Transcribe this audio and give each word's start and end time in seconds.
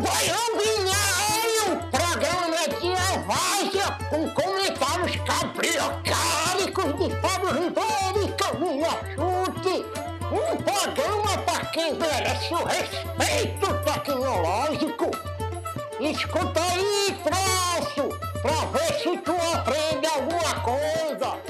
Goiânia, 0.00 1.02
o 1.66 1.76
programa 1.90 2.68
de 2.68 2.88
Evásia 2.88 3.86
com 4.10 4.28
comentários 4.30 5.16
cabriocálicos 5.24 6.90
de 6.98 7.08
Fábio 7.20 7.50
Ribeiro 7.52 8.22
e 8.22 8.32
Camila 8.36 8.94
Chute. 9.14 9.76
Um 10.26 10.56
programa 10.62 11.38
para 11.46 11.64
quem 11.66 11.94
merece 11.94 12.52
o 12.52 12.64
respeito 12.64 13.66
tecnológico. 13.84 15.10
Escuta 15.98 16.60
aí, 16.60 17.16
troço, 17.24 18.08
pra 18.42 18.66
ver 18.66 19.00
se 19.00 19.16
tu 19.18 19.32
aprende 19.32 20.06
alguma 20.06 20.60
coisa. 20.60 21.40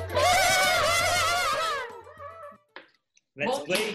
Let's 3.35 3.59
Bom 3.59 3.65
play. 3.65 3.95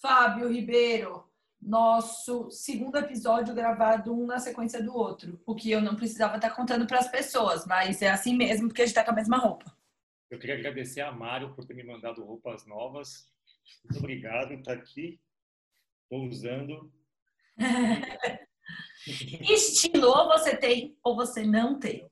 Fábio 0.00 0.48
Ribeiro, 0.48 1.29
nosso 1.60 2.50
segundo 2.50 2.96
episódio 2.96 3.54
gravado 3.54 4.14
um 4.14 4.26
na 4.26 4.38
sequência 4.38 4.82
do 4.82 4.94
outro. 4.94 5.40
O 5.46 5.54
que 5.54 5.70
eu 5.70 5.80
não 5.80 5.96
precisava 5.96 6.36
estar 6.36 6.50
contando 6.50 6.86
para 6.86 6.98
as 6.98 7.08
pessoas, 7.08 7.66
mas 7.66 8.00
é 8.02 8.08
assim 8.08 8.36
mesmo, 8.36 8.68
porque 8.68 8.82
a 8.82 8.86
gente 8.86 8.94
tá 8.94 9.04
com 9.04 9.10
a 9.10 9.14
mesma 9.14 9.36
roupa. 9.36 9.76
Eu 10.30 10.38
queria 10.38 10.54
agradecer 10.54 11.00
a 11.00 11.12
Mário 11.12 11.54
por 11.54 11.64
ter 11.64 11.74
me 11.74 11.82
mandado 11.82 12.24
roupas 12.24 12.66
novas. 12.66 13.30
Muito 13.84 13.98
obrigado, 13.98 14.62
tá 14.62 14.72
aqui. 14.72 15.20
Estou 16.04 16.26
usando. 16.26 16.92
Estilo, 19.42 20.08
ou 20.08 20.28
você 20.28 20.56
tem 20.56 20.96
ou 21.02 21.16
você 21.16 21.42
não 21.44 21.78
tem. 21.78 22.08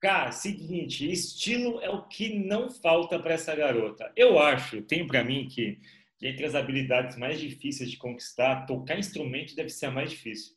Cara, 0.00 0.30
seguinte, 0.30 1.10
estilo 1.10 1.80
é 1.80 1.88
o 1.88 2.06
que 2.06 2.38
não 2.38 2.70
falta 2.70 3.18
para 3.18 3.34
essa 3.34 3.54
garota. 3.54 4.12
Eu 4.14 4.38
acho, 4.38 4.82
tenho 4.82 5.06
para 5.06 5.24
mim 5.24 5.48
que, 5.48 5.80
que 6.18 6.26
entre 6.26 6.44
as 6.44 6.54
habilidades 6.54 7.16
mais 7.16 7.38
difíceis 7.38 7.90
de 7.90 7.96
conquistar, 7.96 8.66
tocar 8.66 8.98
instrumento 8.98 9.54
deve 9.54 9.68
ser 9.68 9.86
a 9.86 9.90
mais 9.90 10.10
difícil. 10.10 10.54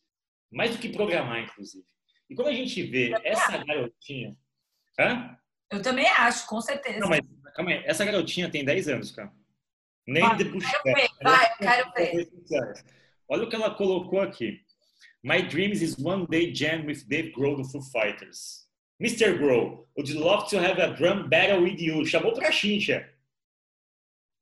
Mais 0.52 0.72
do 0.72 0.77
que 0.77 0.90
programar, 0.90 1.44
inclusive. 1.44 1.85
E 2.29 2.35
quando 2.35 2.48
a 2.48 2.54
gente 2.54 2.82
vê 2.84 3.13
essa 3.24 3.57
garotinha. 3.63 4.38
Hã? 4.99 5.38
Eu 5.71 5.82
também 5.82 6.07
acho, 6.07 6.48
com 6.48 6.62
certeza. 6.62 6.99
Não, 6.99 7.10
mas 7.10 7.21
calma 7.55 7.71
aí. 7.71 7.84
Essa 7.85 8.05
garotinha 8.05 8.49
tem 8.49 8.63
10 8.63 8.88
anos, 8.88 9.12
cara. 9.12 9.32
Nem 10.07 10.24
Vai, 10.24 10.38
de 10.38 10.43
ver, 10.46 11.10
vai, 11.21 11.57
quero 11.57 11.91
ver. 11.94 12.29
Olha 13.27 13.44
o 13.44 13.49
que 13.49 13.55
ela 13.55 13.76
colocou 13.76 14.21
aqui. 14.21 14.62
My 15.23 15.41
dreams 15.41 15.84
is 15.84 15.96
one 15.99 16.26
day 16.27 16.51
jam 16.54 16.85
with 16.85 17.04
Dave 17.07 17.32
Grohl 17.32 17.57
do 17.57 17.63
Foo 17.63 17.82
Fighters. 17.82 18.68
Mr. 18.99 19.38
Grohl, 19.38 19.88
would 19.96 20.12
love 20.13 20.49
to 20.49 20.57
have 20.57 20.82
a 20.82 20.88
drum 20.88 21.29
battle 21.29 21.62
with 21.62 21.79
you. 21.79 22.05
Chamou 22.05 22.34
pra 22.34 22.51
chincha. 22.51 23.07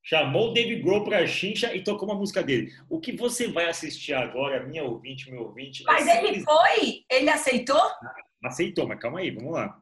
Chamou 0.10 0.52
o 0.52 0.54
Dave 0.54 0.78
Grohl 0.78 1.04
pra 1.04 1.28
chincha 1.28 1.76
e 1.76 1.84
tocou 1.84 2.08
uma 2.08 2.18
música 2.18 2.42
dele. 2.42 2.74
O 2.90 2.98
que 2.98 3.12
você 3.12 3.50
vai 3.50 3.66
assistir 3.66 4.14
agora, 4.14 4.66
minha 4.66 4.86
ouvinte, 4.86 5.30
meu 5.30 5.42
ouvinte, 5.42 5.84
é 5.84 5.86
Mas 5.86 6.08
ele 6.08 6.40
foi? 6.46 7.04
Ele 7.12 7.30
aceitou? 7.30 7.82
aceitou, 8.42 8.88
mas 8.88 9.02
calma 9.02 9.20
aí, 9.20 9.32
vamos 9.32 9.52
lá. 9.52 9.78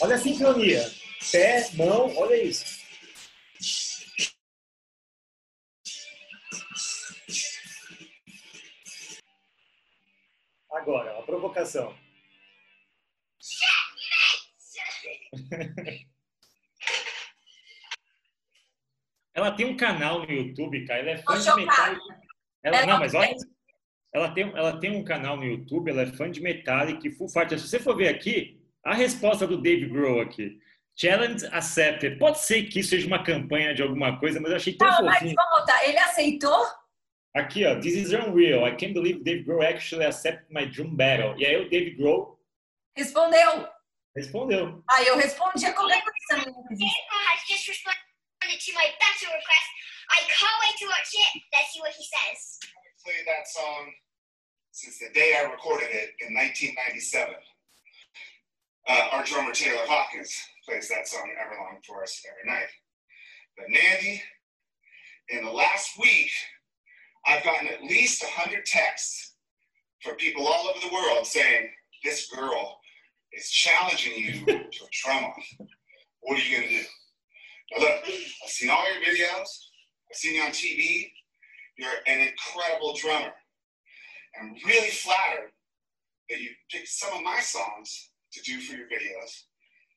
Olha 0.00 0.16
a 0.16 0.18
sincronia. 0.18 0.90
Pé, 1.30 1.70
mão, 1.74 2.12
olha 2.16 2.42
isso. 2.42 2.77
Agora, 10.88 11.18
a 11.18 11.22
provocação. 11.22 11.94
Ela 19.34 19.50
tem 19.52 19.66
um 19.66 19.76
canal 19.76 20.20
no 20.20 20.32
YouTube, 20.32 20.86
cara. 20.86 21.00
Ela 21.00 21.10
é 21.10 21.18
fã 21.18 21.38
de. 21.38 21.54
Metallica. 21.56 22.20
Ela, 22.62 22.76
Ela 22.78 22.86
não, 22.86 22.98
mas 23.00 23.12
tem. 23.12 23.20
olha. 23.20 23.36
Ela 24.14 24.30
tem, 24.32 24.44
ela 24.56 24.80
tem 24.80 24.90
um 24.96 25.04
canal 25.04 25.36
no 25.36 25.44
YouTube, 25.44 25.90
ela 25.90 26.00
é 26.00 26.06
fã 26.06 26.30
de 26.30 26.40
Metallica 26.40 27.06
e 27.06 27.10
Full 27.12 27.28
Fighters. 27.28 27.60
Se 27.60 27.68
você 27.68 27.78
for 27.78 27.94
ver 27.94 28.08
aqui, 28.08 28.58
a 28.82 28.94
resposta 28.94 29.46
do 29.46 29.60
Dave 29.60 29.84
Grohl 29.90 30.22
aqui. 30.22 30.58
Challenge 30.96 31.44
accepted. 31.48 32.18
Pode 32.18 32.38
ser 32.38 32.62
que 32.62 32.80
isso 32.80 32.88
seja 32.88 33.06
uma 33.06 33.22
campanha 33.22 33.74
de 33.74 33.82
alguma 33.82 34.18
coisa, 34.18 34.40
mas 34.40 34.52
eu 34.52 34.56
achei 34.56 34.72
tão 34.72 34.88
Não, 34.88 35.04
mas 35.04 35.18
fofinho. 35.18 35.34
vamos 35.36 35.50
voltar. 35.50 35.86
Ele 35.86 35.98
aceitou? 35.98 36.66
Aqui, 37.38 37.64
ó. 37.64 37.80
This 37.80 37.94
is 37.94 38.12
unreal. 38.12 38.64
I 38.64 38.72
can't 38.74 38.94
believe 38.94 39.22
Dave 39.24 39.44
Grohl 39.46 39.64
actually 39.64 40.04
accepted 40.04 40.50
my 40.50 40.64
drum 40.64 40.96
battle. 40.96 41.34
E 41.38 41.46
aí 41.46 41.56
o 41.56 41.68
Dave 41.68 41.96
Grohl 41.96 42.36
Respondeu. 42.96 43.68
respondeu. 44.16 44.82
Aí 44.90 45.06
eu 45.06 45.16
respondi 45.16 45.64
a 45.66 45.72
qualquer 45.72 46.02
coisa. 46.02 46.44
menina. 46.44 46.66
Grandpa 46.68 47.18
has 47.30 47.42
just 47.48 47.68
responded 47.68 48.58
to 48.66 48.72
my 48.74 48.86
battle 48.98 49.32
request. 49.32 49.68
I 50.10 50.20
can't 50.26 50.58
wait 50.62 50.76
to 50.78 50.86
watch 50.86 51.10
it. 51.14 51.42
Let's 51.52 51.72
see 51.72 51.80
what 51.80 51.92
he 51.92 52.02
says. 52.02 52.58
I've 52.64 53.04
played 53.04 53.26
that 53.26 53.46
song 53.46 53.92
since 54.72 54.98
the 54.98 55.10
day 55.12 55.36
I 55.38 55.42
recorded 55.50 55.90
it 55.92 56.10
in 56.26 56.34
1997. 56.34 57.34
Uh, 58.88 59.08
our 59.12 59.22
drummer 59.24 59.52
Taylor 59.52 59.84
Hawkins 59.86 60.34
plays 60.66 60.88
that 60.88 61.06
song 61.06 61.28
Everlong 61.38 61.84
for 61.86 62.02
us 62.02 62.20
every 62.26 62.50
night. 62.50 62.70
But 63.56 63.66
Nandy, 63.68 64.22
in 65.28 65.44
the 65.44 65.50
last 65.50 65.98
week, 65.98 66.30
I've 67.26 67.44
gotten 67.44 67.68
at 67.68 67.82
least 67.82 68.22
100 68.22 68.64
texts 68.66 69.34
from 70.02 70.16
people 70.16 70.46
all 70.46 70.68
over 70.68 70.78
the 70.80 70.92
world 70.92 71.26
saying, 71.26 71.68
This 72.04 72.28
girl 72.30 72.78
is 73.32 73.50
challenging 73.50 74.12
you 74.16 74.46
to 74.46 74.54
a 74.54 74.88
drum 75.02 75.24
off. 75.24 75.68
What 76.20 76.38
are 76.38 76.42
you 76.42 76.56
going 76.56 76.68
to 76.68 76.74
do? 76.78 76.84
Now, 77.72 77.82
look, 77.82 78.04
I've 78.04 78.50
seen 78.50 78.70
all 78.70 78.84
your 78.92 79.02
videos, 79.02 79.48
I've 80.10 80.16
seen 80.16 80.34
you 80.34 80.42
on 80.42 80.50
TV. 80.50 81.10
You're 81.76 81.90
an 82.06 82.28
incredible 82.28 82.96
drummer. 82.96 83.32
I'm 84.40 84.54
really 84.66 84.90
flattered 84.90 85.52
that 86.28 86.40
you 86.40 86.50
picked 86.70 86.88
some 86.88 87.16
of 87.16 87.22
my 87.22 87.40
songs 87.40 88.10
to 88.32 88.42
do 88.42 88.60
for 88.60 88.76
your 88.76 88.86
videos, 88.86 89.44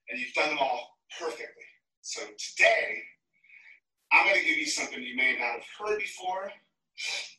and 0.09 0.19
you've 0.19 0.33
done 0.33 0.49
them 0.49 0.59
all 0.59 0.97
perfectly. 1.19 1.47
So 2.01 2.21
today, 2.37 3.01
I'm 4.11 4.27
going 4.27 4.39
to 4.39 4.45
give 4.45 4.57
you 4.57 4.65
something 4.65 5.01
you 5.01 5.15
may 5.15 5.33
not 5.33 5.53
have 5.53 5.63
heard 5.79 5.99
before. 5.99 6.51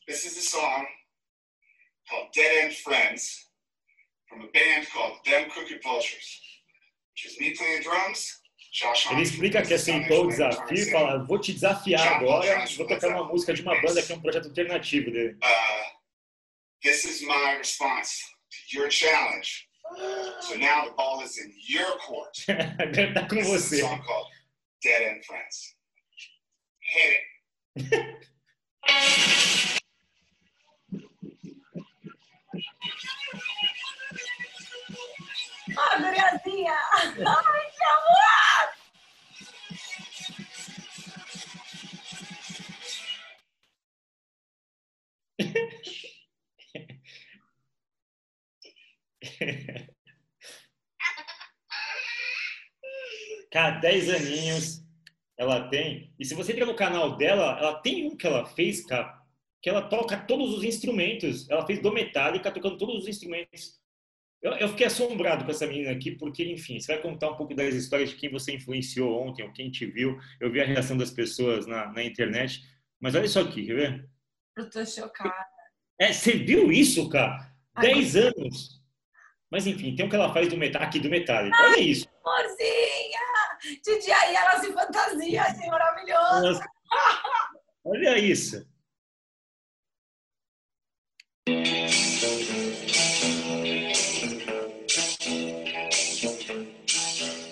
This 0.07 0.25
is 0.25 0.37
a 0.37 0.41
song 0.41 0.85
called 2.09 2.27
Dead 2.33 2.65
End 2.65 2.73
Friends 2.73 3.49
from 4.27 4.41
a 4.41 4.47
band 4.47 4.87
called 4.93 5.13
Them 5.25 5.49
Crooked 5.49 5.81
Vultures, 5.83 6.41
which 7.13 7.25
is 7.31 7.39
me 7.39 7.55
playing 7.55 7.83
drums. 7.83 8.39
Josh 8.73 9.05
Ele 9.11 9.21
explica 9.21 9.61
que 9.61 9.67
plays 9.67 9.81
aceitou 9.81 10.25
o 10.25 10.27
desafio 10.29 10.91
fala: 10.91 11.23
vou 11.25 11.39
te 11.39 11.53
desafiar 11.53 12.15
agora, 12.15 12.65
vou 12.75 12.87
tocar 12.87 13.09
uma 13.09 13.25
música 13.25 13.53
de 13.53 13.61
uma 13.61 13.79
banda 13.79 14.01
que 14.01 14.11
é 14.11 14.15
um 14.15 14.21
projeto 14.21 14.47
alternativo 14.47 15.11
dele. 15.11 15.37
uh, 15.43 15.83
this 16.81 17.05
is 17.05 17.21
my 17.21 17.55
response 17.57 18.19
to 18.49 18.79
your 18.79 18.89
challenge. 18.89 19.69
So 20.41 20.57
now 20.57 20.85
the 20.85 20.91
ball 20.97 21.21
is 21.21 21.37
in 21.37 21.53
your 21.69 21.97
court. 21.99 22.35
Agora 22.49 23.13
tá 23.13 23.27
com 23.27 23.35
This 23.35 23.71
is 23.71 23.73
a 23.73 23.81
song 23.81 24.01
called 24.01 24.27
Dead 24.81 25.01
End 25.03 25.23
Friends. 25.23 25.75
Hit 26.79 27.17
it. 27.75 28.27
Ai, 35.77 36.01
guriazinha! 36.01 36.77
Ai, 37.25 37.71
que 37.77 37.83
amor! 37.83 38.67
Cara, 53.51 53.79
10 53.79 54.09
aninhos 54.09 54.82
ela 55.43 55.67
tem. 55.69 56.13
E 56.19 56.25
se 56.25 56.35
você 56.35 56.51
entrar 56.51 56.65
no 56.65 56.75
canal 56.75 57.17
dela, 57.17 57.57
ela 57.59 57.75
tem 57.75 58.07
um 58.07 58.15
que 58.15 58.25
ela 58.27 58.45
fez, 58.45 58.85
cara, 58.85 59.21
que 59.61 59.69
ela 59.69 59.81
toca 59.81 60.17
todos 60.17 60.53
os 60.57 60.63
instrumentos. 60.63 61.49
Ela 61.49 61.65
fez 61.65 61.79
do 61.79 61.91
Metallica 61.91 62.51
tocando 62.51 62.77
todos 62.77 63.03
os 63.03 63.07
instrumentos. 63.07 63.81
Eu, 64.41 64.51
eu 64.53 64.67
fiquei 64.67 64.85
assombrado 64.85 65.45
com 65.45 65.51
essa 65.51 65.65
menina 65.65 65.91
aqui, 65.91 66.11
porque, 66.11 66.43
enfim, 66.43 66.77
você 66.79 66.93
vai 66.93 67.01
contar 67.01 67.29
um 67.29 67.37
pouco 67.37 67.55
das 67.55 67.73
histórias 67.73 68.09
de 68.09 68.17
quem 68.17 68.29
você 68.29 68.53
influenciou 68.53 69.25
ontem, 69.25 69.41
ou 69.41 69.53
quem 69.53 69.71
te 69.71 69.85
viu. 69.85 70.19
Eu 70.39 70.51
vi 70.51 70.59
a 70.59 70.65
reação 70.65 70.97
das 70.97 71.11
pessoas 71.11 71.65
na, 71.65 71.91
na 71.93 72.03
internet. 72.03 72.61
Mas 72.99 73.15
olha 73.15 73.25
isso 73.25 73.39
aqui, 73.39 73.65
quer 73.65 73.73
ver? 73.73 74.09
Eu 74.57 74.69
tô 74.69 74.85
chocada. 74.85 75.33
É, 75.99 76.11
você 76.11 76.33
viu 76.33 76.71
isso, 76.71 77.07
cara? 77.07 77.53
Ai, 77.73 77.93
10 77.93 78.15
anos. 78.17 78.83
Mas, 79.49 79.65
enfim, 79.65 79.95
tem 79.95 80.05
um 80.05 80.09
que 80.09 80.15
ela 80.15 80.33
faz 80.33 80.49
do 80.49 80.57
Metallica, 80.57 80.89
aqui 80.89 80.99
do 80.99 81.09
Metallica. 81.09 81.55
Olha 81.57 81.79
isso 81.79 82.07
de 83.63 83.99
dia 83.99 84.17
aí 84.17 84.35
ela 84.35 84.59
se 84.59 84.73
fantasia, 84.73 85.41
assim, 85.43 85.67
maravilhoso. 85.67 86.61
Olha 87.85 88.17
isso. 88.17 88.67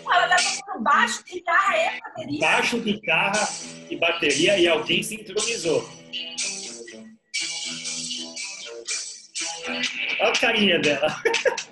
Ela 0.05 0.27
tá 0.27 0.35
tocando 0.35 0.83
baixo, 0.83 1.23
guitarra 1.23 1.77
e 1.77 2.01
bateria. 2.01 2.39
Baixo, 2.39 2.79
guitarra 2.81 3.49
e 3.89 3.95
bateria 3.97 4.57
e 4.59 4.67
alguém 4.67 5.03
sincronizou. 5.03 5.89
Olha 10.19 10.29
a 10.29 10.39
carinha 10.39 10.79
dela. 10.79 11.07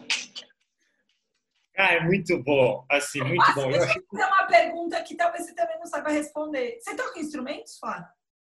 Ah, 1.80 1.94
é 1.94 2.02
muito 2.02 2.44
bom. 2.44 2.86
Assim, 2.92 3.22
muito 3.24 3.54
bom. 3.56 3.64
Eu 3.64 3.72
deixa 3.72 3.86
achei 3.86 4.02
eu 4.02 4.06
fazer 4.12 4.26
uma 4.26 4.48
pergunta 4.48 5.02
que 5.02 5.16
talvez 5.16 5.46
você 5.46 5.56
também 5.56 5.80
não 5.80 5.86
saiba 5.86 6.10
responder. 6.10 6.78
Você 6.82 6.96
toca 6.96 7.20
instrumentos, 7.20 7.78
Fábio? 7.80 8.08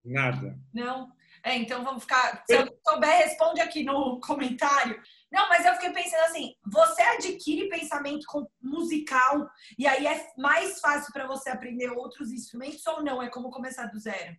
nada. 0.07 0.57
Não? 0.73 1.11
É, 1.43 1.55
então 1.55 1.83
vamos 1.83 2.03
ficar. 2.03 2.43
Se 2.45 2.55
eu 2.55 2.67
souber, 2.85 3.17
responde 3.17 3.61
aqui 3.61 3.83
no 3.83 4.19
comentário. 4.19 4.99
Não, 5.31 5.47
mas 5.49 5.65
eu 5.65 5.73
fiquei 5.75 5.91
pensando 5.91 6.21
assim: 6.21 6.53
você 6.65 7.01
adquire 7.01 7.69
pensamento 7.69 8.25
musical 8.61 9.47
e 9.77 9.85
aí 9.85 10.07
é 10.07 10.27
mais 10.37 10.79
fácil 10.79 11.11
para 11.13 11.27
você 11.27 11.49
aprender 11.49 11.89
outros 11.91 12.31
instrumentos 12.31 12.85
ou 12.87 13.03
não? 13.03 13.21
É 13.21 13.29
como 13.29 13.51
começar 13.51 13.85
do 13.87 13.99
zero? 13.99 14.35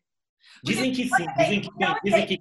Dizem 0.64 0.92
que 0.92 1.08
sim, 1.08 1.26
dizem 1.36 1.60
que, 1.60 1.70
tem, 1.76 1.94
dizem 2.04 2.26
que, 2.26 2.38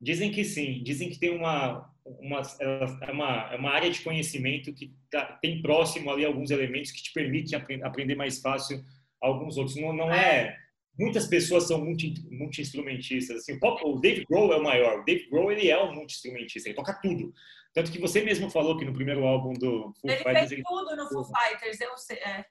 dizem 0.00 0.32
que 0.32 0.44
sim, 0.44 0.82
dizem 0.82 1.10
que 1.10 1.18
tem 1.18 1.36
uma, 1.36 1.90
uma, 2.04 2.42
é 2.60 3.10
uma, 3.12 3.52
é 3.52 3.56
uma 3.56 3.70
área 3.70 3.90
de 3.90 4.00
conhecimento 4.02 4.72
que 4.74 4.92
tá, 5.10 5.38
tem 5.40 5.62
próximo 5.62 6.10
ali 6.10 6.24
alguns 6.24 6.50
elementos 6.50 6.90
que 6.90 7.02
te 7.02 7.12
permitem 7.12 7.58
apre- 7.58 7.82
aprender 7.82 8.14
mais 8.14 8.40
fácil 8.40 8.82
alguns 9.20 9.56
outros. 9.56 9.76
Não, 9.76 9.92
não 9.92 10.12
é. 10.12 10.56
Muitas 10.98 11.26
pessoas 11.26 11.64
são 11.66 11.84
multi- 11.84 12.14
multi-instrumentistas. 12.30 13.38
Assim, 13.38 13.54
o 13.54 13.60
pop- 13.60 13.82
o 13.84 13.98
Dave 14.00 14.24
Grohl 14.28 14.52
é 14.52 14.56
o 14.56 14.62
maior. 14.62 15.00
O 15.00 15.04
Dave 15.04 15.28
Grohl 15.28 15.50
ele 15.50 15.68
é 15.68 15.82
um 15.82 15.94
multi-instrumentista, 15.94 16.68
ele 16.68 16.76
toca 16.76 16.94
tudo. 17.02 17.32
Tanto 17.72 17.90
que 17.90 17.98
você 17.98 18.22
mesmo 18.22 18.48
falou 18.50 18.78
que 18.78 18.84
no 18.84 18.92
primeiro 18.92 19.24
álbum 19.24 19.52
do 19.54 19.92
Foo 20.00 20.10
Ele 20.10 20.16
Fighters 20.18 20.38
fez 20.38 20.52
ele, 20.52 20.62
tudo 20.62 20.94
no 20.96 21.08
Foo 21.08 21.24
Fighters, 21.24 21.80
eu 21.80 21.96
sei. 21.96 22.18
é. 22.18 22.44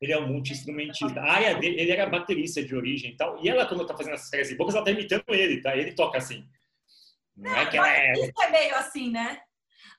ele 0.00 0.12
é 0.12 0.18
um 0.18 0.26
multi-instrumentista. 0.28 1.20
A 1.20 1.32
área 1.32 1.54
dele, 1.58 1.78
ele 1.80 1.90
era 1.92 2.06
baterista 2.08 2.64
de 2.64 2.74
origem 2.74 3.10
e 3.12 3.16
tal. 3.16 3.38
E 3.44 3.48
ela, 3.48 3.66
quando 3.66 3.86
tá 3.86 3.94
fazendo 3.96 4.14
essas 4.14 4.30
caras 4.30 4.50
e 4.50 4.56
bocas, 4.56 4.74
ela 4.74 4.84
tá 4.84 4.90
imitando 4.90 5.24
ele, 5.28 5.60
tá? 5.60 5.76
Ele 5.76 5.92
toca 5.92 6.16
assim. 6.18 6.44
Não 7.36 7.54
é 7.56 7.66
que 7.70 7.76
ela 7.76 7.88
é. 7.90 8.12
Isso 8.12 8.42
é 8.42 8.50
meio 8.50 8.74
assim, 8.76 9.10
né? 9.10 9.40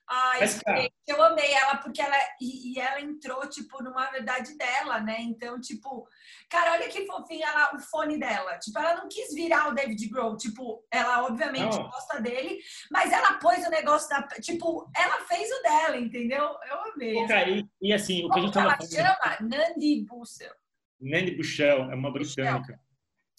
Ai, 0.06 0.40
Mas, 0.40 0.60
cara- 0.60 0.86
eu 1.06 1.22
amei 1.22 1.50
ela 1.54 1.78
porque 1.78 2.02
ela 2.02 2.14
e, 2.38 2.74
e 2.74 2.78
ela 2.78 3.00
entrou 3.00 3.48
tipo 3.48 3.82
numa 3.82 4.10
verdade 4.10 4.54
dela, 4.58 5.00
né? 5.00 5.16
Então, 5.20 5.58
tipo, 5.58 6.06
cara, 6.50 6.72
olha 6.72 6.88
que 6.88 7.06
fofinha 7.06 7.46
ela, 7.48 7.74
o 7.74 7.78
fone 7.80 8.18
dela. 8.18 8.58
Tipo, 8.58 8.78
ela 8.80 8.96
não 8.96 9.08
quis 9.08 9.32
virar 9.34 9.68
o 9.68 9.74
David 9.74 10.06
Grohl, 10.10 10.36
tipo, 10.36 10.84
ela 10.90 11.24
obviamente 11.24 11.74
Não. 11.78 11.88
gosta 11.88 12.20
dele, 12.20 12.58
mas 12.90 13.12
ela 13.12 13.38
pôs 13.38 13.66
o 13.66 13.70
negócio 13.70 14.08
da, 14.10 14.22
tipo, 14.42 14.90
ela 14.94 15.20
fez 15.24 15.50
o 15.50 15.62
dela, 15.62 15.96
entendeu? 15.96 16.54
Eu 16.68 16.92
amei. 16.92 17.14
Pô, 17.14 17.26
cara, 17.26 17.48
e, 17.48 17.66
e 17.80 17.92
assim, 17.94 18.26
o 18.26 18.30
que 18.30 18.38
a 18.38 18.42
gente 18.42 18.52
que 18.52 18.58
ela 18.58 18.76
tava 18.76 18.86
falando. 18.86 19.40
chama? 19.40 19.48
Nandi 19.48 20.04
Bussel. 20.06 20.52
Nandy 21.00 21.30
Bushell, 21.34 21.90
é 21.90 21.94
uma 21.94 22.12
britânica. 22.12 22.78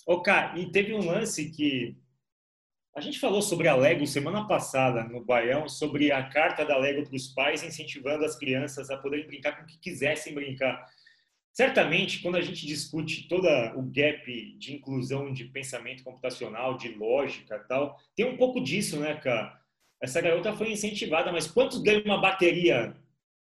Ô, 0.08 0.22
cara, 0.22 0.58
e 0.58 0.72
teve 0.72 0.94
um 0.96 1.06
lance 1.06 1.52
que. 1.52 1.96
A 2.96 3.02
gente 3.02 3.20
falou 3.20 3.42
sobre 3.42 3.68
a 3.68 3.76
Lego 3.76 4.08
semana 4.08 4.48
passada 4.48 5.04
no 5.04 5.22
Baião, 5.22 5.68
sobre 5.68 6.14
a 6.14 6.30
carta 6.30 6.64
da 6.64 6.78
Lego 6.78 7.04
para 7.04 7.18
os 7.18 7.28
pais 7.28 7.62
incentivando 7.62 8.24
as 8.24 8.38
crianças 8.38 8.90
a 8.90 8.96
poderem 8.96 9.28
brincar 9.28 9.58
com 9.58 9.64
o 9.64 9.66
que 9.66 9.78
quisessem 9.78 10.34
brincar. 10.34 10.86
Certamente, 11.52 12.22
quando 12.22 12.38
a 12.38 12.42
gente 12.42 12.66
discute 12.66 13.28
todo 13.28 13.50
o 13.76 13.82
gap 13.82 14.56
de 14.58 14.76
inclusão 14.76 15.34
de 15.34 15.44
pensamento 15.44 16.06
computacional, 16.06 16.78
de 16.78 16.88
lógica 16.96 17.60
tal, 17.68 18.00
tem 18.16 18.26
um 18.26 18.38
pouco 18.38 18.62
disso, 18.62 18.98
né, 18.98 19.14
cara? 19.16 19.60
Essa 20.02 20.22
garota 20.22 20.54
foi 20.54 20.72
incentivada, 20.72 21.34
mas 21.34 21.48
quantos 21.48 21.82
ganham 21.82 22.06
uma 22.06 22.22
bateria? 22.22 22.96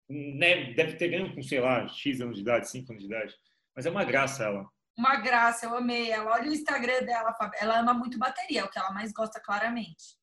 Né? 0.07 0.74
Deve 0.74 0.94
ter 0.94 1.09
ganho 1.09 1.36
com, 1.36 1.44
sei 1.44 1.59
lá, 1.59 1.89
X 1.89 2.21
anos 2.21 2.38
de 2.38 2.42
idade, 2.42 2.69
5 2.69 2.89
anos 2.89 3.04
de 3.04 3.09
idade. 3.09 3.36
Mas 3.75 3.86
é 3.86 3.89
uma 3.89 4.06
graça 4.06 4.45
ela. 4.45 4.69
Uma 5.01 5.15
graça, 5.15 5.65
eu 5.65 5.75
amei 5.75 6.12
ela. 6.12 6.33
Olha 6.33 6.48
o 6.48 6.53
Instagram 6.53 7.01
dela. 7.01 7.36
Ela 7.59 7.80
ama 7.80 7.92
muito 7.92 8.19
bateria, 8.19 8.62
é 8.62 8.63
o 8.63 8.69
que 8.69 8.77
ela 8.77 8.92
mais 8.92 9.12
gosta 9.12 9.39
claramente. 9.39 10.15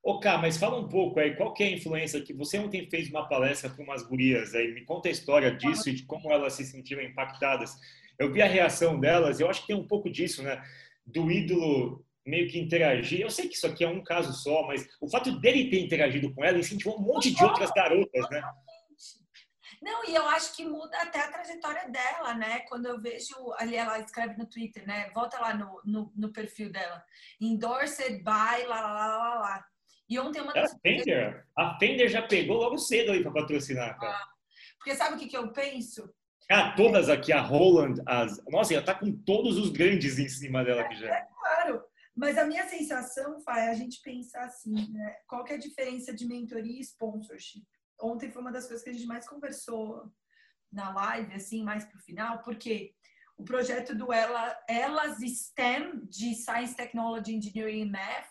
Ô, 0.00 0.20
Cá, 0.20 0.38
mas 0.38 0.56
fala 0.56 0.78
um 0.78 0.88
pouco 0.88 1.18
aí, 1.18 1.34
qual 1.34 1.52
é 1.58 1.64
a 1.64 1.70
influência 1.70 2.22
que 2.22 2.32
você 2.32 2.60
ontem 2.60 2.88
fez 2.88 3.10
uma 3.10 3.28
palestra 3.28 3.68
para 3.68 3.82
umas 3.82 4.04
gurias 4.04 4.54
aí, 4.54 4.72
me 4.72 4.84
conta 4.84 5.08
a 5.08 5.10
história 5.10 5.50
disso 5.56 5.88
e 5.88 5.94
de 5.94 6.06
como 6.06 6.30
elas 6.30 6.52
se 6.52 6.64
sentiram 6.64 7.02
impactadas. 7.02 7.74
Eu 8.16 8.32
vi 8.32 8.40
a 8.40 8.46
reação 8.46 9.00
delas, 9.00 9.40
eu 9.40 9.50
acho 9.50 9.62
que 9.62 9.66
tem 9.66 9.76
um 9.76 9.88
pouco 9.88 10.08
disso, 10.08 10.44
né? 10.44 10.62
Do 11.04 11.28
ídolo 11.28 12.06
meio 12.24 12.48
que 12.48 12.60
interagir. 12.60 13.20
Eu 13.20 13.30
sei 13.30 13.48
que 13.48 13.56
isso 13.56 13.66
aqui 13.66 13.82
é 13.82 13.88
um 13.88 14.04
caso 14.04 14.32
só, 14.32 14.64
mas 14.64 14.86
o 15.00 15.10
fato 15.10 15.40
dele 15.40 15.68
ter 15.68 15.80
interagido 15.80 16.32
com 16.32 16.44
ela 16.44 16.56
incentivou 16.56 17.00
um 17.00 17.02
monte 17.02 17.34
de 17.34 17.42
outras 17.42 17.72
garotas, 17.72 18.30
né? 18.30 18.44
Não, 19.84 20.02
e 20.08 20.14
eu 20.14 20.26
acho 20.28 20.56
que 20.56 20.64
muda 20.64 20.96
até 20.96 21.20
a 21.20 21.30
trajetória 21.30 21.90
dela, 21.90 22.32
né? 22.32 22.60
Quando 22.60 22.86
eu 22.86 22.98
vejo 22.98 23.34
ali, 23.58 23.76
ela 23.76 23.98
escreve 23.98 24.34
no 24.38 24.46
Twitter, 24.46 24.86
né? 24.86 25.10
Volta 25.10 25.38
lá 25.38 25.52
no, 25.52 25.78
no, 25.84 26.10
no 26.16 26.32
perfil 26.32 26.72
dela. 26.72 27.04
Endorsed 27.38 28.16
by 28.20 28.66
lá, 28.66 28.80
lá, 28.80 28.92
lá, 28.92 29.18
lá, 29.18 29.34
lá. 29.40 29.66
E 30.08 30.18
ontem 30.18 30.40
uma 30.40 30.54
É 30.54 30.60
a 30.60 30.62
das 30.62 30.74
Fender, 30.80 31.46
a 31.54 31.78
Fender 31.78 32.08
já 32.08 32.22
pegou 32.22 32.56
logo 32.56 32.78
cedo 32.78 33.12
aí 33.12 33.22
para 33.22 33.32
patrocinar, 33.32 33.98
cara. 33.98 34.26
Porque 34.78 34.94
sabe 34.94 35.16
o 35.16 35.18
que, 35.18 35.28
que 35.28 35.36
eu 35.36 35.52
penso? 35.52 36.10
Ah, 36.50 36.72
todas 36.74 37.10
aqui, 37.10 37.30
a 37.30 37.42
Roland, 37.42 38.02
as... 38.06 38.42
Nossa, 38.46 38.72
ela 38.72 38.82
tá 38.82 38.94
com 38.94 39.12
todos 39.12 39.58
os 39.58 39.68
grandes 39.68 40.18
em 40.18 40.30
cima 40.30 40.64
dela 40.64 40.80
aqui 40.80 40.96
já. 40.96 41.26
Claro. 41.26 41.82
Mas 42.16 42.38
a 42.38 42.46
minha 42.46 42.66
sensação, 42.68 43.38
Fai, 43.40 43.66
é 43.66 43.70
a 43.70 43.74
gente 43.74 44.00
pensar 44.00 44.44
assim, 44.44 44.90
né? 44.92 45.16
Qual 45.26 45.44
que 45.44 45.52
é 45.52 45.56
a 45.56 45.58
diferença 45.58 46.14
de 46.14 46.26
mentoria 46.26 46.78
e 46.78 46.80
sponsorship? 46.80 47.66
Ontem 48.00 48.30
foi 48.30 48.42
uma 48.42 48.52
das 48.52 48.66
coisas 48.66 48.82
que 48.82 48.90
a 48.90 48.92
gente 48.92 49.06
mais 49.06 49.28
conversou 49.28 50.10
na 50.72 50.92
live, 50.92 51.34
assim, 51.34 51.62
mais 51.62 51.84
pro 51.84 51.98
final, 52.00 52.42
porque 52.42 52.92
o 53.36 53.44
projeto 53.44 53.94
do 53.94 54.12
Ela, 54.12 54.56
Elas 54.68 55.18
STEM, 55.18 56.04
de 56.06 56.34
Science, 56.34 56.76
Technology, 56.76 57.34
Engineering 57.34 57.82
e 57.82 57.90
Math, 57.90 58.28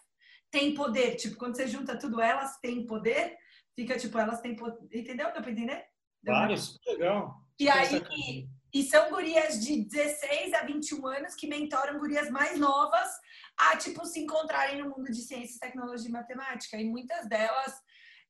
tem 0.51 0.74
poder. 0.74 1.15
Tipo, 1.15 1.36
quando 1.38 1.56
você 1.56 1.68
junta 1.68 1.98
tudo, 1.98 2.21
elas 2.21 2.60
têm 2.60 2.86
poder, 2.86 3.36
fica 3.75 3.98
tipo, 3.98 4.18
elas 4.19 4.39
têm 4.42 4.56
poder. 4.56 4.77
Entendeu? 4.94 5.31
Deu 5.33 5.42
pra 5.42 5.51
entender? 5.51 5.86
Deu 6.21 6.33
Claro, 6.33 6.57
super 6.57 6.92
legal. 6.92 7.42
e 7.60 7.65
Super 7.65 7.77
aí, 7.80 7.86
sacanagem. 7.88 8.50
e 8.74 8.83
são 8.83 9.10
gurias 9.10 9.65
de 9.65 9.83
16 9.83 10.54
a 10.54 10.63
21 10.63 11.07
anos 11.07 11.36
que 11.36 11.48
mentoram 11.48 11.98
gurias 12.00 12.30
mais 12.30 12.60
novas 12.60 13.10
a, 13.57 13.75
tipo, 13.77 14.06
se 14.06 14.19
encontrarem 14.19 14.81
no 14.81 14.89
mundo 14.89 15.06
de 15.12 15.21
ciências, 15.21 15.60
tecnologia 15.60 16.07
e 16.07 16.12
matemática. 16.12 16.77
E 16.77 16.86
muitas 16.86 17.27
delas 17.27 17.74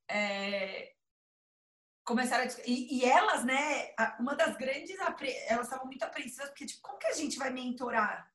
é, 0.10 0.93
começaram 2.04 2.44
a... 2.44 2.48
E, 2.66 3.00
e 3.00 3.06
elas, 3.06 3.44
né, 3.44 3.94
uma 4.20 4.36
das 4.36 4.56
grandes... 4.58 4.98
Elas 5.48 5.68
estavam 5.68 5.86
muito 5.86 6.04
apreensivas, 6.04 6.50
porque, 6.50 6.66
tipo, 6.66 6.82
como 6.82 7.00
que 7.00 7.08
a 7.08 7.14
gente 7.14 7.38
vai 7.38 7.50
mentorar 7.50 8.30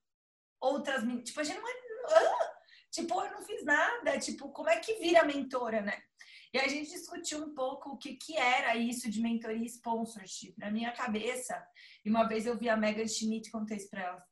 outras... 0.61 1.03
Tipo, 1.25 1.41
a 1.41 1.45
gente 1.45 1.61
não. 1.61 1.69
Ah! 2.11 2.59
Tipo, 2.91 3.21
eu 3.21 3.31
não 3.33 3.43
fiz 3.43 3.65
nada. 3.65 4.19
Tipo, 4.19 4.51
como 4.51 4.71
é 4.71 4.79
que 4.79 4.95
vira 4.95 5.25
mentora, 5.25 5.81
né? 5.83 6.03
E 6.53 6.59
a 6.59 6.67
gente 6.67 6.91
discutiu 6.91 7.45
um 7.45 7.55
pouco 7.55 7.91
o 7.91 7.99
que, 7.99 8.17
que 8.17 8.37
era 8.37 8.75
isso 8.75 9.11
de 9.11 9.21
mentoria 9.21 9.63
e 9.63 9.67
sponsorship. 9.67 10.55
Na 10.57 10.71
minha 10.71 10.93
cabeça, 10.93 11.63
e 12.05 12.09
uma 12.09 12.27
vez 12.27 12.47
eu 12.47 12.57
vi 12.57 12.71
a 12.71 12.77
Megan 12.77 13.07
Schmidt, 13.07 13.51
contei 13.51 13.77
isso 13.77 13.91
pra 13.91 14.03
ela. 14.03 14.25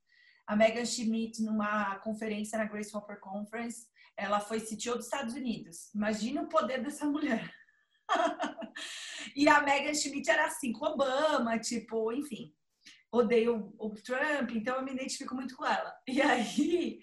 A 0.46 0.56
Megan 0.56 0.86
Schmidt, 0.86 1.42
numa 1.42 1.98
conferência 1.98 2.56
na 2.56 2.64
Grace 2.64 2.96
Hopper 2.96 3.20
Conference, 3.20 3.86
ela 4.16 4.40
foi 4.40 4.60
CTO 4.60 4.96
dos 4.96 5.04
Estados 5.04 5.34
Unidos. 5.34 5.92
Imagina 5.94 6.42
o 6.42 6.48
poder 6.48 6.82
dessa 6.82 7.04
mulher. 7.04 7.52
E 9.34 9.48
a 9.48 9.60
Megan 9.62 9.94
Schmidt 9.94 10.30
era 10.30 10.46
assim, 10.46 10.72
com 10.72 10.86
Obama, 10.86 11.58
tipo, 11.58 12.12
enfim. 12.12 12.54
Odeio 13.12 13.74
o 13.78 13.90
Trump, 13.94 14.50
então 14.52 14.76
eu 14.76 14.84
me 14.84 14.92
identifico 14.92 15.34
muito 15.34 15.56
com 15.56 15.64
ela. 15.64 15.94
E 16.06 16.20
aí, 16.20 16.98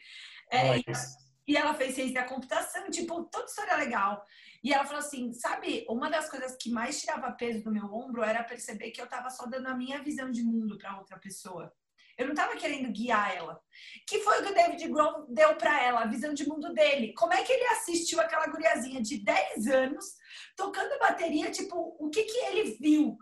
é, 0.52 0.78
isso. 0.78 1.18
e 1.48 1.58
ela 1.58 1.74
fez 1.74 1.96
ciência 1.96 2.22
da 2.22 2.28
computação, 2.28 2.90
tipo, 2.90 3.24
toda 3.26 3.46
história 3.46 3.76
legal. 3.78 4.24
E 4.64 4.74
ela 4.74 4.86
falou 4.86 5.00
assim, 5.00 5.34
sabe, 5.34 5.86
uma 5.90 6.10
das 6.10 6.30
coisas 6.30 6.56
que 6.56 6.70
mais 6.70 7.02
tirava 7.02 7.32
peso 7.32 7.64
do 7.64 7.72
meu 7.72 7.86
ombro 7.86 8.24
era 8.24 8.44
perceber 8.44 8.92
que 8.92 9.02
eu 9.02 9.08
tava 9.08 9.30
só 9.30 9.46
dando 9.46 9.68
a 9.68 9.76
minha 9.76 10.02
visão 10.02 10.32
de 10.32 10.44
mundo 10.44 10.78
para 10.78 10.98
outra 10.98 11.18
pessoa. 11.20 11.74
Eu 12.18 12.28
não 12.28 12.36
tava 12.36 12.56
querendo 12.56 12.92
guiar 12.92 13.36
ela. 13.36 13.60
Que 14.08 14.20
foi 14.20 14.40
o 14.40 14.44
que 14.44 14.52
o 14.52 14.56
David 14.56 14.88
Grohl 14.88 15.26
deu 15.30 15.56
para 15.56 15.82
ela, 15.82 16.02
a 16.02 16.08
visão 16.08 16.34
de 16.34 16.48
mundo 16.48 16.74
dele. 16.74 17.14
Como 17.14 17.34
é 17.34 17.44
que 17.44 17.52
ele 17.52 17.66
assistiu 17.66 18.20
aquela 18.20 18.48
guriazinha 18.48 19.02
de 19.02 19.18
10 19.24 19.68
anos 19.68 20.06
tocando 20.56 21.00
bateria, 21.00 21.52
tipo, 21.52 21.96
o 22.00 22.10
que 22.10 22.24
que 22.24 22.38
ele 22.38 22.78
viu? 22.80 23.18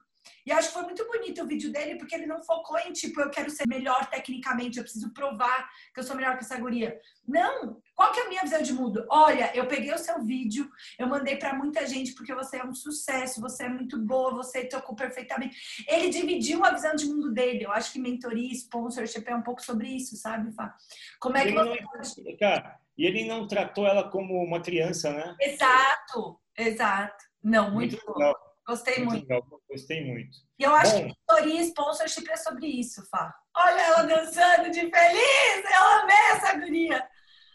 E 0.45 0.51
acho 0.51 0.67
que 0.69 0.73
foi 0.73 0.83
muito 0.83 1.05
bonito 1.07 1.41
o 1.43 1.47
vídeo 1.47 1.71
dele, 1.71 1.97
porque 1.97 2.15
ele 2.15 2.25
não 2.25 2.41
focou 2.43 2.77
em, 2.79 2.91
tipo, 2.91 3.19
eu 3.21 3.29
quero 3.29 3.49
ser 3.49 3.67
melhor 3.67 4.09
tecnicamente, 4.09 4.77
eu 4.77 4.83
preciso 4.83 5.13
provar 5.13 5.69
que 5.93 5.99
eu 5.99 6.03
sou 6.03 6.15
melhor 6.15 6.37
que 6.37 6.43
essa 6.43 6.57
guria. 6.59 6.99
Não! 7.27 7.81
Qual 7.95 8.11
que 8.11 8.19
é 8.19 8.25
a 8.25 8.29
minha 8.29 8.41
visão 8.41 8.61
de 8.61 8.73
mundo? 8.73 9.05
Olha, 9.09 9.55
eu 9.55 9.67
peguei 9.67 9.93
o 9.93 9.97
seu 9.97 10.21
vídeo, 10.23 10.69
eu 10.97 11.07
mandei 11.07 11.35
pra 11.37 11.53
muita 11.53 11.85
gente 11.85 12.13
porque 12.13 12.33
você 12.33 12.57
é 12.57 12.65
um 12.65 12.73
sucesso, 12.73 13.39
você 13.41 13.63
é 13.63 13.69
muito 13.69 13.97
boa, 13.99 14.33
você 14.33 14.65
tocou 14.65 14.95
perfeitamente. 14.95 15.55
Ele 15.87 16.09
dividiu 16.09 16.63
a 16.65 16.71
visão 16.71 16.95
de 16.95 17.05
mundo 17.05 17.31
dele. 17.31 17.65
Eu 17.65 17.71
acho 17.71 17.91
que 17.93 17.99
mentoria, 17.99 18.51
sponsorship 18.53 19.23
é 19.27 19.35
um 19.35 19.43
pouco 19.43 19.61
sobre 19.63 19.87
isso, 19.87 20.15
sabe, 20.15 20.51
Fá? 20.53 20.75
Como 21.19 21.37
é 21.37 21.41
que 21.43 21.47
Ele 21.49 21.57
você 21.57 21.81
não- 21.81 21.87
pode... 21.87 22.37
Cara, 22.37 22.79
e 22.97 23.05
ele 23.05 23.27
não 23.27 23.47
tratou 23.47 23.85
ela 23.87 24.09
como 24.09 24.43
uma 24.43 24.61
criança, 24.61 25.11
né? 25.11 25.35
Exato, 25.39 26.39
exato. 26.57 27.23
Não, 27.43 27.71
muito, 27.71 27.97
bom. 28.05 28.13
legal. 28.13 28.50
Gostei 28.67 28.97
Muito 28.99 29.09
muito. 29.11 29.23
legal, 29.27 29.61
gostei 29.69 30.05
muito. 30.05 30.37
E 30.59 30.63
eu 30.63 30.73
acho 30.75 30.93
Bom. 30.93 30.99
que 30.99 31.15
mentoria 31.29 31.61
e 31.61 31.65
sponsorship 31.65 32.29
é 32.29 32.35
sobre 32.37 32.67
isso, 32.67 33.03
Fá. 33.09 33.33
Olha 33.55 33.81
ela 33.81 34.03
dançando 34.03 34.69
de 34.69 34.81
feliz! 34.81 35.65
Eu 35.65 35.99
amei 36.01 36.15
essa 36.33 36.57
guria! 36.57 37.09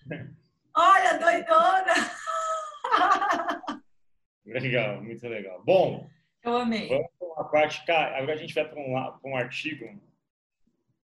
Olha, 0.77 1.19
doidona! 1.19 1.95
Legal, 4.45 5.03
muito 5.03 5.27
legal. 5.29 5.63
Bom, 5.65 6.09
Eu 6.43 6.57
amei. 6.59 6.89
vamos 6.89 7.09
para 7.19 7.27
uma 7.29 7.51
parte. 7.51 7.85
Cara, 7.87 8.17
agora 8.19 8.35
a 8.35 8.37
gente 8.37 8.55
vai 8.55 8.69
para 8.69 8.79
um, 8.81 8.93
para 9.21 9.31
um 9.31 9.37
artigo 9.37 9.85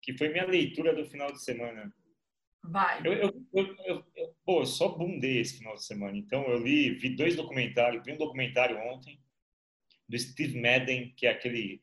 que 0.01 0.17
foi 0.17 0.29
minha 0.29 0.45
leitura 0.45 0.95
do 0.95 1.05
final 1.05 1.31
de 1.31 1.41
semana. 1.43 1.93
Vai. 2.63 3.01
Eu, 3.05 3.13
eu, 3.13 3.45
eu, 3.53 3.75
eu- 3.85 4.05
eu- 4.15 4.35
pô, 4.45 4.61
eu 4.61 4.65
só 4.65 4.89
bundei 4.89 5.39
esse 5.39 5.57
final 5.59 5.75
de 5.75 5.83
semana. 5.83 6.17
Então, 6.17 6.43
eu 6.47 6.57
li, 6.59 6.91
vi 6.91 7.15
dois 7.15 7.35
documentários. 7.35 8.03
Vi 8.05 8.13
um 8.13 8.17
documentário 8.17 8.77
ontem 8.77 9.19
do 10.11 10.19
Steve 10.19 10.59
Madden, 10.61 11.13
que 11.15 11.25
é 11.25 11.31
aquele 11.31 11.81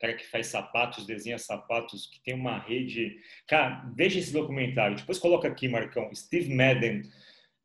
cara 0.00 0.14
que 0.14 0.24
faz 0.26 0.46
sapatos, 0.46 1.04
desenha 1.04 1.38
sapatos, 1.38 2.06
que 2.06 2.22
tem 2.22 2.34
uma 2.34 2.56
rede. 2.58 3.18
Cara, 3.48 3.84
veja 3.96 4.18
esse 4.20 4.32
documentário. 4.32 4.96
Depois 4.96 5.18
coloca 5.18 5.48
aqui, 5.48 5.68
Marcão. 5.68 6.08
Steve 6.14 6.54
Madden. 6.54 7.02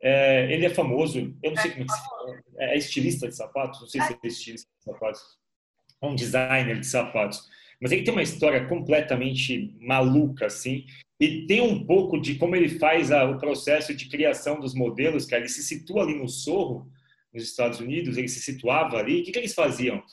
É, 0.02 0.52
ele 0.52 0.66
é 0.66 0.70
famoso. 0.70 1.20
Eu 1.44 1.52
não 1.52 1.62
sei 1.62 1.72
como 1.72 1.84
é 1.84 1.86
que 1.86 1.94
se 1.94 2.06
fala. 2.10 2.44
É 2.58 2.78
estilista 2.78 3.28
de 3.28 3.36
sapatos? 3.36 3.80
Não 3.82 3.88
sei 3.88 4.02
se 4.02 4.14
é 4.14 4.28
estilista 4.28 4.68
de 4.80 4.84
sapatos. 4.84 5.22
É 6.02 6.06
um 6.08 6.16
designer 6.16 6.80
de 6.80 6.88
sapatos. 6.88 7.48
Mas 7.80 7.92
ele 7.92 8.04
tem 8.04 8.12
uma 8.14 8.24
história 8.24 8.66
completamente 8.68 9.76
maluca, 9.80 10.48
assim. 10.48 10.86
E 11.20 11.46
tem 11.46 11.62
um 11.62 11.86
pouco 11.86 12.20
de 12.20 12.36
como 12.36 12.56
ele 12.56 12.68
faz 12.80 13.12
a- 13.12 13.26
o 13.30 13.38
processo 13.38 13.94
de 13.96 14.10
criação 14.10 14.60
dos 14.60 14.74
modelos, 14.74 15.26
cara. 15.26 15.42
Ele 15.44 15.50
se 15.50 15.62
situa 15.64 16.02
ali 16.04 16.16
no 16.16 16.28
Sorro, 16.28 16.92
nos 17.34 17.44
Estados 17.44 17.80
Unidos, 17.80 18.18
ele 18.18 18.28
se 18.28 18.40
situava 18.40 18.98
ali. 18.98 19.22
O 19.22 19.24
que, 19.24 19.32
que 19.32 19.40
eles 19.40 19.54
faziam? 19.54 20.04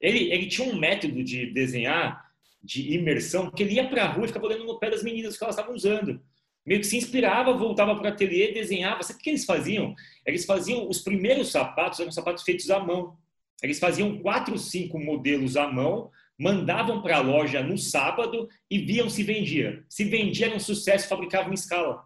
Ele, 0.00 0.32
ele 0.32 0.46
tinha 0.46 0.68
um 0.68 0.78
método 0.78 1.22
de 1.22 1.46
desenhar, 1.52 2.24
de 2.62 2.94
imersão, 2.94 3.50
que 3.50 3.62
ele 3.62 3.74
ia 3.74 3.88
para 3.88 4.04
a 4.04 4.12
rua 4.12 4.24
e 4.24 4.28
ficava 4.28 4.46
olhando 4.46 4.64
no 4.64 4.78
pé 4.78 4.90
das 4.90 5.02
meninas 5.02 5.36
que 5.36 5.44
elas 5.44 5.54
estavam 5.54 5.74
usando. 5.74 6.20
Meio 6.66 6.80
que 6.80 6.86
se 6.86 6.96
inspirava, 6.96 7.52
voltava 7.52 7.94
para 7.94 8.10
o 8.10 8.12
ateliê, 8.12 8.52
desenhava. 8.52 9.02
Sabe 9.02 9.20
o 9.20 9.22
que 9.22 9.30
eles 9.30 9.44
faziam? 9.44 9.94
Eles 10.26 10.46
faziam, 10.46 10.88
os 10.88 11.00
primeiros 11.00 11.50
sapatos 11.50 12.00
eram 12.00 12.10
sapatos 12.10 12.42
feitos 12.42 12.70
à 12.70 12.80
mão. 12.80 13.16
Eles 13.62 13.78
faziam 13.78 14.18
quatro, 14.18 14.58
cinco 14.58 14.98
modelos 14.98 15.56
à 15.56 15.70
mão, 15.70 16.10
mandavam 16.38 17.02
para 17.02 17.18
a 17.18 17.20
loja 17.20 17.62
no 17.62 17.76
sábado 17.78 18.48
e 18.70 18.78
viam 18.78 19.08
se 19.08 19.22
vendia. 19.22 19.84
Se 19.88 20.04
vendia 20.04 20.46
era 20.46 20.56
um 20.56 20.60
sucesso, 20.60 21.08
fabricavam 21.08 21.50
em 21.50 21.54
escala. 21.54 22.02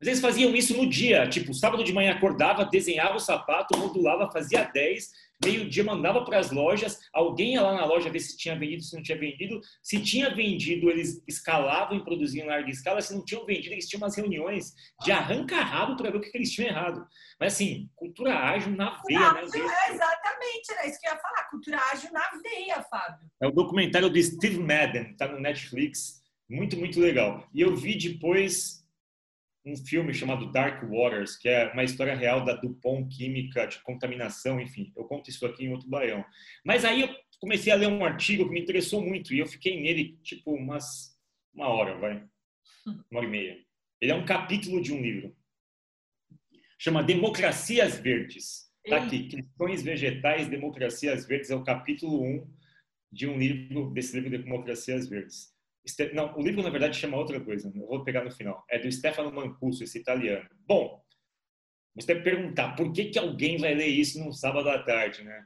Mas 0.00 0.08
eles 0.08 0.20
faziam 0.20 0.54
isso 0.54 0.76
no 0.76 0.88
dia, 0.88 1.28
tipo, 1.28 1.54
sábado 1.54 1.84
de 1.84 1.92
manhã 1.92 2.12
acordava, 2.12 2.64
desenhava 2.64 3.16
o 3.16 3.20
sapato, 3.20 3.78
modulava, 3.78 4.30
fazia 4.30 4.64
10, 4.64 5.08
meio-dia 5.44 5.84
mandava 5.84 6.24
para 6.24 6.38
as 6.38 6.50
lojas, 6.50 6.98
alguém 7.12 7.54
ia 7.54 7.62
lá 7.62 7.74
na 7.74 7.84
loja 7.84 8.10
ver 8.10 8.20
se 8.20 8.36
tinha 8.36 8.58
vendido, 8.58 8.82
se 8.82 8.94
não 8.94 9.02
tinha 9.02 9.18
vendido. 9.18 9.60
Se 9.82 10.02
tinha 10.02 10.34
vendido, 10.34 10.90
eles 10.90 11.22
escalavam 11.26 11.96
e 11.96 12.04
produziam 12.04 12.46
em 12.46 12.48
larga 12.48 12.70
escala. 12.70 13.00
Se 13.00 13.14
não 13.14 13.24
tinham 13.24 13.44
vendido, 13.44 13.74
eles 13.74 13.88
tinham 13.88 14.02
umas 14.02 14.16
reuniões 14.16 14.72
de 15.02 15.12
arranca-rabo 15.12 15.96
para 15.96 16.10
ver 16.10 16.18
o 16.18 16.20
que 16.20 16.30
que 16.30 16.38
eles 16.38 16.52
tinham 16.52 16.68
errado. 16.68 17.06
Mas 17.38 17.54
assim, 17.54 17.88
cultura 17.94 18.38
ágil 18.38 18.72
na 18.72 19.00
veia, 19.06 19.32
né? 19.32 19.40
Ágil, 19.40 19.68
é, 19.68 19.90
exatamente, 19.92 20.72
era 20.72 20.86
isso 20.86 21.00
que 21.00 21.08
eu 21.08 21.12
ia 21.12 21.18
falar. 21.18 21.50
Cultura 21.50 21.78
ágil 21.92 22.12
na 22.12 22.30
veia, 22.42 22.82
Fábio. 22.82 23.26
É 23.42 23.46
o 23.46 23.52
documentário 23.52 24.10
do 24.10 24.22
Steve 24.22 24.58
Madden, 24.58 25.14
tá 25.16 25.28
no 25.28 25.40
Netflix. 25.40 26.22
Muito, 26.48 26.76
muito 26.76 27.00
legal. 27.00 27.48
E 27.54 27.60
eu 27.60 27.74
vi 27.74 27.96
depois 27.96 28.83
um 29.64 29.76
filme 29.76 30.12
chamado 30.12 30.52
Dark 30.52 30.82
Waters, 30.84 31.36
que 31.36 31.48
é 31.48 31.72
uma 31.72 31.84
história 31.84 32.14
real 32.14 32.44
da 32.44 32.54
Dupont 32.54 33.08
Química, 33.08 33.66
de 33.66 33.80
contaminação, 33.82 34.60
enfim. 34.60 34.92
Eu 34.94 35.04
conto 35.04 35.30
isso 35.30 35.46
aqui 35.46 35.64
em 35.64 35.72
outro 35.72 35.88
baião. 35.88 36.24
Mas 36.64 36.84
aí 36.84 37.00
eu 37.00 37.08
comecei 37.40 37.72
a 37.72 37.76
ler 37.76 37.88
um 37.88 38.04
artigo 38.04 38.44
que 38.44 38.52
me 38.52 38.60
interessou 38.60 39.00
muito 39.00 39.32
e 39.32 39.38
eu 39.38 39.46
fiquei 39.46 39.80
nele, 39.80 40.18
tipo, 40.22 40.52
umas, 40.52 41.18
uma 41.54 41.68
hora, 41.68 41.96
vai. 41.98 42.24
Uma 42.86 43.20
hora 43.20 43.26
e 43.26 43.30
meia. 43.30 43.58
Ele 44.00 44.12
é 44.12 44.14
um 44.14 44.26
capítulo 44.26 44.82
de 44.82 44.92
um 44.92 45.00
livro. 45.00 45.34
Chama 46.78 47.02
Democracias 47.02 47.98
Verdes. 47.98 48.70
Tá 48.86 48.98
aqui, 48.98 49.28
Questões 49.28 49.82
Vegetais, 49.82 50.46
Democracias 50.46 51.26
Verdes, 51.26 51.50
é 51.50 51.54
o 51.54 51.64
capítulo 51.64 52.22
1 52.22 52.54
de 53.10 53.26
um 53.26 53.38
livro, 53.38 53.90
desse 53.90 54.20
livro 54.20 54.42
Democracias 54.42 55.08
Verdes. 55.08 55.53
Não, 56.14 56.36
o 56.36 56.42
livro, 56.42 56.62
na 56.62 56.70
verdade, 56.70 56.98
chama 56.98 57.16
outra 57.16 57.40
coisa. 57.40 57.70
Eu 57.74 57.86
vou 57.86 58.02
pegar 58.04 58.24
no 58.24 58.30
final. 58.30 58.64
É 58.70 58.78
do 58.78 58.90
Stefano 58.90 59.30
Mancuso, 59.32 59.84
esse 59.84 59.98
italiano. 59.98 60.48
Bom, 60.66 61.02
você 61.94 62.08
deve 62.08 62.22
perguntar 62.22 62.74
por 62.74 62.92
que, 62.92 63.06
que 63.06 63.18
alguém 63.18 63.58
vai 63.58 63.74
ler 63.74 63.86
isso 63.86 64.18
num 64.18 64.32
sábado 64.32 64.68
à 64.68 64.82
tarde, 64.82 65.22
né? 65.22 65.44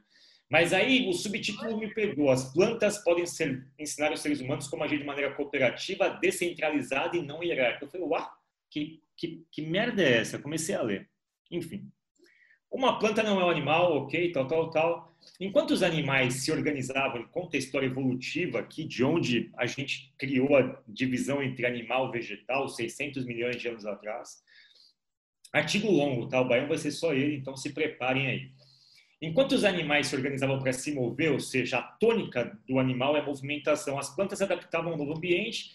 Mas 0.49 0.73
aí 0.73 1.07
o 1.07 1.13
subtítulo 1.13 1.77
me 1.77 1.93
pegou. 1.93 2.31
As 2.31 2.51
plantas 2.51 2.97
podem 3.03 3.25
ser, 3.25 3.67
ensinar 3.77 4.11
os 4.11 4.21
seres 4.21 4.41
humanos 4.41 4.67
como 4.67 4.83
agir 4.83 4.97
de 4.97 5.05
maneira 5.05 5.35
cooperativa, 5.35 6.09
descentralizada 6.09 7.15
e 7.15 7.21
não 7.21 7.43
hierárquica. 7.43 7.85
Eu 7.85 7.89
falei, 7.89 8.07
uau, 8.07 8.31
que, 8.71 8.99
que, 9.15 9.45
que 9.51 9.61
merda 9.61 10.01
é 10.01 10.17
essa? 10.17 10.39
Comecei 10.39 10.73
a 10.73 10.81
ler. 10.81 11.07
Enfim. 11.51 11.87
Uma 12.71 12.97
planta 12.97 13.21
não 13.21 13.39
é 13.39 13.45
um 13.45 13.49
animal, 13.49 13.95
ok, 13.97 14.31
tal, 14.31 14.47
tal, 14.47 14.69
tal. 14.71 15.08
Enquanto 15.39 15.71
os 15.71 15.83
animais 15.83 16.35
se 16.35 16.51
organizavam, 16.51 17.23
conta 17.27 17.55
a 17.55 17.59
história 17.59 17.85
evolutiva 17.85 18.59
aqui, 18.59 18.83
de 18.83 19.03
onde 19.03 19.49
a 19.57 19.65
gente 19.65 20.13
criou 20.17 20.55
a 20.57 20.81
divisão 20.87 21.41
entre 21.41 21.65
animal 21.65 22.09
e 22.09 22.11
vegetal, 22.11 22.67
600 22.67 23.25
milhões 23.25 23.55
de 23.55 23.67
anos 23.69 23.85
atrás. 23.85 24.43
Artigo 25.53 25.89
longo, 25.89 26.27
tá? 26.27 26.41
O 26.41 26.47
baião 26.47 26.67
vai 26.67 26.77
ser 26.77 26.91
só 26.91 27.13
ele, 27.13 27.37
então 27.37 27.55
se 27.55 27.73
preparem 27.73 28.27
aí. 28.27 28.51
Enquanto 29.21 29.53
os 29.53 29.63
animais 29.63 30.07
se 30.07 30.15
organizavam 30.15 30.59
para 30.59 30.71
se 30.71 30.93
mover, 30.93 31.31
ou 31.31 31.39
seja, 31.39 31.79
a 31.79 31.81
tônica 31.83 32.57
do 32.67 32.79
animal 32.79 33.17
é 33.17 33.19
a 33.19 33.25
movimentação, 33.25 33.97
as 33.97 34.13
plantas 34.15 34.37
se 34.37 34.43
adaptavam 34.43 34.91
ao 34.91 34.97
novo 34.97 35.15
ambiente, 35.15 35.73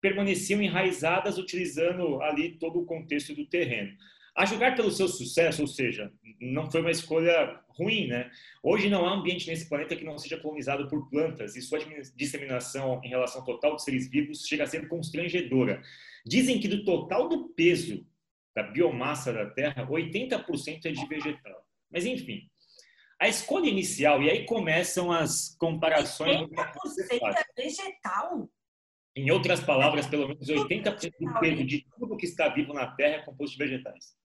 permaneciam 0.00 0.60
enraizadas 0.60 1.38
utilizando 1.38 2.20
ali 2.22 2.52
todo 2.52 2.80
o 2.80 2.84
contexto 2.84 3.34
do 3.34 3.46
terreno. 3.46 3.96
A 4.36 4.44
julgar 4.44 4.74
pelo 4.74 4.90
seu 4.90 5.06
sucesso, 5.06 5.62
ou 5.62 5.68
seja, 5.68 6.12
não 6.40 6.70
foi 6.70 6.80
uma 6.80 6.90
escolha 6.90 7.60
ruim, 7.68 8.08
né? 8.08 8.30
Hoje 8.62 8.88
não 8.88 9.06
há 9.06 9.14
ambiente 9.14 9.46
nesse 9.46 9.68
planeta 9.68 9.94
que 9.94 10.04
não 10.04 10.18
seja 10.18 10.38
colonizado 10.38 10.88
por 10.88 11.08
plantas 11.08 11.54
e 11.54 11.62
sua 11.62 11.78
disseminação 12.16 13.00
em 13.04 13.08
relação 13.08 13.40
ao 13.40 13.46
total 13.46 13.76
de 13.76 13.84
seres 13.84 14.08
vivos 14.08 14.46
chega 14.46 14.64
a 14.64 14.66
ser 14.66 14.88
constrangedora. 14.88 15.82
Dizem 16.26 16.58
que 16.58 16.66
do 16.66 16.84
total 16.84 17.28
do 17.28 17.48
peso 17.50 18.04
da 18.54 18.62
biomassa 18.62 19.32
da 19.32 19.46
Terra, 19.50 19.86
80% 19.86 20.86
é 20.86 20.90
de 20.92 21.06
vegetal. 21.06 21.64
Mas 21.90 22.06
enfim, 22.06 22.48
a 23.20 23.28
escolha 23.28 23.68
inicial, 23.68 24.22
e 24.22 24.30
aí 24.30 24.44
começam 24.44 25.12
as 25.12 25.56
comparações. 25.58 26.40
do 26.40 26.48
que 26.48 26.56
80% 26.56 27.18
faz. 27.20 27.36
é 27.36 27.62
vegetal? 27.62 28.48
Em 29.16 29.30
outras 29.30 29.60
palavras, 29.60 30.06
pelo 30.06 30.28
menos 30.28 30.48
80% 30.48 31.12
do 31.20 31.40
peso 31.40 31.64
de 31.64 31.86
tudo 31.96 32.16
que 32.16 32.26
está 32.26 32.48
vivo 32.48 32.72
na 32.72 32.88
Terra 32.88 33.16
é 33.16 33.22
composto 33.22 33.56
de 33.56 33.64
vegetais. 33.64 34.16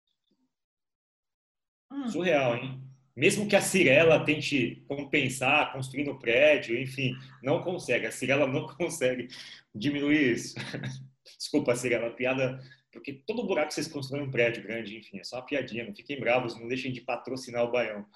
Hum. 1.92 2.08
Surreal, 2.10 2.56
hein? 2.56 2.82
Mesmo 3.16 3.48
que 3.48 3.56
a 3.56 3.62
Cirela 3.62 4.24
tente 4.24 4.84
compensar, 4.88 5.74
construindo 5.74 6.18
prédio, 6.18 6.80
enfim, 6.80 7.14
não 7.44 7.62
consegue. 7.62 8.06
A 8.06 8.12
Cirela 8.12 8.48
não 8.48 8.66
consegue 8.78 9.28
diminuir 9.76 10.34
isso. 10.34 10.56
Desculpa, 11.38 11.76
Cirela, 11.76 12.12
piada. 12.12 12.62
Porque 12.92 13.14
todo 13.28 13.46
buraco 13.46 13.68
que 13.68 13.76
vocês 13.76 13.88
constroem 13.88 14.24
um 14.24 14.32
prédio 14.32 14.64
grande, 14.64 14.98
enfim, 14.98 15.20
é 15.20 15.24
só 15.24 15.38
uma 15.38 15.46
piadinha. 15.46 15.86
Não 15.86 15.94
fiquem 15.94 16.20
bravos, 16.20 16.60
não 16.60 16.68
deixem 16.68 16.92
de 16.92 17.02
patrocinar 17.02 17.64
o 17.64 17.72
Baião. 17.72 18.06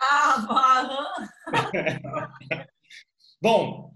Ah. 1.55 2.33
Bom, 3.41 3.93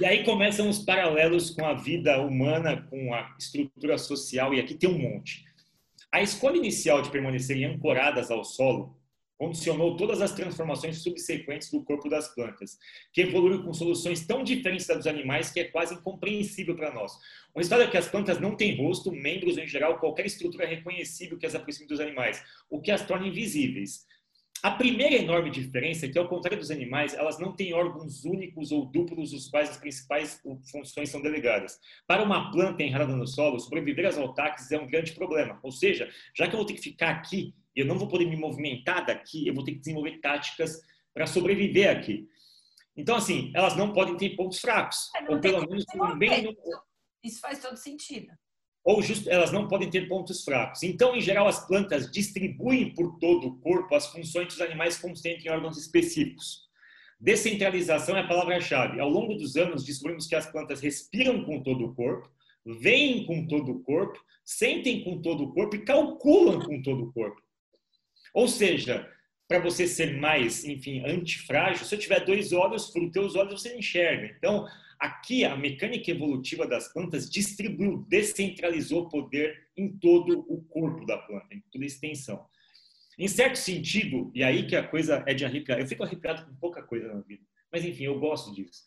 e 0.00 0.04
aí 0.04 0.24
começam 0.24 0.68
os 0.68 0.80
paralelos 0.80 1.50
com 1.50 1.64
a 1.64 1.72
vida 1.72 2.20
humana, 2.20 2.82
com 2.90 3.14
a 3.14 3.34
estrutura 3.38 3.96
social, 3.96 4.52
e 4.52 4.60
aqui 4.60 4.74
tem 4.74 4.90
um 4.90 4.98
monte. 4.98 5.44
A 6.16 6.22
escolha 6.22 6.56
inicial 6.56 7.02
de 7.02 7.10
permanecerem 7.10 7.66
ancoradas 7.66 8.30
ao 8.30 8.42
solo 8.42 8.98
condicionou 9.36 9.98
todas 9.98 10.22
as 10.22 10.32
transformações 10.32 11.02
subsequentes 11.02 11.70
do 11.70 11.84
corpo 11.84 12.08
das 12.08 12.34
plantas, 12.34 12.78
que 13.12 13.20
evoluíram 13.20 13.62
com 13.62 13.74
soluções 13.74 14.26
tão 14.26 14.42
diferentes 14.42 14.86
das 14.86 14.96
dos 14.96 15.06
animais 15.06 15.50
que 15.50 15.60
é 15.60 15.64
quase 15.64 15.92
incompreensível 15.92 16.74
para 16.74 16.94
nós. 16.94 17.12
O 17.54 17.58
resultado 17.58 17.82
é 17.82 17.90
que 17.90 17.98
as 17.98 18.08
plantas 18.08 18.40
não 18.40 18.56
têm 18.56 18.82
rosto, 18.82 19.12
membros 19.12 19.58
ou, 19.58 19.62
em 19.62 19.66
geral, 19.66 19.98
qualquer 19.98 20.24
estrutura 20.24 20.66
reconhecível 20.66 21.36
que 21.36 21.44
as 21.44 21.54
aproxime 21.54 21.86
dos 21.86 22.00
animais, 22.00 22.42
o 22.70 22.80
que 22.80 22.90
as 22.90 23.04
torna 23.06 23.26
invisíveis. 23.26 24.06
A 24.62 24.70
primeira 24.70 25.14
enorme 25.14 25.50
diferença 25.50 26.06
é 26.06 26.08
que, 26.08 26.18
ao 26.18 26.28
contrário 26.28 26.58
dos 26.58 26.70
animais, 26.70 27.14
elas 27.14 27.38
não 27.38 27.54
têm 27.54 27.74
órgãos 27.74 28.24
únicos 28.24 28.72
ou 28.72 28.86
duplos, 28.86 29.32
os 29.32 29.48
quais 29.48 29.70
as 29.70 29.76
principais 29.76 30.42
funções 30.70 31.08
são 31.10 31.20
delegadas. 31.20 31.78
Para 32.06 32.22
uma 32.22 32.50
planta 32.50 32.82
enrolada 32.82 33.14
no 33.14 33.26
solo, 33.26 33.60
sobreviver 33.60 34.06
aos 34.06 34.18
ataques 34.18 34.70
é 34.72 34.78
um 34.78 34.86
grande 34.86 35.12
problema. 35.12 35.60
Ou 35.62 35.70
seja, 35.70 36.10
já 36.34 36.48
que 36.48 36.54
eu 36.54 36.58
vou 36.58 36.66
ter 36.66 36.74
que 36.74 36.82
ficar 36.82 37.10
aqui, 37.10 37.54
eu 37.74 37.84
não 37.84 37.98
vou 37.98 38.08
poder 38.08 38.24
me 38.24 38.36
movimentar 38.36 39.04
daqui, 39.04 39.46
eu 39.46 39.54
vou 39.54 39.62
ter 39.62 39.72
que 39.72 39.78
desenvolver 39.78 40.18
táticas 40.20 40.80
para 41.12 41.26
sobreviver 41.26 41.90
aqui. 41.90 42.26
Então, 42.96 43.16
assim, 43.16 43.52
elas 43.54 43.76
não 43.76 43.92
podem 43.92 44.16
ter 44.16 44.36
pontos 44.36 44.58
fracos. 44.58 45.10
Ou 45.28 45.38
pelo 45.38 45.60
menos 45.68 45.84
bem 46.18 46.56
Isso 47.22 47.40
faz 47.40 47.60
todo 47.60 47.76
sentido. 47.76 48.32
Ou 48.86 49.02
just, 49.02 49.26
elas 49.26 49.50
não 49.50 49.66
podem 49.66 49.90
ter 49.90 50.06
pontos 50.06 50.44
fracos. 50.44 50.84
Então, 50.84 51.16
em 51.16 51.20
geral, 51.20 51.48
as 51.48 51.66
plantas 51.66 52.08
distribuem 52.08 52.94
por 52.94 53.18
todo 53.18 53.48
o 53.48 53.58
corpo 53.58 53.96
as 53.96 54.06
funções 54.06 54.46
que 54.46 54.54
os 54.54 54.60
animais 54.60 54.96
concentram 54.96 55.44
em 55.44 55.56
órgãos 55.56 55.76
específicos. 55.76 56.68
Descentralização 57.18 58.16
é 58.16 58.20
a 58.20 58.28
palavra-chave. 58.28 59.00
Ao 59.00 59.10
longo 59.10 59.34
dos 59.34 59.56
anos, 59.56 59.84
descobrimos 59.84 60.28
que 60.28 60.36
as 60.36 60.46
plantas 60.46 60.80
respiram 60.80 61.42
com 61.42 61.60
todo 61.64 61.84
o 61.84 61.94
corpo, 61.96 62.30
veem 62.64 63.26
com 63.26 63.44
todo 63.48 63.72
o 63.72 63.80
corpo, 63.82 64.24
sentem 64.44 65.02
com 65.02 65.20
todo 65.20 65.42
o 65.42 65.52
corpo 65.52 65.74
e 65.74 65.84
calculam 65.84 66.60
com 66.60 66.80
todo 66.80 67.06
o 67.06 67.12
corpo. 67.12 67.42
Ou 68.32 68.46
seja, 68.46 69.10
para 69.48 69.58
você 69.58 69.88
ser 69.88 70.16
mais, 70.20 70.64
enfim, 70.64 71.04
antifrágil, 71.04 71.84
se 71.84 71.92
eu 71.92 71.98
tiver 71.98 72.24
dois 72.24 72.52
olhos, 72.52 72.86
por 72.90 73.10
teus 73.10 73.34
olhos 73.34 73.60
você 73.60 73.76
enxerga. 73.76 74.32
Então, 74.38 74.64
aqui 74.98 75.44
a 75.44 75.56
mecânica 75.56 76.10
evolutiva 76.10 76.66
das 76.66 76.92
plantas 76.92 77.28
distribuiu, 77.30 78.04
descentralizou 78.08 79.08
poder 79.08 79.68
em 79.76 79.88
todo 79.98 80.40
o 80.48 80.62
corpo 80.64 81.04
da 81.06 81.18
planta, 81.18 81.54
em 81.54 81.60
toda 81.72 81.84
a 81.84 81.86
extensão. 81.86 82.46
Em 83.18 83.28
certo 83.28 83.56
sentido, 83.56 84.30
e 84.34 84.42
aí 84.42 84.66
que 84.66 84.76
a 84.76 84.86
coisa 84.86 85.24
é 85.26 85.32
de 85.32 85.44
arrepiar, 85.44 85.78
eu 85.78 85.86
fico 85.86 86.04
arrepiado 86.04 86.44
com 86.44 86.54
pouca 86.56 86.82
coisa 86.82 87.12
na 87.12 87.20
vida, 87.20 87.42
mas 87.72 87.84
enfim, 87.84 88.04
eu 88.04 88.18
gosto 88.18 88.54
disso. 88.54 88.82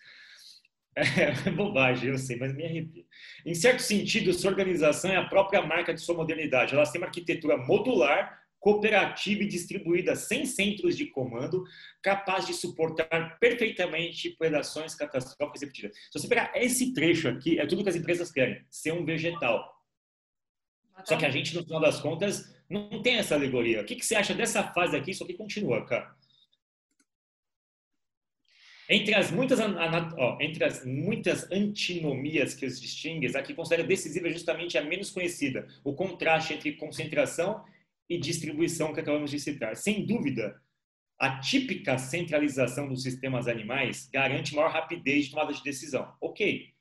É 1.46 1.52
bobagem, 1.52 2.10
eu 2.10 2.18
sei, 2.18 2.36
mas 2.36 2.54
me 2.54 2.66
arrepia. 2.66 3.06
Em 3.46 3.54
certo 3.54 3.80
sentido, 3.80 4.34
sua 4.34 4.52
organização 4.52 5.12
é 5.12 5.16
a 5.16 5.26
própria 5.26 5.62
marca 5.62 5.94
de 5.94 6.02
sua 6.02 6.16
modernidade. 6.16 6.74
Ela 6.74 6.84
tem 6.92 7.00
uma 7.00 7.08
arquitetura 7.08 7.56
modular, 7.56 8.39
cooperativa 8.60 9.44
e 9.44 9.48
distribuída, 9.48 10.16
sem 10.16 10.46
centros 10.46 10.98
de 10.98 11.06
comando, 11.08 11.64
capaz 12.02 12.46
de 12.46 12.54
suportar 12.54 13.40
perfeitamente 13.40 14.32
predações 14.32 14.94
catastróficas 14.94 15.62
repetidas. 15.62 15.96
Se 16.12 16.20
você 16.20 16.28
pegar 16.28 16.52
esse 16.56 16.94
trecho 16.94 17.30
aqui, 17.30 17.60
é 17.60 17.66
tudo 17.66 17.84
que 17.84 17.90
as 17.90 17.96
empresas 17.96 18.32
querem, 18.32 18.64
ser 18.70 18.92
um 18.92 19.06
vegetal. 19.06 19.76
Só 21.06 21.16
que 21.16 21.26
a 21.26 21.30
gente, 21.30 21.56
no 21.56 21.64
final 21.64 21.80
das 21.80 22.02
contas, 22.02 22.54
não 22.70 23.02
tem 23.02 23.16
essa 23.16 23.36
alegoria. 23.36 23.82
O 23.82 23.86
que, 23.86 23.96
que 23.96 24.06
você 24.06 24.16
acha 24.16 24.34
dessa 24.34 24.64
fase 24.64 24.96
aqui? 24.96 25.12
Isso 25.12 25.24
aqui 25.24 25.34
continua, 25.34 25.86
cara. 25.86 26.14
Entre 28.90 29.14
as 29.14 29.30
muitas, 29.30 29.60
ó, 29.60 30.38
entre 30.42 30.64
as 30.64 30.84
muitas 30.84 31.50
antinomias 31.52 32.56
que 32.56 32.66
os 32.66 32.82
distinguem, 32.82 33.30
a 33.36 33.42
que 33.44 33.54
considera 33.54 33.84
decisiva 33.84 34.30
justamente 34.32 34.80
a 34.80 34.84
menos 34.84 35.12
conhecida, 35.12 35.68
o 35.84 35.94
contraste 35.94 36.56
entre 36.56 36.74
concentração 36.74 37.64
e 38.10 38.18
distribuição 38.18 38.94
que 38.94 39.00
acabamos 39.00 39.32
de 39.32 39.40
citar. 39.40 39.76
Sem 39.76 40.06
dúvida, 40.06 40.60
a 41.20 41.40
típica 41.40 41.98
centralização 41.98 42.88
dos 42.88 43.04
sistemas 43.04 43.48
animais 43.48 44.10
garante 44.12 44.56
maior 44.56 44.72
rapidez 44.72 45.26
de 45.26 45.32
tomada 45.32 45.54
de 45.54 45.62
decisão. 45.62 46.14
Ok, 46.20 46.74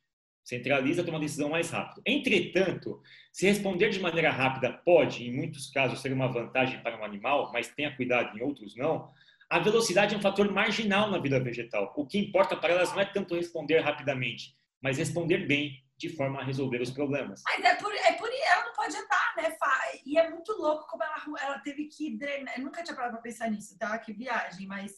centraliza, 0.44 1.04
toma 1.04 1.20
decisão 1.20 1.50
mais 1.50 1.70
rápido. 1.70 2.00
Entretanto, 2.06 3.02
se 3.32 3.46
responder 3.46 3.90
de 3.90 4.00
maneira 4.00 4.30
rápida 4.30 4.72
pode, 4.72 5.28
em 5.28 5.32
muitos 5.34 5.70
casos, 5.70 6.00
ser 6.00 6.12
uma 6.12 6.28
vantagem 6.28 6.80
para 6.82 6.98
um 6.98 7.04
animal, 7.04 7.50
mas 7.52 7.68
tenha 7.68 7.94
cuidado 7.94 8.36
em 8.36 8.42
outros 8.42 8.74
não, 8.74 9.12
a 9.50 9.58
velocidade 9.58 10.14
é 10.14 10.18
um 10.18 10.22
fator 10.22 10.50
marginal 10.52 11.10
na 11.10 11.18
vida 11.18 11.40
vegetal. 11.40 11.92
O 11.96 12.06
que 12.06 12.18
importa 12.18 12.56
para 12.56 12.74
elas 12.74 12.92
não 12.92 13.00
é 13.00 13.04
tanto 13.04 13.34
responder 13.34 13.80
rapidamente, 13.80 14.54
mas 14.80 14.98
responder 14.98 15.46
bem, 15.46 15.82
de 15.96 16.08
forma 16.10 16.40
a 16.40 16.44
resolver 16.44 16.80
os 16.80 16.90
problemas. 16.90 17.42
Mas 17.44 17.64
é 17.64 17.74
por, 17.74 17.92
é 17.92 18.12
por 18.12 18.28
ela 18.28 18.64
não 18.66 18.72
pode 18.72 18.96
andar, 18.96 19.17
né? 19.42 19.56
E 20.04 20.18
é 20.18 20.30
muito 20.30 20.52
louco 20.52 20.86
como 20.86 21.02
ela, 21.02 21.22
ela 21.40 21.58
teve 21.60 21.86
que 21.86 22.16
drenar. 22.16 22.58
Eu 22.58 22.64
nunca 22.64 22.82
tinha 22.82 22.94
parado 22.94 23.14
para 23.14 23.22
pensar 23.22 23.50
nisso, 23.50 23.78
tá? 23.78 23.98
Que 23.98 24.12
viagem, 24.12 24.66
mas 24.66 24.92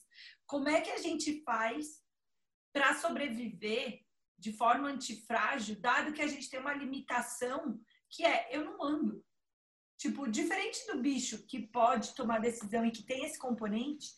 como 0.46 0.68
é 0.68 0.80
que 0.80 0.90
a 0.90 0.98
gente 0.98 1.42
faz 1.44 2.00
para 2.72 2.94
sobreviver 2.94 4.00
de 4.38 4.52
forma 4.52 4.88
antifrágil, 4.88 5.78
dado 5.80 6.12
que 6.12 6.22
a 6.22 6.26
gente 6.26 6.48
tem 6.48 6.58
uma 6.58 6.72
limitação 6.72 7.78
que 8.08 8.24
é 8.24 8.48
eu 8.50 8.64
não 8.64 8.82
ando. 8.82 9.24
Tipo, 9.98 10.26
diferente 10.26 10.86
do 10.86 10.98
bicho 10.98 11.46
que 11.46 11.66
pode 11.66 12.14
tomar 12.14 12.40
decisão 12.40 12.86
e 12.86 12.90
que 12.90 13.02
tem 13.02 13.24
esse 13.24 13.38
componente, 13.38 14.08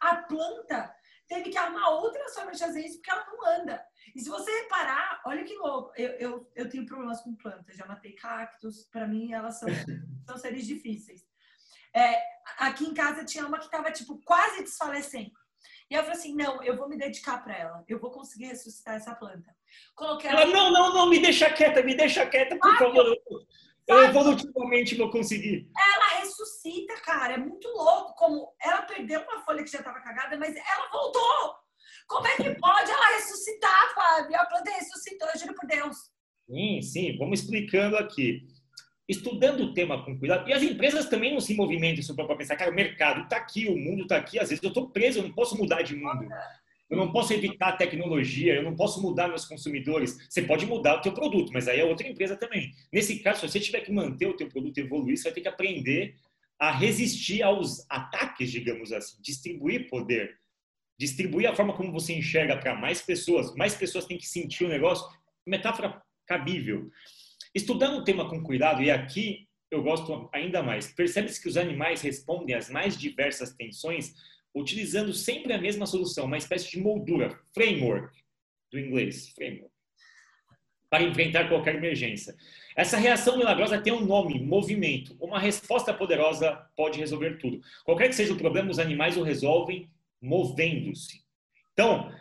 a 0.00 0.16
planta 0.16 0.92
teve 1.28 1.50
que 1.50 1.56
arrumar 1.56 1.90
outras 1.90 2.34
formas 2.34 2.58
de 2.58 2.64
fazer 2.64 2.84
isso 2.84 2.96
porque 2.96 3.10
ela 3.10 3.26
não 3.26 3.46
anda. 3.46 3.86
E 4.14 4.20
se 4.20 4.28
você 4.28 4.50
reparar, 4.62 5.22
olha 5.26 5.44
que 5.44 5.54
louco, 5.56 5.92
eu, 5.96 6.10
eu, 6.12 6.50
eu 6.54 6.68
tenho 6.68 6.86
problemas 6.86 7.20
com 7.20 7.34
plantas, 7.34 7.76
já 7.76 7.86
matei 7.86 8.12
cactos, 8.12 8.84
para 8.90 9.06
mim 9.06 9.32
elas 9.32 9.58
são, 9.58 9.68
são 10.26 10.36
seres 10.36 10.66
difíceis. 10.66 11.26
É, 11.94 12.20
aqui 12.58 12.84
em 12.84 12.94
casa 12.94 13.24
tinha 13.24 13.46
uma 13.46 13.58
que 13.58 13.64
estava 13.64 13.90
tipo 13.90 14.20
quase 14.24 14.62
desfalecendo. 14.62 15.32
E 15.90 15.94
eu 15.94 16.02
falei 16.02 16.18
assim: 16.18 16.34
não, 16.34 16.62
eu 16.62 16.76
vou 16.76 16.88
me 16.88 16.96
dedicar 16.96 17.42
para 17.42 17.56
ela, 17.56 17.84
eu 17.88 17.98
vou 17.98 18.10
conseguir 18.10 18.46
ressuscitar 18.46 18.96
essa 18.96 19.14
planta. 19.14 19.54
Coloquei 19.94 20.30
ela. 20.30 20.46
Não, 20.46 20.70
não, 20.70 20.94
não, 20.94 21.08
me 21.08 21.20
deixa 21.20 21.50
quieta, 21.50 21.82
me 21.82 21.94
deixa 21.94 22.26
quieta, 22.26 22.56
por 22.58 22.74
ah, 22.74 22.78
favor. 22.78 23.16
Eu 23.86 24.04
evolutivamente 24.04 24.94
vou 24.96 25.10
conseguir. 25.10 25.66
Ela 25.74 26.20
ressuscita, 26.20 26.94
cara. 27.00 27.34
É 27.34 27.38
muito 27.38 27.66
louco 27.68 28.14
como 28.16 28.54
ela 28.60 28.82
perdeu 28.82 29.22
uma 29.22 29.40
folha 29.40 29.64
que 29.64 29.70
já 29.70 29.78
estava 29.78 30.00
cagada, 30.00 30.36
mas 30.36 30.54
ela 30.54 30.90
voltou. 30.90 31.56
Como 32.08 32.26
é 32.26 32.36
que 32.36 32.54
pode 32.54 32.90
ela 32.90 33.16
ressuscitar, 33.16 33.94
Fábio? 33.94 34.34
A 34.36 34.46
planta 34.46 34.70
ressuscitou, 34.70 35.28
eu 35.28 35.38
juro 35.38 35.54
por 35.54 35.68
Deus. 35.68 35.96
Sim, 36.48 36.80
sim. 36.80 37.18
Vamos 37.18 37.40
explicando 37.40 37.96
aqui. 37.98 38.46
Estudando 39.06 39.60
o 39.60 39.74
tema 39.74 40.02
com 40.04 40.18
cuidado. 40.18 40.48
E 40.48 40.52
as 40.52 40.62
empresas 40.62 41.06
também 41.08 41.32
não 41.32 41.40
se 41.40 41.54
movimentam 41.54 42.00
isso 42.00 42.14
para 42.16 42.34
pensar, 42.34 42.56
cara, 42.56 42.70
o 42.70 42.74
mercado 42.74 43.22
está 43.22 43.36
aqui, 43.36 43.66
o 43.68 43.76
mundo 43.76 44.02
está 44.02 44.16
aqui. 44.16 44.38
Às 44.38 44.48
vezes 44.48 44.64
eu 44.64 44.68
estou 44.68 44.88
preso, 44.88 45.18
eu 45.18 45.24
não 45.24 45.32
posso 45.32 45.56
mudar 45.56 45.82
de 45.82 45.94
mundo. 45.94 46.26
Eu 46.88 46.96
não 46.96 47.12
posso 47.12 47.34
evitar 47.34 47.68
a 47.68 47.76
tecnologia, 47.76 48.54
eu 48.54 48.62
não 48.62 48.74
posso 48.74 49.02
mudar 49.02 49.28
meus 49.28 49.44
consumidores. 49.44 50.16
Você 50.28 50.40
pode 50.40 50.64
mudar 50.64 50.96
o 50.96 51.02
teu 51.02 51.12
produto, 51.12 51.52
mas 51.52 51.68
aí 51.68 51.78
é 51.78 51.84
outra 51.84 52.08
empresa 52.08 52.36
também. 52.36 52.72
Nesse 52.90 53.18
caso, 53.18 53.40
se 53.40 53.48
você 53.48 53.60
tiver 53.60 53.82
que 53.82 53.92
manter 53.92 54.26
o 54.26 54.36
teu 54.36 54.48
produto 54.48 54.78
evoluir, 54.78 55.18
você 55.18 55.24
vai 55.24 55.32
ter 55.32 55.42
que 55.42 55.48
aprender 55.48 56.16
a 56.58 56.70
resistir 56.70 57.42
aos 57.42 57.84
ataques, 57.90 58.50
digamos 58.50 58.92
assim, 58.92 59.20
distribuir 59.20 59.88
poder, 59.88 60.38
distribuir 60.98 61.48
a 61.48 61.54
forma 61.54 61.74
como 61.74 61.92
você 61.92 62.12
enxerga 62.12 62.56
para 62.56 62.74
mais 62.74 63.00
pessoas. 63.00 63.54
Mais 63.54 63.74
pessoas 63.74 64.04
têm 64.04 64.18
que 64.18 64.26
sentir 64.26 64.64
o 64.64 64.68
negócio. 64.68 65.06
Metáfora 65.46 66.02
cabível. 66.26 66.90
Estudando 67.54 67.98
o 67.98 68.04
tema 68.04 68.28
com 68.28 68.42
cuidado, 68.42 68.82
e 68.82 68.90
aqui 68.90 69.48
eu 69.70 69.82
gosto 69.82 70.28
ainda 70.32 70.62
mais, 70.62 70.92
percebe-se 70.92 71.40
que 71.40 71.48
os 71.48 71.56
animais 71.56 72.00
respondem 72.00 72.54
às 72.54 72.70
mais 72.70 72.96
diversas 72.96 73.52
tensões 73.54 74.14
utilizando 74.54 75.12
sempre 75.12 75.52
a 75.52 75.60
mesma 75.60 75.86
solução, 75.86 76.24
uma 76.24 76.38
espécie 76.38 76.70
de 76.70 76.80
moldura, 76.80 77.38
framework, 77.54 78.16
do 78.72 78.78
inglês, 78.78 79.28
framework, 79.30 79.72
para 80.90 81.02
enfrentar 81.02 81.48
qualquer 81.48 81.76
emergência. 81.76 82.34
Essa 82.74 82.96
reação 82.96 83.36
milagrosa 83.36 83.80
tem 83.80 83.92
um 83.92 84.04
nome, 84.04 84.40
movimento. 84.40 85.16
Uma 85.20 85.38
resposta 85.38 85.92
poderosa 85.92 86.56
pode 86.76 86.98
resolver 86.98 87.38
tudo. 87.38 87.60
Qualquer 87.84 88.08
que 88.08 88.14
seja 88.14 88.32
o 88.32 88.38
problema, 88.38 88.70
os 88.70 88.78
animais 88.78 89.16
o 89.16 89.22
resolvem 89.22 89.90
movendo-se. 90.20 91.20
Então, 91.72 92.12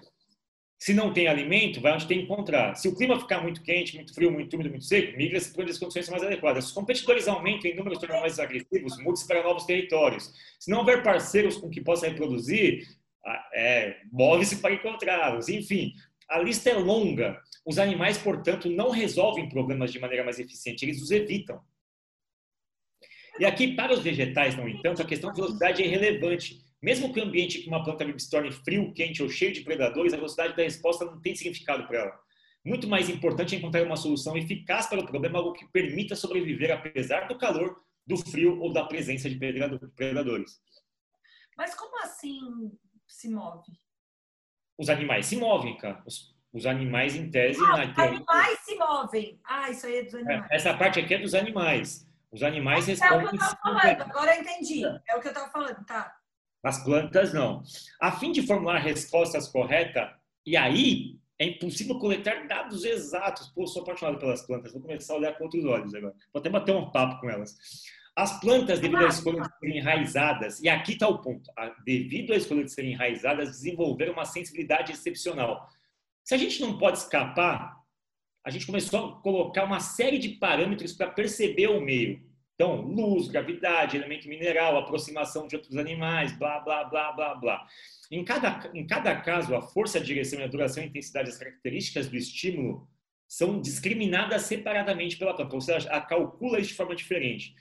se 0.80 0.94
não 0.94 1.12
tem 1.12 1.28
alimento, 1.28 1.82
vai 1.82 1.94
onde 1.94 2.08
tem 2.08 2.20
que 2.20 2.26
encontrar. 2.26 2.76
Se 2.76 2.88
o 2.88 2.96
clima 2.96 3.20
ficar 3.20 3.42
muito 3.42 3.64
quente, 3.64 3.96
muito 3.96 4.14
frio, 4.14 4.32
muito 4.32 4.54
úmido, 4.54 4.70
muito 4.70 4.86
seco, 4.86 5.18
migra-se 5.18 5.52
para 5.52 5.66
as 5.66 5.80
condições 5.80 6.08
mais 6.10 6.24
adequadas. 6.24 6.66
Se 6.66 6.70
os 6.70 6.76
competidores 6.76 7.28
aumentam 7.28 7.72
em 7.72 7.76
número 7.76 8.00
tornam 8.00 8.22
mais 8.22 8.40
agressivos, 8.40 8.98
mude-se 9.02 9.28
para 9.28 9.42
novos 9.42 9.66
territórios. 9.66 10.32
Se 10.60 10.70
não 10.70 10.80
houver 10.80 11.02
parceiros 11.02 11.58
com 11.58 11.70
que 11.70 11.82
possa 11.82 12.08
reproduzir, 12.08 12.86
ah, 13.26 13.50
é, 13.56 13.98
move-se 14.12 14.58
para 14.58 14.74
encontrá-los. 14.74 15.50
Enfim, 15.50 15.94
a 16.30 16.40
lista 16.40 16.70
é 16.70 16.74
longa. 16.76 17.42
Os 17.66 17.80
animais, 17.80 18.20
portanto, 18.20 18.70
não 18.70 18.92
resolvem 18.92 19.50
problemas 19.50 19.92
de 19.92 20.00
maneira 20.00 20.24
mais 20.24 20.38
eficiente, 20.38 20.86
eles 20.86 21.02
os 21.02 21.10
evitam. 21.10 21.60
E 23.40 23.46
aqui, 23.46 23.76
para 23.76 23.94
os 23.94 24.00
vegetais, 24.00 24.56
no 24.56 24.68
entanto, 24.70 25.02
a 25.02 25.06
questão 25.06 25.32
de 25.32 25.42
velocidade 25.42 25.82
é 25.82 25.86
irrelevante 25.86 26.60
mesmo 26.82 27.12
que 27.12 27.20
o 27.20 27.24
ambiente 27.24 27.60
que 27.60 27.68
uma 27.68 27.84
planta 27.84 28.06
se 28.20 28.30
torne 28.30 28.52
frio, 28.52 28.94
quente 28.94 29.24
ou 29.24 29.30
cheio 29.30 29.52
de 29.52 29.62
predadores, 29.62 30.14
a 30.14 30.18
velocidade 30.18 30.56
da 30.56 30.64
resposta 30.64 31.06
não 31.06 31.20
tem 31.20 31.36
significado 31.36 31.88
para 31.88 32.00
ela. 32.00 32.20
Muito 32.64 32.88
mais 32.88 33.10
importante 33.10 33.56
é 33.56 33.58
encontrar 33.58 33.84
uma 33.84 33.96
solução 33.96 34.38
eficaz 34.38 34.88
para 34.88 35.00
o 35.00 35.06
problema, 35.06 35.40
algo 35.40 35.54
que 35.54 35.68
permita 35.72 36.16
sobreviver 36.16 36.72
apesar 36.72 37.28
do 37.28 37.38
calor, 37.38 37.82
do 38.06 38.18
frio 38.18 38.60
ou 38.60 38.72
da 38.72 38.86
presença 38.86 39.30
de 39.30 39.38
predadores. 39.96 40.62
Mas 41.58 41.74
como 41.74 41.98
assim 42.04 42.40
se 43.08 43.30
move? 43.30 43.72
Os 44.78 44.90
animais 44.90 45.26
se 45.26 45.38
movem, 45.38 45.76
cara. 45.78 46.04
Os, 46.06 46.36
os 46.54 46.66
animais, 46.66 47.16
em 47.16 47.32
tese... 47.32 47.60
Ah, 47.60 47.74
os 47.74 48.00
animais 48.00 48.60
se 48.60 48.76
movem. 48.76 49.40
Ah, 49.44 49.70
isso 49.72 49.88
aí 49.88 49.98
é 49.98 50.04
dos 50.04 50.14
é, 50.14 50.18
animais. 50.18 50.52
É, 50.52 50.56
essa 50.56 50.78
parte 50.78 51.00
aqui 51.00 51.16
é 51.16 51.20
dos 51.20 51.34
animais. 51.34 52.08
Os 52.32 52.44
animais 52.44 52.86
respondem... 52.86 53.20
É 53.20 53.26
o 53.26 53.30
que 53.30 53.36
eu 53.36 53.40
estava 53.40 53.62
falando, 53.62 54.02
agora 54.02 54.36
eu 54.36 54.42
entendi. 54.42 54.84
É 54.86 55.16
o 55.16 55.22
que 55.22 55.28
eu 55.28 55.32
estava 55.32 55.52
falando, 55.52 55.86
tá. 55.86 56.16
As 56.68 56.84
plantas 56.84 57.34
não. 57.34 57.64
A 58.02 58.12
fim 58.12 58.34
de 58.34 58.46
formular 58.46 58.80
respostas 58.80 59.48
corretas, 59.48 60.10
e 60.46 60.58
aí 60.58 61.18
é 61.40 61.46
impossível 61.46 61.98
coletar 61.98 62.46
dados 62.46 62.84
exatos. 62.84 63.48
Pô, 63.48 63.66
sou 63.66 63.84
apaixonado 63.84 64.20
pelas 64.20 64.42
plantas, 64.46 64.74
vou 64.74 64.82
começar 64.82 65.14
a 65.14 65.18
olhar 65.18 65.38
com 65.38 65.46
outros 65.46 65.64
olhos 65.64 65.96
agora. 65.96 66.14
Vou 66.34 66.42
até 66.42 66.50
bater 66.50 66.76
um 66.76 66.92
papo 66.92 67.22
com 67.22 67.30
elas. 67.30 67.56
As 68.14 68.38
plantas, 68.42 68.82
devido 68.82 69.06
à 69.06 69.08
escolha 69.08 69.42
de 69.44 69.60
serem 69.60 69.78
enraizadas, 69.78 70.60
e 70.60 70.68
aqui 70.68 70.94
está 70.94 71.08
o 71.08 71.20
ponto, 71.20 71.50
devido 71.86 72.34
à 72.34 72.36
escolha 72.36 72.66
de 72.66 72.72
serem 72.72 72.92
enraizadas, 72.94 73.50
desenvolveram 73.50 74.12
uma 74.12 74.26
sensibilidade 74.26 74.92
excepcional. 74.92 75.70
Se 76.22 76.36
a 76.36 76.38
gente 76.38 76.60
não 76.60 76.78
pode 76.78 76.98
escapar, 76.98 77.78
a 78.44 78.50
gente 78.50 78.66
começou 78.66 79.00
a 79.00 79.22
colocar 79.22 79.64
uma 79.64 79.80
série 79.80 80.18
de 80.18 80.30
parâmetros 80.30 80.92
para 80.92 81.12
perceber 81.12 81.68
o 81.68 81.80
meio. 81.80 82.27
Então, 82.58 82.82
luz, 82.82 83.28
gravidade, 83.28 83.96
elemento 83.96 84.28
mineral, 84.28 84.78
aproximação 84.78 85.46
de 85.46 85.56
outros 85.56 85.78
animais, 85.78 86.36
blá, 86.40 86.60
blá, 86.60 86.84
blá, 86.86 87.12
blá, 87.12 87.36
blá. 87.36 87.68
Em 88.10 88.24
cada, 88.26 88.72
em 88.74 88.88
cada 88.88 89.16
caso, 89.22 89.56
a 89.56 89.62
força, 89.62 90.00
a 90.00 90.02
direção, 90.02 90.44
a 90.44 90.48
duração, 90.48 90.82
a 90.82 90.88
intensidade, 90.88 91.30
as 91.30 91.38
características 91.38 92.08
do 92.08 92.18
estímulo 92.18 92.90
são 93.28 93.62
discriminadas 93.62 94.42
separadamente 94.42 95.18
pela 95.18 95.36
planta, 95.36 95.54
ou 95.54 95.62
seja, 95.62 95.88
ela 95.88 96.02
calcula 96.02 96.60
de 96.60 96.74
forma 96.74 96.96
diferente. 96.96 97.54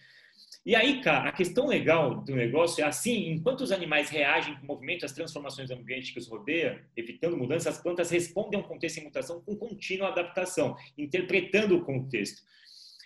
E 0.64 0.74
aí, 0.74 1.02
cara, 1.02 1.28
a 1.28 1.32
questão 1.32 1.66
legal 1.66 2.22
do 2.22 2.35
negócio 2.35 2.82
é 2.82 2.87
assim, 2.87 3.28
enquanto 3.30 3.61
os 3.61 3.72
animais 3.72 4.09
reagem 4.09 4.54
com 4.56 4.62
o 4.62 4.66
movimento 4.66 5.04
às 5.04 5.12
transformações 5.12 5.68
do 5.68 5.74
ambiente 5.74 6.11
que 6.11 6.18
os 6.18 6.26
rodeia, 6.26 6.82
evitando 6.96 7.37
mudanças, 7.37 7.76
as 7.76 7.82
plantas 7.82 8.09
respondem 8.09 8.59
a 8.59 8.62
um 8.64 8.66
contexto 8.66 8.96
em 8.96 9.04
mutação 9.04 9.42
com 9.42 9.54
contínua 9.56 10.09
adaptação, 10.09 10.74
interpretando 10.96 11.76
o 11.76 11.85
contexto. 11.85 12.40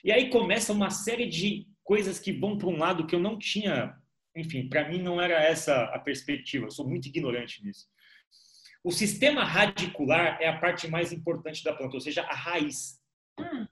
E 0.05 0.12
aí 0.12 0.31
começa 0.31 0.72
uma 0.72 0.90
série 0.90 1.26
de 1.26 1.66
coisas 1.90 2.20
que 2.20 2.31
vão 2.33 2.57
para 2.57 2.68
um 2.68 2.79
lado 2.79 3.05
que 3.05 3.16
eu 3.16 3.18
não 3.18 3.37
tinha, 3.37 4.00
enfim, 4.37 4.68
para 4.68 4.88
mim 4.88 5.03
não 5.03 5.20
era 5.20 5.35
essa 5.42 5.87
a 5.87 5.98
perspectiva, 5.98 6.66
eu 6.66 6.70
sou 6.70 6.87
muito 6.88 7.07
ignorante 7.09 7.64
nisso. 7.64 7.88
O 8.85 8.92
sistema 8.92 9.42
radicular 9.42 10.38
é 10.40 10.46
a 10.46 10.57
parte 10.57 10.87
mais 10.87 11.12
importante 11.12 11.64
da 11.64 11.74
planta, 11.74 11.96
ou 11.96 12.00
seja, 12.00 12.22
a 12.22 12.33
raiz. 12.33 13.00
Hum. 13.40 13.66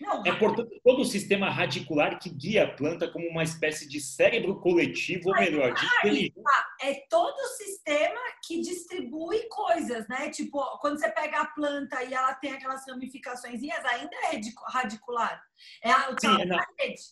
Não, 0.00 0.24
É, 0.24 0.32
portanto, 0.34 0.70
todo 0.82 1.02
o 1.02 1.04
sistema 1.04 1.50
radicular 1.50 2.18
que 2.18 2.30
guia 2.30 2.64
a 2.64 2.72
planta 2.74 3.06
como 3.12 3.28
uma 3.28 3.42
espécie 3.42 3.86
de 3.86 4.00
cérebro 4.00 4.58
coletivo, 4.58 5.28
ou 5.28 5.34
melhor, 5.34 5.74
de 5.74 5.84
inteligência. 5.84 6.42
é 6.80 6.94
todo 7.10 7.36
o 7.36 7.48
sistema 7.48 8.18
que 8.46 8.62
distribui 8.62 9.46
coisas, 9.50 10.08
né? 10.08 10.30
Tipo, 10.30 10.58
quando 10.78 10.98
você 10.98 11.10
pega 11.10 11.42
a 11.42 11.46
planta 11.46 12.02
e 12.02 12.14
ela 12.14 12.34
tem 12.34 12.52
aquelas 12.52 12.88
ramificações, 12.88 13.60
ainda 13.62 14.16
é 14.24 14.32
radicu- 14.32 14.64
radicular. 14.70 15.42
É 15.84 15.90
a, 15.90 16.16
Sim, 16.18 16.40
é 16.40 16.44
na- 16.46 16.66
rede, 16.80 17.02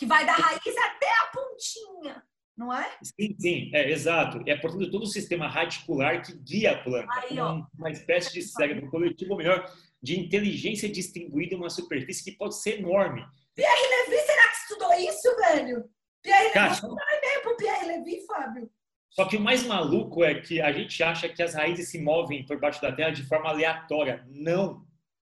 que 0.00 0.06
vai 0.06 0.24
da 0.24 0.32
raiz 0.32 0.58
até 0.78 1.08
a 1.20 1.26
pontinha, 1.26 2.22
não 2.56 2.72
é? 2.72 2.90
Sim, 3.02 3.36
sim, 3.38 3.70
é 3.74 3.90
exato. 3.90 4.42
É, 4.46 4.56
portanto, 4.56 4.90
todo 4.90 5.02
o 5.02 5.06
sistema 5.06 5.46
radicular 5.46 6.24
que 6.24 6.32
guia 6.38 6.72
a 6.72 6.82
planta, 6.82 7.12
Aí, 7.12 7.38
um- 7.40 7.66
uma 7.78 7.90
espécie 7.90 8.32
de 8.32 8.40
cérebro 8.42 8.88
coletivo, 8.90 9.32
ou 9.32 9.36
melhor, 9.36 9.70
de 10.02 10.18
inteligência 10.18 10.88
distribuída 10.88 11.54
em 11.54 11.58
uma 11.58 11.68
superfície 11.68 12.24
que 12.24 12.32
pode 12.32 12.56
ser 12.56 12.78
enorme. 12.78 13.22
Levi, 13.58 14.16
será 14.24 14.48
que 14.48 14.56
estudou 14.56 14.92
isso, 14.94 15.36
velho? 15.36 15.84
Pierre 16.22 16.50
Cara, 16.52 16.70
Levi, 16.72 16.80
dá 16.80 16.88
um 16.88 17.18
e-mail 17.18 17.42
pro 17.42 17.56
Pierre 17.58 17.86
Levi, 17.86 18.26
Fábio. 18.26 18.70
Só 19.10 19.26
que 19.26 19.36
o 19.36 19.40
mais 19.40 19.64
maluco 19.66 20.24
é 20.24 20.40
que 20.40 20.62
a 20.62 20.72
gente 20.72 21.02
acha 21.02 21.28
que 21.28 21.42
as 21.42 21.52
raízes 21.54 21.90
se 21.90 22.00
movem 22.00 22.46
por 22.46 22.58
baixo 22.58 22.80
da 22.80 22.90
terra 22.90 23.10
de 23.10 23.22
forma 23.24 23.50
aleatória. 23.50 24.24
Não, 24.30 24.86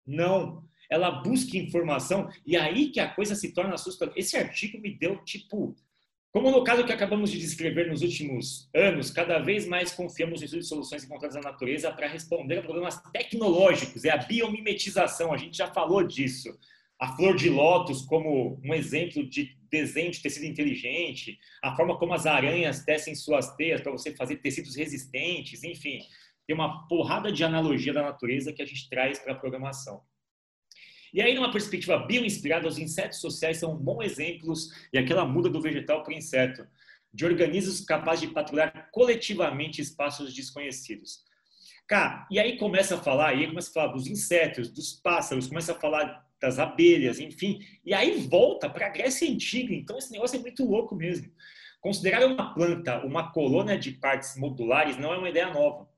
não. 0.06 0.63
Ela 0.90 1.10
busca 1.10 1.56
informação 1.56 2.28
e 2.46 2.56
aí 2.56 2.90
que 2.90 3.00
a 3.00 3.08
coisa 3.08 3.34
se 3.34 3.52
torna 3.52 3.74
assustadora. 3.74 4.18
Esse 4.18 4.36
artigo 4.36 4.78
me 4.78 4.96
deu 4.96 5.16
tipo, 5.24 5.74
como 6.34 6.50
no 6.50 6.64
caso 6.64 6.84
que 6.84 6.92
acabamos 6.92 7.30
de 7.30 7.38
descrever 7.38 7.88
nos 7.88 8.02
últimos 8.02 8.68
anos, 8.74 9.10
cada 9.10 9.38
vez 9.38 9.68
mais 9.68 9.92
confiamos 9.92 10.40
no 10.40 10.44
estudo 10.44 10.62
de 10.62 10.66
soluções 10.66 11.04
encontradas 11.04 11.36
na 11.36 11.50
natureza 11.50 11.92
para 11.92 12.08
responder 12.08 12.58
a 12.58 12.62
problemas 12.62 13.00
tecnológicos. 13.12 14.04
É 14.04 14.10
a 14.10 14.16
biomimetização. 14.16 15.32
A 15.32 15.36
gente 15.36 15.56
já 15.56 15.68
falou 15.68 16.02
disso. 16.02 16.48
A 16.98 17.14
flor 17.14 17.36
de 17.36 17.48
lótus 17.48 18.02
como 18.02 18.60
um 18.64 18.74
exemplo 18.74 19.28
de 19.28 19.56
desenho 19.70 20.10
de 20.10 20.22
tecido 20.22 20.46
inteligente, 20.46 21.38
a 21.62 21.74
forma 21.76 21.98
como 21.98 22.14
as 22.14 22.26
aranhas 22.26 22.84
tecem 22.84 23.14
suas 23.14 23.54
teias 23.56 23.80
para 23.80 23.92
você 23.92 24.14
fazer 24.14 24.36
tecidos 24.36 24.76
resistentes, 24.76 25.64
enfim, 25.64 25.98
tem 26.46 26.54
uma 26.54 26.86
porrada 26.88 27.30
de 27.32 27.42
analogia 27.42 27.92
da 27.92 28.02
natureza 28.02 28.52
que 28.52 28.62
a 28.62 28.66
gente 28.66 28.88
traz 28.88 29.18
para 29.18 29.32
a 29.32 29.36
programação. 29.36 30.02
E 31.14 31.22
aí, 31.22 31.32
numa 31.32 31.52
perspectiva 31.52 31.96
bioinspirada, 31.96 32.66
os 32.66 32.76
insetos 32.76 33.20
sociais 33.20 33.58
são 33.58 33.76
bons 33.76 34.02
exemplos, 34.02 34.70
e 34.92 34.98
aquela 34.98 35.24
muda 35.24 35.48
do 35.48 35.60
vegetal 35.60 36.02
para 36.02 36.12
o 36.12 36.16
inseto, 36.16 36.66
de 37.12 37.24
organismos 37.24 37.80
capazes 37.82 38.22
de 38.22 38.34
patrulhar 38.34 38.90
coletivamente 38.90 39.80
espaços 39.80 40.34
desconhecidos. 40.34 41.20
Cara, 41.86 42.26
e 42.28 42.40
aí 42.40 42.58
começa 42.58 42.96
a 42.96 42.98
falar, 42.98 43.32
e 43.32 43.42
aí 43.42 43.46
começa 43.46 43.70
a 43.70 43.72
falar 43.72 43.92
dos 43.92 44.08
insetos, 44.08 44.68
dos 44.68 44.92
pássaros, 44.94 45.46
começa 45.46 45.70
a 45.70 45.78
falar 45.78 46.26
das 46.40 46.58
abelhas, 46.58 47.20
enfim, 47.20 47.60
e 47.84 47.94
aí 47.94 48.26
volta 48.26 48.68
para 48.68 48.86
a 48.86 48.90
Grécia 48.90 49.30
Antiga. 49.30 49.72
Então, 49.72 49.96
esse 49.96 50.10
negócio 50.10 50.36
é 50.36 50.40
muito 50.40 50.64
louco 50.64 50.96
mesmo. 50.96 51.30
Considerar 51.80 52.26
uma 52.26 52.52
planta 52.52 53.04
uma 53.06 53.30
colônia 53.30 53.78
de 53.78 53.92
partes 53.92 54.36
modulares 54.36 54.96
não 54.96 55.14
é 55.14 55.18
uma 55.18 55.28
ideia 55.28 55.52
nova. 55.52 55.88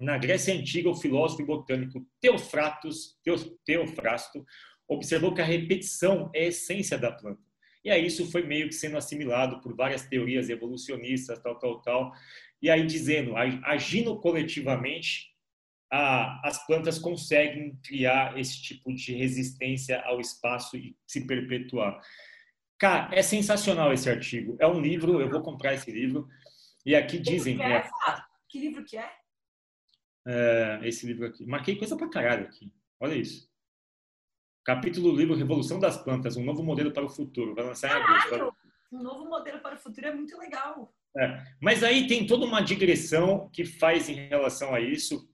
Na 0.00 0.16
Grécia 0.16 0.54
Antiga, 0.54 0.88
o 0.88 0.94
filósofo 0.96 1.42
e 1.42 1.44
botânico 1.44 2.06
Teofratos, 2.20 3.18
Teo- 3.22 3.58
Teofrasto 3.64 4.44
observou 4.88 5.34
que 5.34 5.42
a 5.42 5.44
repetição 5.44 6.30
é 6.34 6.44
a 6.44 6.48
essência 6.48 6.96
da 6.98 7.12
planta. 7.12 7.40
E 7.84 7.90
aí 7.90 8.06
isso 8.06 8.30
foi 8.30 8.42
meio 8.46 8.66
que 8.68 8.74
sendo 8.74 8.96
assimilado 8.96 9.60
por 9.60 9.74
várias 9.76 10.06
teorias 10.06 10.48
evolucionistas, 10.48 11.38
tal, 11.42 11.58
tal, 11.58 11.80
tal. 11.82 12.12
E 12.62 12.68
aí 12.70 12.84
dizendo, 12.86 13.34
agindo 13.36 14.18
coletivamente, 14.20 15.28
a- 15.92 16.40
as 16.48 16.64
plantas 16.66 16.98
conseguem 16.98 17.76
criar 17.82 18.38
esse 18.38 18.60
tipo 18.62 18.94
de 18.94 19.12
resistência 19.14 20.00
ao 20.02 20.20
espaço 20.20 20.76
e 20.76 20.96
se 21.06 21.26
perpetuar. 21.26 22.00
Cara, 22.78 23.14
é 23.14 23.22
sensacional 23.22 23.92
esse 23.92 24.08
artigo. 24.08 24.56
É 24.58 24.66
um 24.66 24.80
livro, 24.80 25.20
eu 25.20 25.28
vou 25.30 25.42
comprar 25.42 25.74
esse 25.74 25.90
livro. 25.90 26.26
E 26.86 26.94
aqui 26.94 27.18
dizem, 27.18 27.56
que, 27.56 27.62
é, 27.62 27.72
é, 27.76 27.82
Fábio? 27.82 28.24
que 28.48 28.58
livro 28.58 28.84
que 28.84 28.96
é? 28.96 29.10
É, 30.26 30.80
esse 30.84 31.06
livro 31.06 31.26
aqui. 31.26 31.46
Marquei 31.46 31.76
coisa 31.76 31.96
pra 31.96 32.08
caralho 32.08 32.46
aqui. 32.46 32.72
Olha 32.98 33.14
isso. 33.14 33.48
Capítulo 34.64 35.12
do 35.12 35.18
livro 35.18 35.34
Revolução 35.34 35.78
das 35.78 35.96
Plantas, 35.96 36.36
um 36.36 36.44
novo 36.44 36.62
modelo 36.62 36.92
para 36.92 37.04
o 37.04 37.08
futuro. 37.08 37.54
Vai 37.54 37.64
lançar. 37.64 37.88
Caralho, 37.88 38.52
um 38.92 39.02
novo 39.02 39.24
modelo 39.24 39.60
para 39.60 39.76
o 39.76 39.78
futuro 39.78 40.06
é 40.06 40.14
muito 40.14 40.36
legal. 40.38 40.94
É, 41.16 41.42
mas 41.60 41.82
aí 41.82 42.06
tem 42.06 42.26
toda 42.26 42.44
uma 42.44 42.60
digressão 42.60 43.48
que 43.52 43.64
faz 43.64 44.08
em 44.08 44.28
relação 44.28 44.74
a 44.74 44.80
isso. 44.80 45.28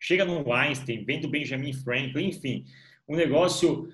Chega 0.00 0.24
no 0.24 0.52
Einstein, 0.52 1.04
vem 1.04 1.20
do 1.20 1.28
Benjamin 1.28 1.72
Franklin, 1.72 2.28
enfim. 2.28 2.64
O 3.06 3.16
negócio 3.16 3.88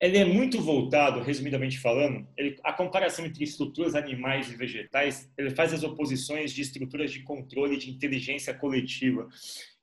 ele 0.00 0.18
é 0.18 0.24
muito 0.24 0.60
voltado, 0.60 1.22
resumidamente 1.22 1.78
falando, 1.78 2.28
ele, 2.36 2.58
a 2.62 2.72
comparação 2.72 3.24
entre 3.24 3.42
estruturas 3.42 3.94
animais 3.94 4.50
e 4.50 4.56
vegetais, 4.56 5.32
ele 5.38 5.50
faz 5.50 5.72
as 5.72 5.82
oposições 5.82 6.52
de 6.52 6.60
estruturas 6.60 7.10
de 7.10 7.22
controle 7.22 7.78
de 7.78 7.90
inteligência 7.90 8.52
coletiva 8.52 9.28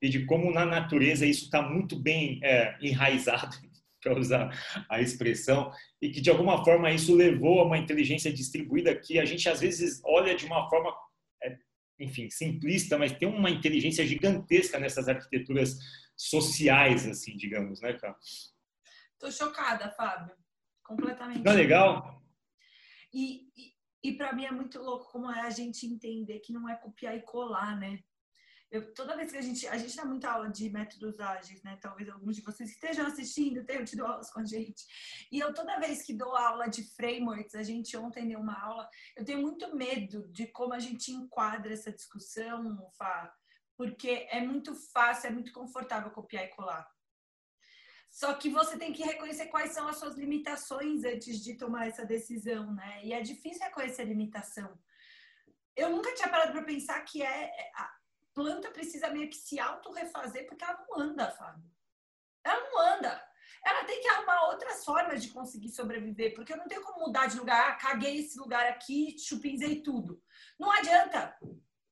e 0.02 0.10
de 0.10 0.26
como 0.26 0.52
na 0.52 0.66
natureza 0.66 1.26
isso 1.26 1.46
está 1.46 1.62
muito 1.62 1.98
bem 1.98 2.40
é, 2.44 2.78
enraizado, 2.82 3.56
para 4.02 4.18
usar 4.18 4.50
a 4.90 5.00
expressão, 5.00 5.72
e 6.02 6.10
que 6.10 6.20
de 6.20 6.30
alguma 6.32 6.66
forma 6.66 6.92
isso 6.92 7.16
levou 7.16 7.60
a 7.60 7.66
uma 7.66 7.78
inteligência 7.78 8.34
distribuída 8.34 8.96
que 8.96 9.20
a 9.20 9.26
gente 9.26 9.48
às 9.48 9.60
vezes 9.60 10.02
olha 10.04 10.36
de 10.36 10.46
uma 10.46 10.68
forma, 10.68 10.92
é, 11.44 11.56
enfim, 12.00 12.28
simplista, 12.30 12.98
mas 12.98 13.12
tem 13.12 13.28
uma 13.28 13.52
inteligência 13.52 14.06
gigantesca 14.06 14.80
nessas 14.80 15.08
arquiteturas 15.08 15.78
sociais, 16.18 17.08
assim, 17.08 17.38
digamos, 17.38 17.80
né, 17.80 17.94
cara? 17.94 18.16
Tô 19.20 19.32
chocada, 19.32 19.92
Fábio. 19.92 20.36
Completamente. 20.84 21.44
Não 21.44 21.52
é 21.52 21.56
legal? 21.56 22.24
E, 23.14 23.48
e, 23.56 23.74
e 24.04 24.14
para 24.18 24.34
mim 24.34 24.46
é 24.46 24.52
muito 24.52 24.80
louco 24.80 25.12
como 25.12 25.32
é 25.32 25.42
a 25.42 25.50
gente 25.52 25.86
entender 25.86 26.40
que 26.40 26.52
não 26.52 26.68
é 26.68 26.76
copiar 26.76 27.16
e 27.16 27.22
colar, 27.22 27.78
né? 27.80 28.00
Eu, 28.72 28.94
toda 28.94 29.18
vez 29.18 29.30
que 29.30 29.38
a 29.38 29.42
gente. 29.42 29.68
A 29.68 29.78
gente 29.78 29.98
dá 29.98 30.06
muita 30.06 30.32
aula 30.32 30.50
de 30.50 30.70
métodos 30.70 31.20
ágeis, 31.20 31.62
né? 31.62 31.78
Talvez 31.82 32.08
alguns 32.08 32.38
de 32.38 32.42
vocês 32.42 32.70
estejam 32.70 33.06
assistindo 33.06 33.66
tenham 33.66 33.84
tido 33.84 34.06
aulas 34.06 34.32
com 34.32 34.40
a 34.40 34.46
gente. 34.46 34.86
E 35.30 35.40
eu, 35.40 35.54
toda 35.54 35.80
vez 35.80 36.04
que 36.04 36.14
dou 36.14 36.34
aula 36.34 36.70
de 36.70 36.84
frameworks, 36.96 37.54
a 37.54 37.64
gente 37.64 37.98
ontem 37.98 38.30
deu 38.30 38.40
uma 38.40 38.58
aula, 38.58 38.90
eu 39.18 39.26
tenho 39.26 39.42
muito 39.42 39.76
medo 39.76 40.26
de 40.30 40.48
como 40.48 40.74
a 40.74 40.80
gente 40.80 41.12
enquadra 41.12 41.74
essa 41.74 41.92
discussão, 41.92 42.90
Fá, 42.98 43.34
porque 43.76 44.26
é 44.32 44.40
muito 44.40 44.74
fácil, 44.94 45.28
é 45.28 45.32
muito 45.32 45.52
confortável 45.52 46.10
copiar 46.10 46.46
e 46.46 46.50
colar. 46.50 46.90
Só 48.10 48.34
que 48.36 48.50
você 48.50 48.78
tem 48.78 48.94
que 48.94 49.04
reconhecer 49.04 49.48
quais 49.48 49.74
são 49.74 49.88
as 49.88 49.98
suas 49.98 50.16
limitações 50.16 51.04
antes 51.04 51.44
de 51.44 51.58
tomar 51.58 51.88
essa 51.88 52.06
decisão, 52.06 52.74
né? 52.74 53.04
E 53.04 53.12
é 53.12 53.22
difícil 53.22 53.64
reconhecer 53.64 54.04
a 54.04 54.06
limitação. 54.06 54.80
Eu 55.76 55.90
nunca 55.90 56.14
tinha 56.14 56.30
parado 56.30 56.52
para 56.54 56.64
pensar 56.64 57.02
que 57.02 57.22
é 57.22 57.52
a 57.76 58.01
planta 58.34 58.72
precisa 58.72 59.10
meio 59.10 59.30
que 59.30 59.36
se 59.36 59.60
auto-refazer 59.60 60.46
porque 60.48 60.64
ela 60.64 60.86
não 60.88 61.00
anda, 61.00 61.32
Fábio. 61.32 61.64
Ela 62.44 62.70
não 62.70 62.80
anda. 62.96 63.32
Ela 63.66 63.84
tem 63.84 64.02
que 64.02 64.08
arrumar 64.08 64.48
outras 64.48 64.84
formas 64.84 65.22
de 65.22 65.30
conseguir 65.30 65.70
sobreviver, 65.70 66.34
porque 66.34 66.52
eu 66.52 66.58
não 66.58 66.68
tenho 66.68 66.82
como 66.82 67.06
mudar 67.06 67.28
de 67.28 67.38
lugar. 67.38 67.70
Ah, 67.70 67.76
caguei 67.76 68.18
esse 68.20 68.40
lugar 68.40 68.68
aqui, 68.68 69.16
chupinzei 69.20 69.82
tudo. 69.84 70.22
Não 70.60 70.72
adianta. 70.72 71.36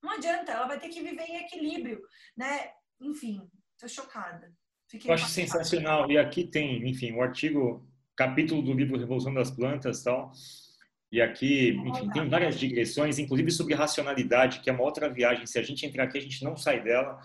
Não 0.01 0.11
adianta. 0.11 0.51
Ela 0.51 0.67
vai 0.67 0.79
ter 0.79 0.89
que 0.89 1.03
viver 1.03 1.23
em 1.23 1.37
equilíbrio, 1.37 2.01
né? 2.35 2.71
Enfim, 2.99 3.47
tô 3.77 3.87
chocada. 3.87 4.51
Fiquei 4.89 5.11
Eu 5.11 5.13
acho 5.13 5.25
impactada. 5.25 5.63
sensacional. 5.63 6.11
E 6.11 6.17
aqui 6.17 6.47
tem, 6.47 6.89
enfim, 6.89 7.11
o 7.13 7.21
artigo, 7.21 7.87
capítulo 8.15 8.63
do 8.63 8.73
livro 8.73 8.97
Revolução 8.97 9.33
das 9.33 9.51
Plantas 9.51 10.01
tal. 10.01 10.31
E 11.11 11.21
aqui, 11.21 11.69
enfim, 11.69 12.09
tem 12.11 12.29
várias 12.29 12.59
digressões, 12.59 13.17
inclusive 13.17 13.49
sobre 13.51 13.73
racionalidade, 13.73 14.59
que 14.59 14.69
é 14.69 14.73
uma 14.73 14.83
outra 14.83 15.09
viagem. 15.09 15.45
Se 15.45 15.57
a 15.57 15.63
gente 15.63 15.85
entrar 15.85 16.03
aqui, 16.03 16.17
a 16.17 16.21
gente 16.21 16.43
não 16.43 16.55
sai 16.55 16.83
dela. 16.83 17.19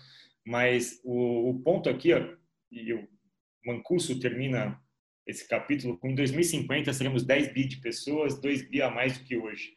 Mas 0.47 1.01
o, 1.05 1.51
o 1.51 1.61
ponto 1.61 1.89
aqui, 1.89 2.13
ó, 2.13 2.23
e 2.71 2.93
o 2.93 3.07
Mancuso 3.65 4.19
termina 4.19 4.81
esse 5.27 5.49
capítulo, 5.49 5.99
em 6.05 6.15
2050 6.15 6.93
seremos 6.93 7.25
10 7.25 7.53
bi 7.53 7.67
de 7.67 7.79
pessoas, 7.79 8.39
2 8.41 8.69
bi 8.69 8.83
a 8.83 8.91
mais 8.91 9.19
do 9.19 9.25
que 9.25 9.37
hoje. 9.37 9.75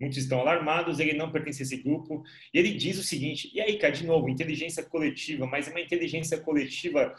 Muitos 0.00 0.18
estão 0.18 0.40
alarmados, 0.40 0.98
ele 0.98 1.14
não 1.14 1.32
pertence 1.32 1.62
a 1.62 1.64
esse 1.64 1.76
grupo. 1.76 2.22
E 2.52 2.58
ele 2.58 2.74
diz 2.74 2.98
o 2.98 3.02
seguinte, 3.02 3.50
e 3.52 3.60
aí, 3.60 3.78
cara, 3.78 3.92
de 3.92 4.06
novo, 4.06 4.28
inteligência 4.28 4.84
coletiva, 4.84 5.46
mas 5.46 5.66
é 5.66 5.70
uma 5.70 5.80
inteligência 5.80 6.38
coletiva 6.38 7.14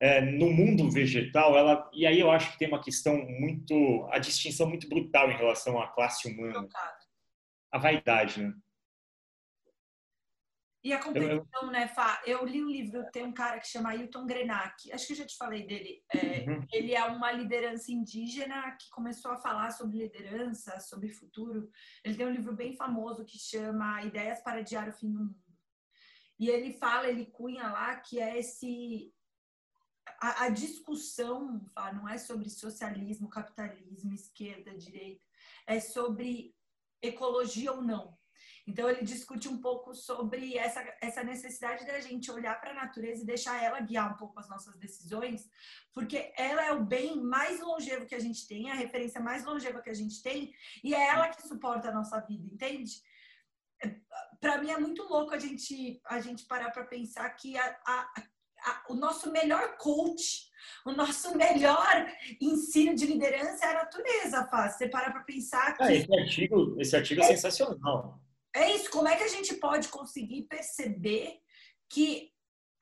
é, 0.00 0.20
no 0.20 0.50
mundo 0.50 0.90
vegetal, 0.90 1.56
ela, 1.56 1.90
e 1.92 2.06
aí 2.06 2.20
eu 2.20 2.30
acho 2.30 2.52
que 2.52 2.58
tem 2.58 2.68
uma 2.68 2.82
questão 2.82 3.16
muito, 3.26 4.08
a 4.10 4.18
distinção 4.18 4.68
muito 4.68 4.88
brutal 4.88 5.30
em 5.30 5.36
relação 5.36 5.80
à 5.80 5.88
classe 5.88 6.28
humana. 6.28 6.68
A 7.70 7.78
vaidade, 7.78 8.42
né? 8.42 8.54
E 10.84 10.92
a 10.92 11.02
competição, 11.02 11.70
né, 11.72 11.88
Fá? 11.88 12.22
Eu 12.24 12.46
li 12.46 12.62
um 12.62 12.70
livro, 12.70 13.04
tem 13.10 13.24
um 13.24 13.32
cara 13.32 13.58
que 13.58 13.66
chama 13.66 13.90
Ailton 13.90 14.24
Grenak, 14.24 14.92
acho 14.92 15.08
que 15.08 15.12
eu 15.12 15.16
já 15.16 15.26
te 15.26 15.36
falei 15.36 15.66
dele. 15.66 16.02
É, 16.14 16.48
uhum. 16.48 16.64
Ele 16.72 16.94
é 16.94 17.04
uma 17.04 17.32
liderança 17.32 17.90
indígena 17.90 18.76
que 18.80 18.88
começou 18.90 19.32
a 19.32 19.38
falar 19.38 19.72
sobre 19.72 19.98
liderança, 19.98 20.78
sobre 20.78 21.08
futuro. 21.08 21.68
Ele 22.04 22.16
tem 22.16 22.26
um 22.26 22.32
livro 22.32 22.54
bem 22.54 22.76
famoso 22.76 23.24
que 23.24 23.38
chama 23.38 24.02
Ideias 24.04 24.40
para 24.40 24.60
Adiar 24.60 24.88
o 24.88 24.92
Fim 24.92 25.12
do 25.12 25.18
Mundo. 25.18 25.34
E 26.38 26.48
ele 26.48 26.72
fala, 26.74 27.08
ele 27.08 27.26
cunha 27.26 27.64
lá 27.64 27.96
que 27.96 28.20
é 28.20 28.38
esse. 28.38 29.12
A, 30.20 30.44
a 30.44 30.48
discussão, 30.48 31.60
Fá, 31.74 31.92
não 31.92 32.08
é 32.08 32.18
sobre 32.18 32.48
socialismo, 32.50 33.28
capitalismo, 33.28 34.12
esquerda, 34.12 34.76
direita, 34.76 35.24
é 35.66 35.80
sobre 35.80 36.54
ecologia 37.02 37.72
ou 37.72 37.82
não 37.82 38.18
então, 38.68 38.86
ele 38.90 39.02
discute 39.02 39.48
um 39.48 39.58
pouco 39.62 39.94
sobre 39.94 40.58
essa, 40.58 40.84
essa 41.00 41.24
necessidade 41.24 41.86
da 41.86 41.98
gente 42.00 42.30
olhar 42.30 42.60
para 42.60 42.72
a 42.72 42.74
natureza 42.74 43.22
e 43.22 43.26
deixar 43.26 43.62
ela 43.64 43.80
guiar 43.80 44.12
um 44.12 44.16
pouco 44.18 44.38
as 44.38 44.46
nossas 44.46 44.76
decisões, 44.76 45.48
porque 45.94 46.30
ela 46.36 46.62
é 46.62 46.72
o 46.72 46.84
bem 46.84 47.18
mais 47.18 47.60
longevo 47.60 48.04
que 48.04 48.14
a 48.14 48.20
gente 48.20 48.46
tem, 48.46 48.70
a 48.70 48.74
referência 48.74 49.22
mais 49.22 49.42
longeva 49.42 49.80
que 49.80 49.88
a 49.88 49.94
gente 49.94 50.22
tem, 50.22 50.52
e 50.84 50.94
é 50.94 51.08
ela 51.08 51.30
que 51.30 51.48
suporta 51.48 51.88
a 51.88 51.94
nossa 51.94 52.20
vida, 52.20 52.46
entende? 52.46 52.92
Para 54.38 54.58
mim 54.58 54.70
é 54.70 54.78
muito 54.78 55.02
louco 55.04 55.32
a 55.32 55.38
gente, 55.38 55.98
a 56.04 56.20
gente 56.20 56.44
parar 56.44 56.70
para 56.70 56.84
pensar 56.84 57.30
que 57.30 57.56
a, 57.56 57.80
a, 57.86 58.12
o 58.88 58.94
nosso 58.94 59.30
melhor 59.30 59.76
coach, 59.76 60.48
o 60.84 60.92
nosso 60.92 61.36
melhor 61.36 62.06
ensino 62.40 62.94
de 62.94 63.06
liderança 63.06 63.66
é 63.66 63.70
a 63.70 63.84
natureza, 63.84 64.46
Faz. 64.48 64.76
Você 64.76 64.88
para 64.88 65.10
para 65.10 65.22
pensar 65.22 65.68
ah, 65.68 65.72
que. 65.72 65.82
Ah, 65.82 65.94
esse 65.94 66.18
artigo, 66.18 66.76
esse 66.80 66.96
artigo 66.96 67.22
é, 67.22 67.24
é 67.24 67.28
sensacional. 67.28 68.20
É 68.54 68.74
isso. 68.74 68.90
Como 68.90 69.08
é 69.08 69.16
que 69.16 69.24
a 69.24 69.28
gente 69.28 69.54
pode 69.54 69.88
conseguir 69.88 70.42
perceber 70.44 71.38
que 71.88 72.30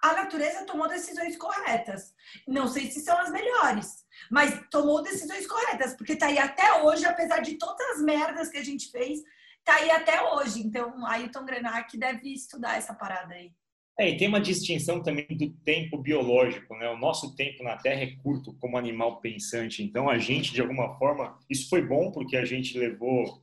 a 0.02 0.12
natureza 0.12 0.64
tomou 0.64 0.88
decisões 0.88 1.36
corretas? 1.36 2.14
Não 2.46 2.68
sei 2.68 2.90
se 2.90 3.00
são 3.00 3.18
as 3.18 3.30
melhores, 3.30 4.04
mas 4.30 4.60
tomou 4.70 5.02
decisões 5.02 5.46
corretas, 5.46 5.94
porque 5.96 6.16
tá 6.16 6.26
aí 6.26 6.38
até 6.38 6.82
hoje, 6.82 7.04
apesar 7.04 7.40
de 7.40 7.58
todas 7.58 7.88
as 7.90 8.02
merdas 8.02 8.48
que 8.48 8.58
a 8.58 8.64
gente 8.64 8.90
fez, 8.90 9.20
tá 9.64 9.74
aí 9.76 9.90
até 9.90 10.22
hoje. 10.32 10.60
Então, 10.60 11.04
Ailton 11.06 11.44
Grenak 11.44 11.96
deve 11.98 12.32
estudar 12.32 12.76
essa 12.76 12.94
parada 12.94 13.34
aí. 13.34 13.52
É, 13.98 14.10
e 14.10 14.16
tem 14.16 14.28
uma 14.28 14.40
distinção 14.40 15.02
também 15.02 15.26
do 15.26 15.50
tempo 15.64 15.96
biológico, 15.96 16.76
né? 16.76 16.88
O 16.90 16.98
nosso 16.98 17.34
tempo 17.34 17.62
na 17.62 17.76
Terra 17.76 18.02
é 18.02 18.14
curto 18.22 18.54
como 18.60 18.76
animal 18.76 19.20
pensante. 19.20 19.82
Então, 19.82 20.10
a 20.10 20.18
gente, 20.18 20.52
de 20.52 20.60
alguma 20.60 20.98
forma, 20.98 21.38
isso 21.48 21.68
foi 21.70 21.80
bom 21.80 22.10
porque 22.10 22.36
a 22.36 22.44
gente 22.44 22.76
levou 22.78 23.40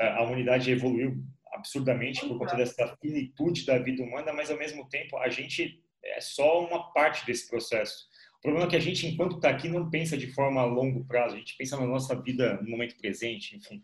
a 0.00 0.22
humanidade 0.22 0.70
evoluiu 0.70 1.22
absurdamente 1.52 2.26
por 2.26 2.38
conta 2.38 2.56
dessa 2.56 2.96
finitude 3.00 3.66
da 3.66 3.78
vida 3.78 4.02
humana, 4.02 4.32
mas 4.32 4.50
ao 4.50 4.56
mesmo 4.56 4.88
tempo 4.88 5.18
a 5.18 5.28
gente 5.28 5.82
é 6.02 6.20
só 6.20 6.64
uma 6.66 6.90
parte 6.92 7.26
desse 7.26 7.48
processo. 7.48 8.08
O 8.38 8.40
problema 8.40 8.66
é 8.66 8.70
que 8.70 8.76
a 8.76 8.80
gente, 8.80 9.06
enquanto 9.06 9.36
está 9.36 9.50
aqui, 9.50 9.68
não 9.68 9.90
pensa 9.90 10.16
de 10.16 10.32
forma 10.32 10.62
a 10.62 10.64
longo 10.64 11.04
prazo, 11.04 11.34
a 11.34 11.38
gente 11.38 11.54
pensa 11.58 11.76
na 11.76 11.86
nossa 11.86 12.18
vida 12.18 12.58
no 12.62 12.70
momento 12.70 12.96
presente, 12.96 13.54
enfim. 13.56 13.82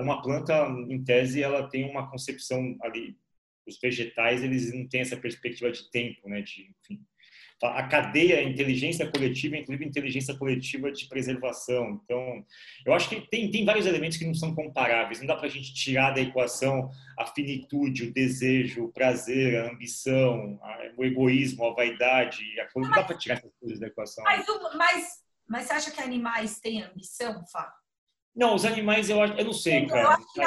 Uma 0.00 0.22
planta, 0.22 0.66
em 0.88 1.04
tese, 1.04 1.42
ela 1.42 1.68
tem 1.68 1.84
uma 1.84 2.10
concepção 2.10 2.74
ali, 2.80 3.18
os 3.66 3.78
vegetais, 3.80 4.42
eles 4.42 4.72
não 4.72 4.86
têm 4.88 5.00
essa 5.00 5.16
perspectiva 5.16 5.70
de 5.70 5.90
tempo, 5.90 6.28
né, 6.28 6.42
de, 6.42 6.70
enfim, 6.80 7.00
a 7.62 7.88
cadeia 7.88 8.42
inteligência 8.42 9.10
coletiva, 9.10 9.56
inclusive 9.56 9.88
inteligência 9.88 10.36
coletiva 10.36 10.92
de 10.92 11.06
preservação. 11.08 12.00
Então, 12.04 12.44
eu 12.84 12.92
acho 12.92 13.08
que 13.08 13.20
tem, 13.30 13.50
tem 13.50 13.64
vários 13.64 13.86
elementos 13.86 14.18
que 14.18 14.26
não 14.26 14.34
são 14.34 14.54
comparáveis. 14.54 15.20
Não 15.20 15.26
dá 15.26 15.36
para 15.36 15.46
a 15.46 15.50
gente 15.50 15.72
tirar 15.72 16.10
da 16.10 16.20
equação 16.20 16.90
a 17.18 17.24
finitude, 17.24 18.04
o 18.04 18.12
desejo, 18.12 18.84
o 18.84 18.92
prazer, 18.92 19.58
a 19.58 19.70
ambição, 19.70 20.58
a, 20.62 20.92
o 20.98 21.04
egoísmo, 21.04 21.64
a 21.64 21.72
vaidade. 21.72 22.44
A, 22.60 22.68
não 22.78 22.90
dá 22.90 23.02
para 23.02 23.16
tirar 23.16 23.36
essas 23.36 23.54
coisas 23.58 23.80
da 23.80 23.86
equação. 23.86 24.22
Mas, 24.24 24.46
mas, 24.74 25.08
mas 25.48 25.64
você 25.64 25.72
acha 25.72 25.90
que 25.90 26.00
animais 26.02 26.60
têm 26.60 26.82
ambição, 26.82 27.42
Fá? 27.50 27.72
Não, 28.34 28.54
os 28.54 28.66
animais 28.66 29.08
eu, 29.08 29.18
eu 29.18 29.44
não 29.46 29.54
sei, 29.54 29.86
cara. 29.86 30.02
Eu 30.02 30.10
acho 30.10 30.26
que, 30.26 30.40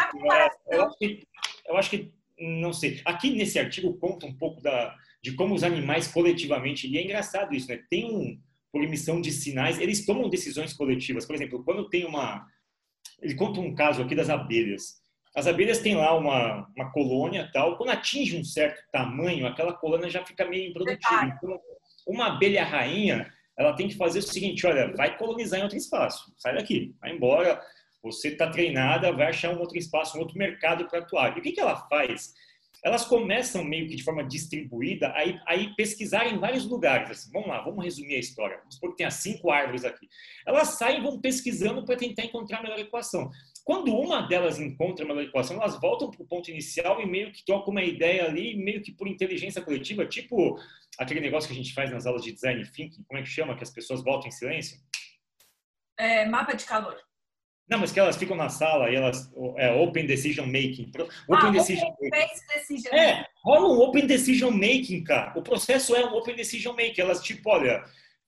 eu 0.76 0.84
acho 0.84 0.98
que, 1.00 1.28
eu 1.66 1.78
acho 1.78 1.90
que 1.90 2.19
não 2.40 2.74
sei. 2.74 3.02
Aqui 3.06 3.32
nesse 3.32 3.60
artigo 3.60 3.98
conta 3.98 4.26
um 4.26 4.34
pouco 4.34 4.62
da 4.62 4.96
de 5.22 5.34
como 5.34 5.54
os 5.54 5.64
animais 5.64 6.08
coletivamente, 6.08 6.88
e 6.88 6.98
é 6.98 7.04
engraçado 7.04 7.54
isso, 7.54 7.68
né? 7.68 7.84
Tem 7.90 8.06
um, 8.06 8.40
por 8.72 8.84
emissão 8.84 9.20
de 9.20 9.32
sinais, 9.32 9.80
eles 9.80 10.06
tomam 10.06 10.30
decisões 10.30 10.74
coletivas. 10.74 11.26
Por 11.26 11.36
exemplo, 11.36 11.64
quando 11.64 11.90
tem 11.90 12.06
uma. 12.06 12.46
Ele 13.22 13.36
conta 13.36 13.60
um 13.60 13.76
caso 13.76 14.02
aqui 14.02 14.16
das 14.16 14.30
abelhas. 14.30 15.00
As 15.36 15.46
abelhas 15.46 15.80
têm 15.80 15.96
lá 15.96 16.18
uma, 16.18 16.68
uma 16.76 16.92
colônia 16.92 17.50
tal. 17.54 17.78
Quando 17.78 17.90
atinge 17.90 18.38
um 18.38 18.44
certo 18.44 18.82
tamanho, 18.92 19.46
aquela 19.46 19.74
colônia 19.74 20.10
já 20.10 20.26
fica 20.26 20.48
meio 20.48 20.70
improdutiva. 20.70 21.26
Então, 21.26 21.60
uma 22.08 22.28
abelha 22.28 22.64
rainha, 22.64 23.32
ela 23.58 23.74
tem 23.74 23.88
que 23.88 23.96
fazer 23.96 24.20
o 24.20 24.24
seguinte: 24.24 24.66
olha, 24.66 24.96
vai 24.96 25.18
colonizar 25.18 25.60
em 25.60 25.64
outro 25.64 25.78
espaço, 25.78 26.34
sai 26.38 26.56
daqui, 26.56 26.96
vai 27.02 27.14
embora. 27.14 27.62
Você 28.04 28.30
está 28.30 28.50
treinada, 28.50 29.12
vai 29.12 29.28
achar 29.28 29.52
um 29.52 29.60
outro 29.60 29.78
espaço, 29.78 30.18
um 30.18 30.22
outro 30.22 30.38
mercado 30.38 30.88
para 30.88 31.00
atuar. 31.00 31.36
E 31.36 31.40
o 31.40 31.44
que, 31.44 31.52
que 31.52 31.60
ela 31.60 31.76
faz? 31.88 32.34
elas 32.84 33.06
começam 33.06 33.64
meio 33.64 33.88
que 33.88 33.96
de 33.96 34.04
forma 34.04 34.24
distribuída 34.24 35.12
aí, 35.14 35.40
aí 35.46 35.76
pesquisar 35.76 36.28
em 36.28 36.38
vários 36.38 36.66
lugares. 36.66 37.12
Assim, 37.12 37.32
vamos 37.32 37.48
lá, 37.48 37.62
vamos 37.62 37.84
resumir 37.84 38.16
a 38.16 38.20
história. 38.20 38.58
Vamos 38.60 38.76
supor 38.76 38.96
que 38.96 39.04
as 39.04 39.16
cinco 39.16 39.52
árvores 39.52 39.84
aqui. 39.84 40.08
Elas 40.46 40.70
saem 40.70 41.00
e 41.00 41.04
vão 41.04 41.20
pesquisando 41.20 41.84
para 41.86 41.98
tentar 41.98 42.24
encontrar 42.24 42.60
a 42.60 42.64
melhor 42.64 42.80
equação. 42.80 43.30
Quando 43.64 43.94
uma 43.94 44.22
delas 44.22 44.60
encontra 44.60 45.04
a 45.04 45.08
melhor 45.08 45.24
equação, 45.24 45.58
elas 45.58 45.80
voltam 45.80 46.10
para 46.10 46.24
o 46.24 46.28
ponto 46.28 46.50
inicial 46.50 47.02
e 47.02 47.06
meio 47.06 47.32
que 47.32 47.46
trocam 47.46 47.72
uma 47.72 47.84
ideia 47.84 48.26
ali, 48.26 48.56
meio 48.56 48.82
que 48.82 48.92
por 48.92 49.08
inteligência 49.08 49.62
coletiva, 49.62 50.06
tipo 50.06 50.58
aquele 50.98 51.20
negócio 51.20 51.48
que 51.48 51.54
a 51.54 51.58
gente 51.58 51.74
faz 51.74 51.92
nas 51.92 52.06
aulas 52.06 52.24
de 52.24 52.32
design 52.32 52.64
thinking, 52.72 53.04
como 53.04 53.20
é 53.20 53.24
que 53.24 53.30
chama? 53.30 53.56
Que 53.56 53.64
as 53.64 53.70
pessoas 53.70 54.04
voltam 54.04 54.28
em 54.28 54.32
silêncio? 54.32 54.78
É, 55.98 56.26
mapa 56.26 56.54
de 56.54 56.66
calor. 56.66 56.98
Não, 57.70 57.78
mas 57.78 57.92
que 57.92 58.00
elas 58.00 58.18
ficam 58.18 58.36
na 58.36 58.50
sala 58.50 58.90
e 58.90 58.96
elas. 58.96 59.32
É, 59.58 59.72
open 59.72 60.08
decision 60.08 60.46
making. 60.46 60.92
Open 61.28 61.50
ah, 61.50 61.52
decision 61.52 61.88
open 61.88 62.10
making. 62.10 62.48
Decision 62.54 62.94
é, 62.94 63.26
rola 63.44 63.68
um 63.68 63.80
open 63.80 64.08
decision 64.08 64.52
making, 64.52 65.04
cara. 65.04 65.38
O 65.38 65.44
processo 65.44 65.96
é 65.96 66.04
um 66.04 66.16
open 66.16 66.36
decision 66.36 66.76
making. 66.76 67.02
Elas, 67.02 67.22
tipo, 67.22 67.48
olha, 67.50 67.84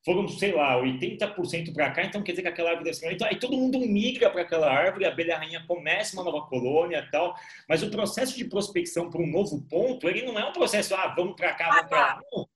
foram, 0.05 0.27
sei 0.27 0.51
lá, 0.51 0.79
80% 0.79 1.73
para 1.73 1.89
cá, 1.91 2.03
então 2.03 2.21
quer 2.21 2.33
dizer 2.33 2.43
que 2.43 2.47
aquela 2.49 2.69
árvore 2.69 2.85
deve 2.85 2.97
ser. 2.97 3.11
Então, 3.11 3.27
aí 3.27 3.39
todo 3.39 3.57
mundo 3.57 3.79
migra 3.79 4.29
para 4.29 4.41
aquela 4.41 4.71
árvore, 4.71 5.05
a 5.05 5.09
abelha 5.09 5.37
rainha 5.37 5.63
começa 5.67 6.15
uma 6.15 6.23
nova 6.23 6.45
colônia 6.47 7.03
e 7.05 7.11
tal. 7.11 7.35
Mas 7.67 7.81
o 7.81 7.89
processo 7.89 8.37
de 8.37 8.45
prospecção 8.45 9.09
para 9.09 9.21
um 9.21 9.27
novo 9.27 9.61
ponto, 9.67 10.07
ele 10.07 10.21
não 10.23 10.37
é 10.37 10.45
um 10.45 10.53
processo, 10.53 10.93
ah, 10.93 11.13
vamos 11.15 11.35
para 11.35 11.53
cá, 11.53 11.69
vamos 11.69 11.89
para 11.89 11.99
lá. 11.99 12.21
Não 12.31 12.47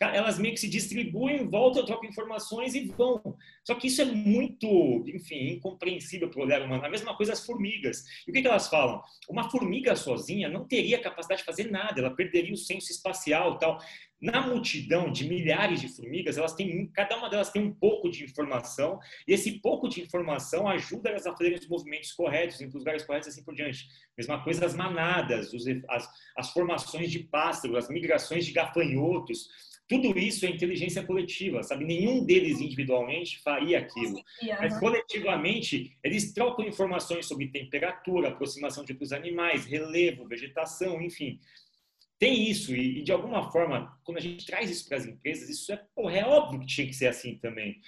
elas 0.00 0.38
meio 0.38 0.52
que 0.52 0.60
se 0.60 0.68
distribuem, 0.68 1.48
voltam, 1.48 1.84
trocam 1.84 2.08
informações 2.08 2.74
e 2.74 2.86
vão. 2.86 3.36
Só 3.64 3.74
que 3.74 3.86
isso 3.86 4.02
é 4.02 4.04
muito, 4.04 4.66
enfim, 5.08 5.52
incompreensível 5.54 6.28
para 6.28 6.40
o 6.40 6.42
olhar 6.42 6.62
humano. 6.62 6.84
A 6.84 6.90
mesma 6.90 7.16
coisa 7.16 7.32
as 7.32 7.44
formigas. 7.44 8.04
E 8.26 8.30
o 8.30 8.34
que, 8.34 8.42
que 8.42 8.48
elas 8.48 8.68
falam? 8.68 9.00
Uma 9.28 9.50
formiga 9.50 9.96
sozinha 9.96 10.48
não 10.48 10.66
teria 10.66 11.00
capacidade 11.00 11.40
de 11.40 11.46
fazer 11.46 11.70
nada, 11.70 12.00
ela 12.00 12.14
perderia 12.14 12.52
o 12.52 12.58
senso 12.58 12.92
espacial 12.92 13.58
tal. 13.58 13.78
Na 14.20 14.40
multidão 14.40 15.12
de 15.12 15.28
milhares 15.28 15.80
de 15.80 15.88
formigas, 15.88 16.38
elas 16.38 16.54
têm, 16.54 16.86
cada 16.88 17.18
uma 17.18 17.28
delas 17.28 17.50
tem 17.50 17.62
um 17.62 17.72
pouco 17.72 18.10
de 18.10 18.24
informação, 18.24 18.98
e 19.28 19.34
esse 19.34 19.60
pouco 19.60 19.88
de 19.88 20.00
informação 20.00 20.66
ajuda 20.66 21.10
elas 21.10 21.26
a 21.26 21.32
fazerem 21.32 21.58
os 21.58 21.68
movimentos 21.68 22.12
corretos, 22.12 22.60
em 22.62 22.66
lugares 22.66 23.04
corretos 23.04 23.28
assim 23.28 23.44
por 23.44 23.54
diante. 23.54 23.86
Mesma 24.16 24.42
coisa 24.42 24.64
as 24.64 24.74
manadas, 24.74 25.52
os, 25.52 25.64
as, 25.90 26.08
as 26.34 26.50
formações 26.50 27.10
de 27.10 27.20
pássaros, 27.20 27.76
as 27.76 27.90
migrações 27.90 28.46
de 28.46 28.52
gafanhotos, 28.52 29.48
tudo 29.88 30.18
isso 30.18 30.44
é 30.44 30.50
inteligência 30.50 31.02
coletiva, 31.04 31.62
sabe? 31.62 31.84
Nenhum 31.84 32.24
deles 32.24 32.60
individualmente 32.60 33.38
faria 33.40 33.78
aquilo. 33.78 34.20
Mas 34.60 34.78
coletivamente, 34.80 35.96
eles 36.02 36.32
trocam 36.32 36.66
informações 36.66 37.26
sobre 37.26 37.48
temperatura, 37.48 38.28
aproximação 38.28 38.84
de 38.84 38.92
outros 38.92 39.12
animais, 39.12 39.64
relevo, 39.64 40.26
vegetação, 40.26 41.00
enfim. 41.00 41.38
Tem 42.18 42.48
isso, 42.50 42.74
e, 42.74 43.02
de 43.02 43.12
alguma 43.12 43.50
forma, 43.52 43.96
quando 44.02 44.18
a 44.18 44.22
gente 44.22 44.46
traz 44.46 44.70
isso 44.70 44.88
para 44.88 44.96
as 44.96 45.06
empresas, 45.06 45.48
isso 45.48 45.70
é, 45.72 45.80
porra, 45.94 46.16
é 46.16 46.24
óbvio 46.24 46.60
que 46.60 46.66
tinha 46.66 46.86
que 46.86 46.94
ser 46.94 47.06
assim 47.06 47.36
também. 47.36 47.80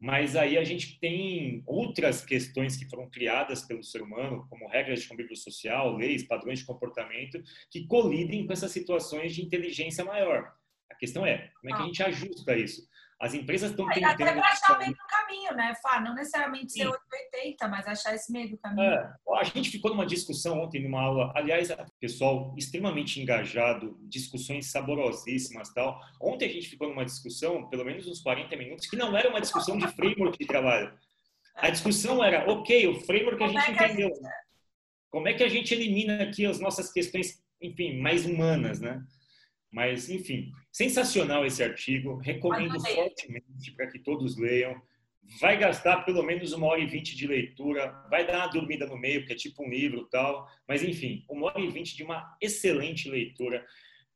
Mas 0.00 0.34
aí 0.34 0.56
a 0.56 0.64
gente 0.64 0.98
tem 0.98 1.62
outras 1.66 2.24
questões 2.24 2.76
que 2.76 2.88
foram 2.88 3.08
criadas 3.08 3.62
pelo 3.62 3.84
ser 3.84 4.02
humano, 4.02 4.46
como 4.48 4.68
regras 4.68 5.02
de 5.02 5.08
convívio 5.08 5.36
social, 5.36 5.96
leis, 5.96 6.24
padrões 6.24 6.60
de 6.60 6.64
comportamento, 6.64 7.40
que 7.70 7.86
colidem 7.86 8.46
com 8.46 8.52
essas 8.52 8.72
situações 8.72 9.34
de 9.34 9.42
inteligência 9.42 10.04
maior. 10.04 10.52
A 11.02 11.04
questão 11.04 11.26
é, 11.26 11.50
como 11.60 11.74
é 11.74 11.76
que 11.76 11.82
a 11.82 11.82
ah. 11.82 11.86
gente 11.86 12.02
ajusta 12.04 12.56
isso? 12.56 12.86
As 13.20 13.34
empresas 13.34 13.70
estão 13.70 13.88
Aí 13.88 14.04
Até 14.04 14.24
tentando. 14.24 14.40
para 14.40 14.52
achar 14.52 14.76
o 14.76 14.78
meio 14.78 14.92
do 14.92 15.06
caminho, 15.08 15.54
né, 15.54 15.74
Fá? 15.82 16.00
Não 16.00 16.14
necessariamente 16.14 16.72
ser 16.72 16.84
Sim. 16.84 16.86
880, 16.86 17.68
mas 17.68 17.86
achar 17.88 18.14
esse 18.14 18.30
meio 18.30 18.50
do 18.50 18.58
caminho. 18.58 18.88
É, 18.88 19.14
a 19.36 19.44
gente 19.44 19.68
ficou 19.68 19.90
numa 19.90 20.06
discussão 20.06 20.60
ontem, 20.60 20.80
numa 20.80 21.02
aula, 21.02 21.32
aliás, 21.34 21.70
pessoal 22.00 22.54
extremamente 22.56 23.20
engajado, 23.20 23.98
discussões 24.02 24.70
saborosíssimas 24.70 25.72
tal. 25.74 26.00
Ontem 26.20 26.46
a 26.46 26.52
gente 26.52 26.68
ficou 26.68 26.88
numa 26.88 27.04
discussão, 27.04 27.68
pelo 27.68 27.84
menos 27.84 28.06
uns 28.06 28.20
40 28.20 28.56
minutos, 28.56 28.86
que 28.86 28.96
não 28.96 29.16
era 29.16 29.28
uma 29.28 29.40
discussão 29.40 29.76
de 29.76 29.88
framework 29.88 30.38
de 30.38 30.46
trabalho. 30.46 30.96
A 31.56 31.68
discussão 31.68 32.22
era, 32.22 32.48
ok, 32.48 32.86
o 32.86 33.00
framework 33.00 33.42
a 33.42 33.46
Como 33.46 33.58
gente 33.58 33.70
é 33.70 33.74
que 33.74 33.82
a 33.82 33.86
entendeu. 33.86 34.12
Como 35.10 35.28
é 35.28 35.34
que 35.34 35.42
a 35.42 35.48
gente 35.48 35.74
elimina 35.74 36.22
aqui 36.22 36.46
as 36.46 36.60
nossas 36.60 36.92
questões, 36.92 37.42
enfim, 37.60 37.98
mais 37.98 38.24
humanas, 38.24 38.80
né? 38.80 39.02
Mas, 39.72 40.10
enfim, 40.10 40.52
sensacional 40.70 41.46
esse 41.46 41.62
artigo. 41.62 42.16
Recomendo 42.16 42.78
fortemente 42.78 43.72
para 43.74 43.86
que 43.86 43.98
todos 43.98 44.36
leiam. 44.36 44.80
Vai 45.40 45.56
gastar 45.56 46.04
pelo 46.04 46.22
menos 46.22 46.52
uma 46.52 46.66
hora 46.66 46.80
e 46.80 46.86
vinte 46.86 47.16
de 47.16 47.26
leitura. 47.26 47.90
Vai 48.10 48.26
dar 48.26 48.38
uma 48.38 48.46
dormida 48.48 48.86
no 48.86 48.98
meio, 48.98 49.20
porque 49.20 49.32
é 49.32 49.36
tipo 49.36 49.64
um 49.64 49.70
livro 49.70 50.06
tal. 50.10 50.46
Mas, 50.68 50.82
enfim, 50.82 51.24
uma 51.28 51.46
hora 51.46 51.60
e 51.60 51.70
vinte 51.70 51.96
de 51.96 52.02
uma 52.02 52.36
excelente 52.40 53.08
leitura. 53.08 53.64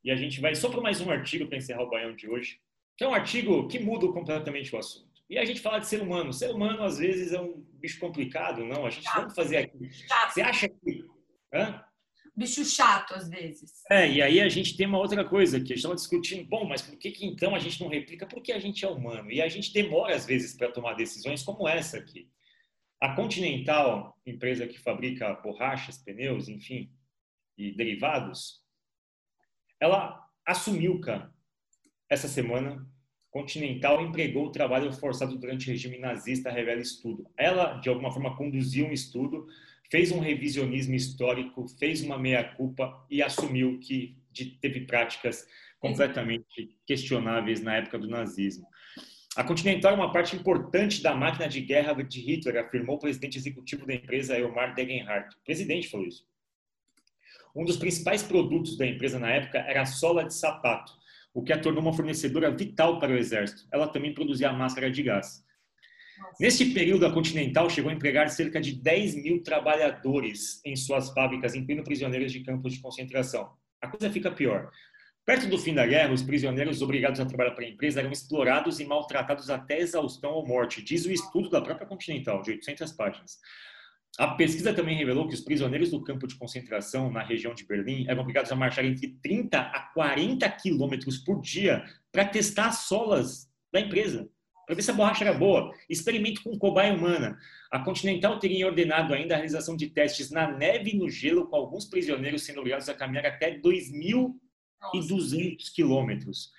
E 0.03 0.11
a 0.11 0.15
gente 0.15 0.39
vai 0.39 0.53
só 0.53 0.69
para 0.69 0.79
mais 0.79 1.01
um 1.01 1.09
artigo 1.09 1.47
para 1.47 1.57
encerrar 1.57 1.83
o 1.83 1.89
Baião 1.89 2.15
de 2.15 2.29
hoje, 2.29 2.59
que 2.95 3.03
é 3.03 3.07
um 3.07 3.13
artigo 3.13 3.67
que 3.67 3.79
muda 3.79 4.07
completamente 4.09 4.73
o 4.75 4.77
assunto. 4.77 5.07
E 5.29 5.37
a 5.39 5.43
gente 5.43 5.59
fala 5.59 5.79
de 5.79 5.87
ser 5.87 6.01
humano. 6.01 6.31
Ser 6.31 6.51
humano, 6.51 6.83
às 6.83 6.99
vezes, 6.99 7.33
é 7.33 7.41
um 7.41 7.65
bicho 7.79 7.99
complicado, 7.99 8.63
não? 8.63 8.85
A 8.85 8.89
gente 8.91 9.09
vamos 9.13 9.33
fazer 9.33 9.57
aqui. 9.57 9.89
Você 10.29 10.41
acha 10.41 10.69
que. 10.69 11.03
Hã? 11.51 11.83
Bicho 12.37 12.63
chato, 12.63 13.15
às 13.15 13.27
vezes. 13.27 13.81
É, 13.89 14.07
e 14.07 14.21
aí 14.21 14.39
a 14.39 14.47
gente 14.47 14.77
tem 14.77 14.85
uma 14.85 14.99
outra 14.99 15.25
coisa 15.25 15.59
que 15.59 15.69
gente 15.69 15.77
estava 15.77 15.95
discutindo. 15.95 16.47
Bom, 16.47 16.65
mas 16.65 16.83
por 16.83 16.95
que, 16.95 17.09
que 17.09 17.25
então 17.25 17.55
a 17.55 17.59
gente 17.59 17.81
não 17.81 17.89
replica? 17.89 18.27
Porque 18.27 18.51
a 18.51 18.59
gente 18.59 18.85
é 18.85 18.87
humano. 18.87 19.31
E 19.31 19.41
a 19.41 19.49
gente 19.49 19.73
demora, 19.73 20.15
às 20.15 20.23
vezes, 20.23 20.55
para 20.55 20.71
tomar 20.71 20.93
decisões 20.93 21.41
como 21.41 21.67
essa 21.67 21.97
aqui. 21.97 22.29
A 23.01 23.15
Continental, 23.15 24.15
empresa 24.23 24.67
que 24.67 24.77
fabrica 24.77 25.33
borrachas, 25.41 25.97
pneus, 25.97 26.47
enfim, 26.47 26.91
e 27.57 27.71
derivados, 27.71 28.61
ela 29.79 30.23
assumiu, 30.45 30.99
cara, 30.99 31.33
essa 32.07 32.27
semana, 32.27 32.87
Continental 33.31 33.99
empregou 34.01 34.45
o 34.45 34.51
trabalho 34.51 34.93
forçado 34.93 35.37
durante 35.39 35.67
o 35.67 35.71
regime 35.71 35.97
nazista, 35.97 36.51
revela 36.51 36.81
estudo. 36.81 37.27
Ela, 37.35 37.79
de 37.79 37.89
alguma 37.89 38.11
forma, 38.11 38.37
conduziu 38.37 38.85
um 38.85 38.91
estudo, 38.91 39.47
fez 39.89 40.11
um 40.11 40.19
revisionismo 40.19 40.95
histórico, 40.95 41.67
fez 41.79 42.01
uma 42.01 42.17
meia-culpa 42.17 43.05
e 43.09 43.21
assumiu 43.21 43.79
que 43.79 44.17
teve 44.61 44.81
práticas 44.81 45.45
completamente 45.79 46.77
questionáveis 46.85 47.61
na 47.61 47.75
época 47.75 47.97
do 47.97 48.07
nazismo. 48.07 48.67
A 49.35 49.43
Continental 49.43 49.91
é 49.91 49.95
uma 49.95 50.11
parte 50.11 50.35
importante 50.35 51.01
da 51.01 51.13
máquina 51.13 51.47
de 51.47 51.61
guerra 51.61 51.93
de 52.01 52.19
Hitler, 52.19 52.57
afirmou 52.57 52.95
o 52.95 52.99
presidente 52.99 53.37
executivo 53.37 53.85
da 53.85 53.93
empresa, 53.93 54.37
Elmar 54.37 54.73
Degenhardt. 54.73 55.35
O 55.35 55.43
presidente 55.43 55.87
falou 55.89 56.07
isso. 56.07 56.25
Um 57.55 57.63
dos 57.63 57.77
principais 57.77 58.23
produtos 58.23 58.77
da 58.77 58.85
empresa 58.85 59.19
na 59.19 59.29
época 59.31 59.59
era 59.59 59.81
a 59.81 59.85
sola 59.85 60.23
de 60.23 60.33
sapato, 60.33 60.91
o 61.33 61.43
que 61.43 61.53
a 61.53 61.59
tornou 61.59 61.81
uma 61.81 61.93
fornecedora 61.93 62.49
vital 62.49 62.99
para 62.99 63.11
o 63.13 63.17
exército. 63.17 63.67
Ela 63.71 63.87
também 63.87 64.13
produzia 64.13 64.51
máscara 64.51 64.89
de 64.89 65.03
gás. 65.03 65.43
Neste 66.39 66.65
período, 66.65 67.05
a 67.05 67.11
Continental 67.11 67.69
chegou 67.69 67.89
a 67.89 67.93
empregar 67.93 68.29
cerca 68.29 68.61
de 68.61 68.73
10 68.73 69.15
mil 69.15 69.43
trabalhadores 69.43 70.61
em 70.65 70.75
suas 70.75 71.09
fábricas, 71.11 71.55
incluindo 71.55 71.83
prisioneiros 71.83 72.31
de 72.31 72.41
campos 72.41 72.73
de 72.73 72.79
concentração. 72.79 73.51
A 73.81 73.87
coisa 73.87 74.11
fica 74.11 74.31
pior. 74.31 74.69
Perto 75.25 75.47
do 75.47 75.57
fim 75.57 75.73
da 75.73 75.85
guerra, 75.85 76.13
os 76.13 76.23
prisioneiros 76.23 76.81
obrigados 76.81 77.19
a 77.19 77.25
trabalhar 77.25 77.51
para 77.51 77.65
a 77.65 77.69
empresa 77.69 77.99
eram 77.99 78.11
explorados 78.11 78.79
e 78.79 78.85
maltratados 78.85 79.49
até 79.49 79.79
exaustão 79.79 80.31
ou 80.31 80.47
morte, 80.47 80.81
diz 80.81 81.05
o 81.05 81.11
estudo 81.11 81.49
da 81.49 81.59
própria 81.59 81.85
Continental, 81.85 82.41
de 82.41 82.51
800 82.51 82.93
páginas. 82.93 83.37
A 84.17 84.29
pesquisa 84.29 84.73
também 84.73 84.95
revelou 84.95 85.27
que 85.27 85.35
os 85.35 85.41
prisioneiros 85.41 85.91
do 85.91 86.01
campo 86.03 86.27
de 86.27 86.35
concentração 86.35 87.11
na 87.11 87.21
região 87.21 87.53
de 87.53 87.65
Berlim 87.65 88.07
eram 88.07 88.21
obrigados 88.21 88.51
a 88.51 88.55
marchar 88.55 88.85
entre 88.85 89.17
30 89.21 89.59
a 89.59 89.79
40 89.93 90.49
quilômetros 90.51 91.17
por 91.17 91.41
dia 91.41 91.83
para 92.11 92.25
testar 92.25 92.67
as 92.67 92.87
solas 92.87 93.47
da 93.71 93.81
empresa, 93.81 94.29
para 94.67 94.75
ver 94.75 94.83
se 94.83 94.91
a 94.91 94.93
borracha 94.93 95.23
era 95.23 95.33
boa. 95.33 95.73
Experimento 95.89 96.43
com 96.43 96.59
cobaia 96.59 96.93
humana. 96.93 97.39
A 97.71 97.79
Continental 97.79 98.37
teria 98.37 98.67
ordenado 98.67 99.13
ainda 99.13 99.33
a 99.33 99.37
realização 99.37 99.77
de 99.77 99.87
testes 99.87 100.29
na 100.29 100.51
neve 100.51 100.89
e 100.91 100.97
no 100.97 101.09
gelo, 101.09 101.47
com 101.47 101.55
alguns 101.55 101.85
prisioneiros 101.85 102.43
sendo 102.43 102.59
obrigados 102.59 102.89
a 102.89 102.93
caminhar 102.93 103.25
até 103.25 103.57
2.200 103.57 105.73
quilômetros. 105.73 106.51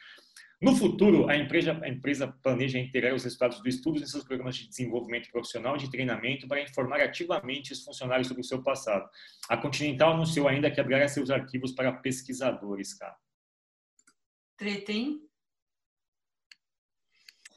No 0.61 0.75
futuro, 0.75 1.29
a 1.29 1.37
empresa, 1.37 1.79
a 1.83 1.88
empresa 1.88 2.27
planeja 2.42 2.79
integrar 2.79 3.14
os 3.14 3.25
resultados 3.25 3.62
do 3.62 3.68
estudo 3.68 3.99
em 3.99 4.07
seus 4.07 4.25
programas 4.25 4.57
de 4.57 4.68
desenvolvimento 4.68 5.31
profissional 5.31 5.77
e 5.77 5.81
de 5.81 5.90
treinamento 5.90 6.49
para 6.49 6.62
informar 6.62 7.03
ativamente 7.03 7.75
os 7.75 7.85
funcionários 7.85 8.27
sobre 8.27 8.40
o 8.40 8.44
seu 8.44 8.62
passado. 8.62 9.07
A 9.51 9.57
Continental 9.59 10.14
anunciou 10.14 10.49
ainda 10.49 10.71
que 10.71 10.81
abrirá 10.81 11.07
seus 11.07 11.29
arquivos 11.31 11.73
para 11.73 11.92
pesquisadores, 11.92 12.94
cara. 12.94 13.14
Treta, 14.57 14.92
hein? 14.92 15.28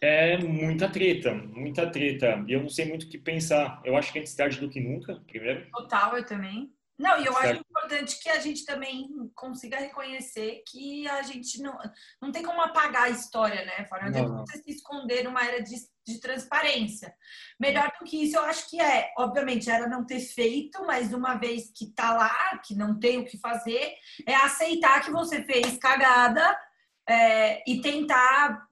É 0.02 0.36
muita 0.38 0.90
treta, 0.90 1.32
muita 1.34 1.90
treta. 1.90 2.44
E 2.48 2.54
eu 2.54 2.62
não 2.62 2.70
sei 2.70 2.86
muito 2.86 3.04
o 3.04 3.10
que 3.10 3.20
pensar. 3.20 3.80
Eu 3.86 3.96
acho 3.96 4.12
que 4.12 4.18
antes 4.18 4.34
tarde 4.34 4.60
do 4.60 4.70
que 4.70 4.80
nunca, 4.80 5.22
primeiro. 5.28 5.70
Total, 5.72 6.18
eu 6.18 6.26
também. 6.26 6.74
Não, 7.02 7.20
e 7.20 7.26
eu 7.26 7.36
acho 7.36 7.60
importante 7.60 8.22
que 8.22 8.30
a 8.30 8.40
gente 8.40 8.64
também 8.64 9.10
consiga 9.34 9.78
reconhecer 9.78 10.62
que 10.68 11.08
a 11.08 11.24
gente 11.24 11.60
não, 11.60 11.76
não 12.22 12.32
tem 12.32 12.44
como 12.44 12.62
apagar 12.62 13.04
a 13.04 13.10
história, 13.10 13.66
né? 13.66 13.86
Fora, 13.86 14.06
não 14.06 14.12
tem 14.12 14.22
Não, 14.22 14.28
como 14.30 14.40
não. 14.40 14.46
você 14.46 14.62
se 14.62 14.70
esconder 14.70 15.24
numa 15.24 15.44
era 15.44 15.64
de, 15.64 15.76
de 16.06 16.20
transparência. 16.20 17.12
Melhor 17.60 17.92
do 18.00 18.06
que 18.06 18.24
isso, 18.24 18.38
eu 18.38 18.44
acho 18.44 18.70
que 18.70 18.80
é, 18.80 19.12
obviamente, 19.18 19.68
era 19.68 19.88
não 19.88 20.06
ter 20.06 20.20
feito, 20.20 20.86
mas 20.86 21.12
uma 21.12 21.36
vez 21.36 21.72
que 21.76 21.92
tá 21.92 22.14
lá, 22.14 22.60
que 22.60 22.76
não 22.76 23.00
tem 23.00 23.18
o 23.18 23.26
que 23.26 23.40
fazer, 23.40 23.96
é 24.28 24.36
aceitar 24.36 25.04
que 25.04 25.10
você 25.10 25.44
fez 25.44 25.78
cagada 25.78 26.56
é, 27.10 27.64
e 27.68 27.82
tentar. 27.82 28.68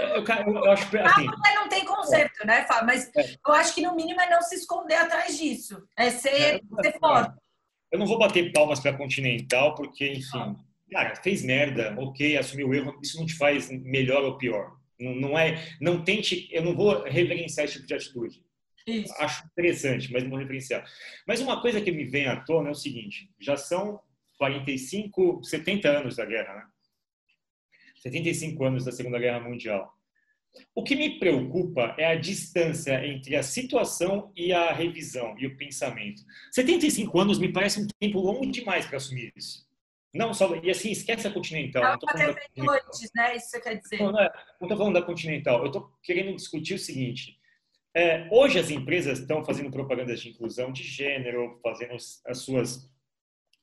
Eu, 0.00 0.24
cara, 0.24 0.48
eu, 0.48 0.54
eu 0.54 0.70
acho 0.70 0.84
assim, 0.98 1.26
não 1.54 1.68
tem 1.68 1.84
conserto, 1.84 2.46
né, 2.46 2.64
Fábio? 2.66 2.86
Mas 2.86 3.10
É. 3.16 3.34
eu 3.46 3.52
acho 3.54 3.74
que 3.74 3.80
no 3.82 3.94
mínimo 3.94 4.20
é 4.20 4.28
não 4.30 4.42
se 4.42 4.54
esconder 4.56 4.94
atrás 4.96 5.36
disso. 5.36 5.82
É 5.96 6.10
ser, 6.10 6.30
É, 6.30 6.60
ser 6.82 6.98
forte. 6.98 7.34
eu 7.92 7.98
não 7.98 8.06
vou 8.06 8.18
bater 8.18 8.52
palmas 8.52 8.80
para 8.80 8.90
a 8.90 8.96
Continental, 8.96 9.74
porque, 9.74 10.12
enfim, 10.12 10.56
cara, 10.90 11.16
fez 11.16 11.42
merda, 11.42 11.94
ok, 11.98 12.36
assumiu 12.36 12.68
o 12.68 12.74
erro, 12.74 12.98
isso 13.02 13.18
não 13.18 13.26
te 13.26 13.34
faz 13.34 13.70
melhor 13.70 14.22
ou 14.24 14.36
pior. 14.36 14.76
Não, 15.00 15.14
não 15.14 15.38
é, 15.38 15.64
não 15.80 16.02
tente, 16.04 16.48
eu 16.50 16.62
não 16.62 16.74
vou 16.74 17.02
reverenciar 17.04 17.64
esse 17.64 17.74
tipo 17.74 17.86
de 17.86 17.94
atitude. 17.94 18.42
Isso. 18.86 19.12
Acho 19.18 19.44
interessante, 19.46 20.10
mas 20.12 20.22
não 20.22 20.30
vou 20.30 20.38
referenciar. 20.38 20.84
Mas 21.26 21.40
uma 21.40 21.60
coisa 21.60 21.80
que 21.80 21.92
me 21.92 22.04
vem 22.04 22.26
à 22.26 22.36
tona 22.40 22.68
é 22.68 22.72
o 22.72 22.74
seguinte: 22.74 23.30
já 23.38 23.54
são 23.56 24.00
45, 24.38 25.40
70 25.44 25.88
anos 25.88 26.16
da 26.16 26.24
guerra, 26.24 26.54
né? 26.54 26.62
75 28.02 28.64
anos 28.64 28.84
da 28.84 28.92
Segunda 28.92 29.18
Guerra 29.18 29.40
Mundial. 29.40 29.94
O 30.74 30.82
que 30.82 30.96
me 30.96 31.18
preocupa 31.18 31.94
é 31.98 32.06
a 32.06 32.14
distância 32.14 33.04
entre 33.06 33.36
a 33.36 33.42
situação 33.42 34.32
e 34.34 34.52
a 34.52 34.72
revisão 34.72 35.34
e 35.38 35.46
o 35.46 35.56
pensamento. 35.56 36.22
75 36.52 37.20
anos 37.20 37.38
me 37.38 37.52
parece 37.52 37.80
um 37.80 37.86
tempo 38.00 38.18
longo 38.20 38.46
demais 38.50 38.86
para 38.86 38.96
assumir 38.96 39.32
isso. 39.36 39.68
Não 40.12 40.32
só 40.32 40.56
e 40.56 40.70
assim 40.70 40.90
esquece 40.90 41.26
a 41.26 41.30
Continental. 41.30 41.82
Ela 41.82 41.98
não 42.00 42.08
falando 42.08 42.34
Continental. 42.34 42.74
antes, 42.74 43.10
né? 43.14 43.36
Isso 43.36 43.50
você 43.50 43.60
quer 43.60 43.74
dizer. 43.78 43.98
Não, 43.98 44.12
não 44.12 44.20
é- 44.20 44.32
estou 44.62 44.76
falando 44.78 44.94
da 44.94 45.02
Continental. 45.02 45.60
Eu 45.60 45.66
estou 45.66 45.92
querendo 46.02 46.34
discutir 46.34 46.74
o 46.74 46.78
seguinte. 46.78 47.38
É, 47.94 48.26
hoje 48.30 48.58
as 48.58 48.70
empresas 48.70 49.18
estão 49.18 49.44
fazendo 49.44 49.70
propagandas 49.70 50.20
de 50.20 50.30
inclusão 50.30 50.72
de 50.72 50.82
gênero, 50.82 51.60
fazendo 51.62 51.94
as 51.94 52.22
as 52.26 52.38
suas 52.38 52.90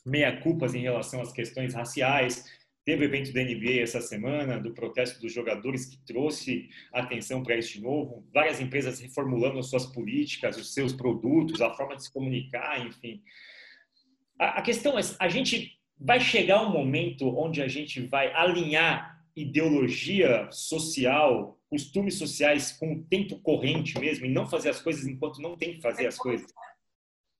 meia-culpas 0.05 0.75
em 0.75 0.81
relação 0.81 1.19
às 1.21 1.33
questões 1.33 1.73
raciais. 1.73 2.45
Teve 2.85 3.03
o 3.03 3.07
evento 3.07 3.33
da 3.33 3.43
NBA 3.43 3.81
essa 3.81 3.99
semana, 3.99 4.59
do 4.59 4.71
protesto 4.71 5.19
dos 5.19 5.33
jogadores, 5.33 5.87
que 5.87 5.97
trouxe 6.05 6.69
atenção 6.93 7.41
para 7.41 7.57
isso 7.57 7.73
de 7.73 7.81
novo. 7.81 8.23
Várias 8.31 8.61
empresas 8.61 8.99
reformulando 8.99 9.57
as 9.57 9.67
suas 9.67 9.87
políticas, 9.87 10.55
os 10.55 10.71
seus 10.71 10.93
produtos, 10.93 11.61
a 11.61 11.73
forma 11.73 11.95
de 11.95 12.03
se 12.03 12.13
comunicar, 12.13 12.85
enfim. 12.85 13.23
A, 14.39 14.59
a 14.59 14.61
questão 14.61 14.99
é, 14.99 15.01
a 15.19 15.27
gente 15.27 15.79
vai 15.99 16.19
chegar 16.19 16.61
um 16.61 16.71
momento 16.71 17.27
onde 17.35 17.59
a 17.59 17.67
gente 17.67 18.01
vai 18.01 18.31
alinhar 18.33 19.19
ideologia 19.35 20.47
social, 20.51 21.59
costumes 21.67 22.19
sociais 22.19 22.71
com 22.71 22.93
o 22.93 23.03
tempo 23.05 23.39
corrente 23.39 23.99
mesmo 23.99 24.27
e 24.27 24.29
não 24.29 24.45
fazer 24.45 24.69
as 24.69 24.79
coisas 24.79 25.07
enquanto 25.07 25.41
não 25.41 25.57
tem 25.57 25.73
que 25.73 25.81
fazer 25.81 26.05
as 26.05 26.17
coisas. 26.17 26.53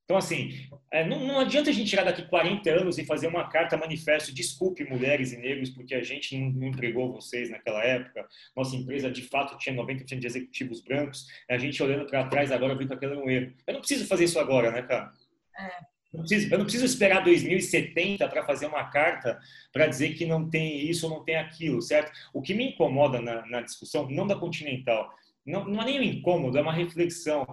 Então, 0.05 0.17
assim, 0.17 0.69
é, 0.91 1.03
não, 1.03 1.25
não 1.25 1.39
adianta 1.39 1.71
a 1.71 1.73
gente 1.73 1.89
chegar 1.89 2.03
daqui 2.03 2.21
40 2.21 2.69
anos 2.69 2.99
e 2.99 3.05
fazer 3.05 3.25
uma 3.25 3.49
carta 3.49 3.75
manifesto, 3.75 4.33
desculpe 4.33 4.83
mulheres 4.83 5.33
e 5.33 5.37
negros, 5.37 5.71
porque 5.71 5.95
a 5.95 6.03
gente 6.03 6.37
não, 6.37 6.51
não 6.51 6.67
empregou 6.67 7.11
vocês 7.11 7.49
naquela 7.49 7.83
época. 7.83 8.27
Nossa 8.55 8.75
empresa, 8.75 9.09
de 9.09 9.23
fato, 9.23 9.57
tinha 9.57 9.75
90% 9.75 10.19
de 10.19 10.27
executivos 10.27 10.79
brancos. 10.79 11.25
A 11.49 11.57
gente 11.57 11.81
olhando 11.81 12.05
para 12.05 12.27
trás 12.27 12.51
agora, 12.51 12.75
vendo 12.75 12.89
que 12.89 12.93
aquilo 12.93 13.15
é 13.15 13.17
um 13.17 13.29
erro. 13.29 13.53
Eu 13.65 13.73
não 13.73 13.81
preciso 13.81 14.07
fazer 14.07 14.25
isso 14.25 14.39
agora, 14.39 14.71
né, 14.71 14.83
cara? 14.83 15.11
É. 15.57 15.71
não 16.13 16.19
preciso, 16.19 16.53
eu 16.53 16.57
não 16.59 16.65
preciso 16.65 16.85
esperar 16.85 17.23
2070 17.23 18.27
para 18.27 18.45
fazer 18.45 18.67
uma 18.67 18.83
carta 18.91 19.39
para 19.73 19.87
dizer 19.87 20.13
que 20.13 20.25
não 20.25 20.47
tem 20.47 20.87
isso 20.87 21.07
ou 21.07 21.17
não 21.17 21.23
tem 21.23 21.35
aquilo, 21.35 21.81
certo? 21.81 22.11
O 22.31 22.43
que 22.43 22.53
me 22.53 22.69
incomoda 22.69 23.19
na, 23.19 23.43
na 23.47 23.61
discussão, 23.61 24.07
não 24.07 24.27
da 24.27 24.35
Continental, 24.35 25.11
não, 25.45 25.65
não 25.65 25.81
é 25.81 25.85
nem 25.85 25.99
um 25.99 26.03
incômodo, 26.03 26.57
é 26.57 26.61
uma 26.61 26.73
reflexão. 26.73 27.45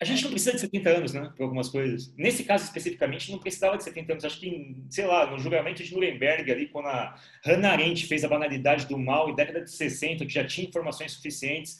A 0.00 0.04
gente 0.06 0.24
não 0.24 0.30
precisa 0.30 0.54
de 0.54 0.60
70 0.60 0.90
anos, 0.90 1.12
né, 1.12 1.30
para 1.36 1.44
algumas 1.44 1.68
coisas. 1.68 2.14
Nesse 2.16 2.42
caso 2.44 2.64
especificamente, 2.64 3.30
não 3.30 3.38
precisava 3.38 3.76
de 3.76 3.84
70 3.84 4.12
anos. 4.12 4.24
Acho 4.24 4.40
que, 4.40 4.82
sei 4.88 5.06
lá, 5.06 5.30
no 5.30 5.38
julgamento 5.38 5.84
de 5.84 5.92
Nuremberg, 5.92 6.50
ali, 6.50 6.68
quando 6.68 6.86
a 6.86 7.14
Hannah 7.44 7.72
Arendt 7.72 8.06
fez 8.06 8.24
a 8.24 8.28
banalidade 8.28 8.86
do 8.86 8.98
mal, 8.98 9.28
em 9.28 9.34
década 9.34 9.62
de 9.62 9.70
60, 9.70 10.24
que 10.24 10.32
já 10.32 10.46
tinha 10.46 10.66
informações 10.66 11.12
suficientes 11.12 11.78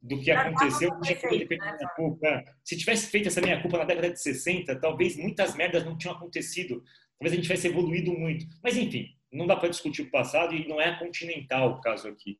do 0.00 0.18
que 0.18 0.30
aconteceu, 0.30 0.98
tinha 1.02 1.14
que 1.14 1.28
ter 1.28 1.46
feito 1.46 1.62
minha 1.62 1.88
culpa. 1.94 2.44
Se 2.64 2.76
tivesse 2.76 3.08
feito 3.08 3.28
essa 3.28 3.42
minha 3.42 3.60
culpa 3.60 3.76
na 3.76 3.84
década 3.84 4.10
de 4.10 4.20
60, 4.20 4.74
talvez 4.80 5.16
muitas 5.16 5.54
merdas 5.54 5.84
não 5.84 5.96
tinham 5.96 6.14
acontecido. 6.14 6.82
Talvez 7.18 7.32
a 7.32 7.36
gente 7.36 7.42
tivesse 7.42 7.68
evoluído 7.68 8.12
muito. 8.12 8.46
Mas, 8.62 8.78
enfim, 8.78 9.10
não 9.30 9.46
dá 9.46 9.56
para 9.56 9.68
discutir 9.68 10.02
o 10.02 10.10
passado 10.10 10.54
e 10.54 10.66
não 10.66 10.80
é 10.80 10.98
continental 10.98 11.72
o 11.72 11.80
caso 11.80 12.08
aqui. 12.08 12.38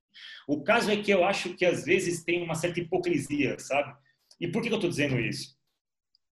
O 0.48 0.62
caso 0.62 0.90
é 0.90 0.96
que 0.96 1.10
eu 1.10 1.22
acho 1.24 1.54
que 1.54 1.64
às 1.64 1.84
vezes 1.84 2.24
tem 2.24 2.42
uma 2.42 2.54
certa 2.54 2.80
hipocrisia, 2.80 3.58
sabe? 3.58 3.94
E 4.43 4.49
por 4.49 4.61
que 4.61 4.68
eu 4.68 4.74
estou 4.74 4.90
dizendo 4.90 5.18
isso? 5.18 5.57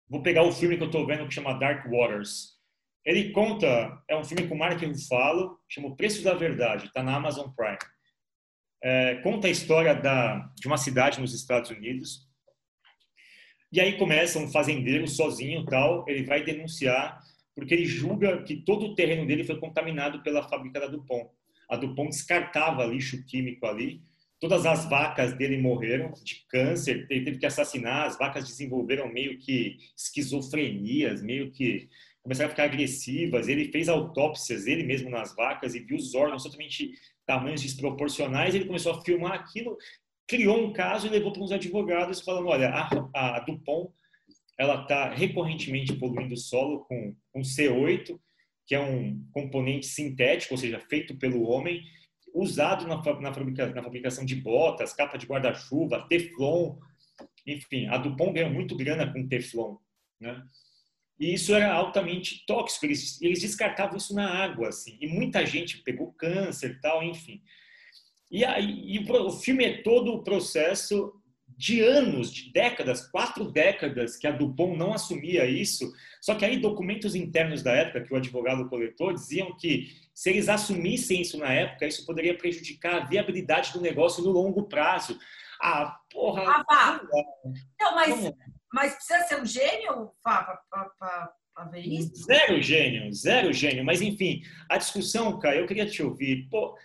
Vou 0.09 0.21
pegar 0.21 0.43
o 0.43 0.51
filme 0.51 0.75
que 0.75 0.83
eu 0.83 0.87
estou 0.87 1.05
vendo 1.05 1.25
que 1.27 1.33
chama 1.33 1.57
Dark 1.57 1.85
Waters. 1.85 2.57
Ele 3.05 3.31
conta, 3.31 4.03
é 4.09 4.17
um 4.17 4.23
filme 4.25 4.47
com 4.47 4.55
Mark 4.55 4.81
Ruffalo, 4.81 5.57
chama 5.69 5.87
O 5.87 5.95
Preço 5.95 6.21
da 6.23 6.33
Verdade, 6.33 6.87
está 6.87 7.01
na 7.01 7.15
Amazon 7.15 7.49
Prime 7.55 7.77
é, 8.81 9.15
conta 9.15 9.47
a 9.47 9.51
história 9.51 9.93
da, 9.93 10.51
de 10.55 10.67
uma 10.67 10.77
cidade 10.77 11.19
nos 11.19 11.33
Estados 11.33 11.69
Unidos. 11.69 12.27
E 13.71 13.79
aí 13.79 13.97
começa 13.97 14.39
um 14.39 14.49
fazendeiro 14.49 15.07
sozinho, 15.07 15.65
tal, 15.65 16.05
ele 16.07 16.23
vai 16.23 16.43
denunciar 16.43 17.19
porque 17.55 17.73
ele 17.73 17.85
julga 17.85 18.41
que 18.43 18.55
todo 18.55 18.85
o 18.85 18.95
terreno 18.95 19.27
dele 19.27 19.43
foi 19.43 19.59
contaminado 19.59 20.23
pela 20.23 20.47
fábrica 20.47 20.79
da 20.79 20.87
Dupont. 20.87 21.29
A 21.69 21.75
Dupont 21.75 22.09
descartava 22.09 22.85
lixo 22.85 23.23
químico 23.25 23.65
ali. 23.65 24.01
Todas 24.39 24.65
as 24.65 24.89
vacas 24.89 25.33
dele 25.33 25.57
morreram 25.57 26.13
de 26.23 26.45
câncer, 26.47 27.05
ele 27.09 27.25
teve 27.25 27.39
que 27.39 27.45
assassinar, 27.45 28.07
as 28.07 28.17
vacas 28.17 28.45
desenvolveram 28.45 29.11
meio 29.11 29.37
que 29.37 29.77
esquizofrenias, 29.97 31.21
meio 31.21 31.51
que 31.51 31.89
começaram 32.23 32.47
a 32.47 32.51
ficar 32.51 32.63
agressivas. 32.63 33.47
Ele 33.49 33.71
fez 33.71 33.89
autópsias, 33.89 34.65
ele 34.65 34.83
mesmo 34.83 35.09
nas 35.09 35.35
vacas, 35.35 35.75
e 35.75 35.79
viu 35.79 35.97
os 35.97 36.15
órgãos 36.15 36.43
totalmente 36.43 36.93
tamanhos 37.25 37.61
desproporcionais, 37.61 38.55
ele 38.55 38.65
começou 38.65 38.93
a 38.93 39.01
filmar 39.01 39.33
aquilo, 39.33 39.77
criou 40.27 40.65
um 40.65 40.73
caso 40.73 41.05
e 41.05 41.09
levou 41.09 41.31
para 41.31 41.43
uns 41.43 41.51
advogados 41.51 42.21
falando, 42.21 42.47
olha, 42.47 42.69
a, 42.69 43.35
a 43.35 43.39
Dupont 43.41 43.91
ela 44.57 44.81
está 44.81 45.09
recorrentemente 45.13 45.93
poluindo 45.93 46.33
o 46.33 46.37
solo 46.37 46.81
com, 46.85 47.15
com 47.31 47.41
C8, 47.41 48.19
que 48.67 48.75
é 48.75 48.79
um 48.79 49.23
componente 49.31 49.85
sintético, 49.85 50.53
ou 50.53 50.57
seja, 50.57 50.79
feito 50.79 51.15
pelo 51.17 51.43
homem, 51.43 51.81
usado 52.33 52.87
na, 52.87 52.95
na, 52.95 53.31
na 53.73 53.83
fabricação 53.83 54.25
de 54.25 54.35
botas, 54.35 54.93
capa 54.93 55.17
de 55.17 55.25
guarda-chuva, 55.25 56.05
teflon, 56.07 56.77
enfim, 57.45 57.87
a 57.87 57.97
Dupont 57.97 58.33
ganhou 58.33 58.51
muito 58.51 58.75
grana 58.75 59.11
com 59.11 59.27
teflon, 59.27 59.77
né? 60.19 60.43
E 61.19 61.33
isso 61.33 61.53
era 61.53 61.73
altamente 61.73 62.45
tóxico. 62.45 62.85
Eles, 62.85 63.21
eles 63.21 63.41
descartavam 63.41 63.97
isso 63.97 64.15
na 64.15 64.29
água, 64.29 64.69
assim. 64.69 64.97
E 65.01 65.07
muita 65.07 65.45
gente 65.45 65.79
pegou 65.79 66.13
câncer 66.13 66.71
e 66.71 66.79
tal, 66.79 67.03
enfim. 67.03 67.41
E, 68.31 68.45
aí, 68.45 68.95
e 68.95 68.99
o, 68.99 69.27
o 69.27 69.31
filme 69.31 69.65
é 69.65 69.81
todo 69.81 70.13
o 70.13 70.23
processo 70.23 71.18
de 71.59 71.81
anos, 71.81 72.31
de 72.31 72.53
décadas, 72.53 73.05
quatro 73.11 73.51
décadas 73.51 74.15
que 74.15 74.25
a 74.25 74.31
Dupont 74.31 74.77
não 74.77 74.93
assumia 74.93 75.45
isso. 75.45 75.91
Só 76.21 76.33
que 76.33 76.45
aí 76.45 76.57
documentos 76.57 77.15
internos 77.15 77.61
da 77.61 77.73
época, 77.73 78.01
que 78.01 78.13
o 78.13 78.15
advogado 78.15 78.69
coletou, 78.69 79.11
diziam 79.11 79.53
que 79.57 79.93
se 80.13 80.29
eles 80.29 80.47
assumissem 80.47 81.19
isso 81.19 81.37
na 81.37 81.51
época, 81.51 81.85
isso 81.85 82.05
poderia 82.05 82.37
prejudicar 82.37 83.01
a 83.01 83.05
viabilidade 83.05 83.73
do 83.73 83.81
negócio 83.81 84.23
no 84.23 84.31
longo 84.31 84.69
prazo. 84.69 85.19
Ah, 85.61 85.99
porra! 86.09 86.43
Ah, 86.47 86.63
pá. 86.63 87.01
Não, 87.77 87.93
mas... 87.93 88.33
Mas 88.71 88.93
precisa 88.93 89.23
ser 89.23 89.41
um 89.41 89.45
gênio 89.45 90.11
para 90.23 90.61
ver 91.71 91.81
isso? 91.81 92.23
Zero 92.23 92.61
gênio, 92.61 93.11
zero 93.13 93.51
gênio. 93.51 93.83
Mas, 93.83 93.99
enfim, 93.99 94.43
a 94.69 94.77
discussão, 94.77 95.37
cara, 95.39 95.57
eu 95.57 95.67
queria 95.67 95.87
te 95.87 96.01
ouvir. 96.03 96.47
Pô, 96.49 96.77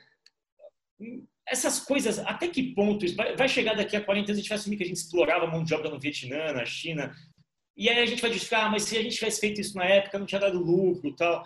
essas 1.46 1.80
coisas, 1.80 2.18
até 2.20 2.48
que 2.48 2.74
ponto 2.74 3.04
isso 3.04 3.16
vai, 3.16 3.48
chegar 3.48 3.74
daqui 3.74 3.96
a 3.96 4.00
40 4.00 4.30
anos, 4.30 4.38
a 4.38 4.40
gente 4.40 4.48
vai 4.48 4.58
assumir 4.58 4.76
que 4.76 4.84
a 4.84 4.86
gente 4.86 4.96
explorava 4.96 5.44
a 5.44 5.50
mão 5.50 5.62
de 5.62 5.74
obra 5.74 5.90
no 5.90 6.00
Vietnã, 6.00 6.52
na 6.52 6.64
China, 6.64 7.14
e 7.76 7.88
aí 7.88 7.98
a 7.98 8.06
gente 8.06 8.22
vai 8.22 8.30
justificar, 8.30 8.66
ah, 8.66 8.70
mas 8.70 8.84
se 8.84 8.96
a 8.96 9.02
gente 9.02 9.16
tivesse 9.16 9.40
feito 9.40 9.60
isso 9.60 9.76
na 9.76 9.84
época, 9.84 10.18
não 10.18 10.26
tinha 10.26 10.40
dado 10.40 10.58
lucro 10.58 11.14
tal. 11.14 11.44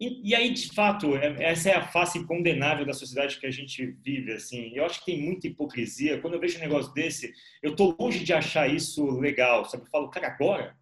E, 0.00 0.30
e, 0.30 0.34
aí, 0.34 0.54
de 0.54 0.72
fato, 0.72 1.14
é, 1.14 1.42
essa 1.42 1.70
é 1.70 1.74
a 1.74 1.86
face 1.86 2.24
condenável 2.24 2.86
da 2.86 2.94
sociedade 2.94 3.38
que 3.38 3.46
a 3.46 3.50
gente 3.50 3.84
vive, 3.84 4.32
assim. 4.32 4.72
Eu 4.74 4.86
acho 4.86 5.00
que 5.00 5.06
tem 5.12 5.20
muita 5.20 5.46
hipocrisia. 5.46 6.20
Quando 6.20 6.34
eu 6.34 6.40
vejo 6.40 6.56
um 6.56 6.60
negócio 6.62 6.92
desse, 6.94 7.34
eu 7.62 7.76
tô 7.76 7.94
longe 7.98 8.24
de 8.24 8.32
achar 8.32 8.72
isso 8.72 9.04
legal, 9.18 9.66
sabe? 9.66 9.84
Eu 9.84 9.90
falo, 9.90 10.08
cara, 10.08 10.28
agora? 10.28 10.78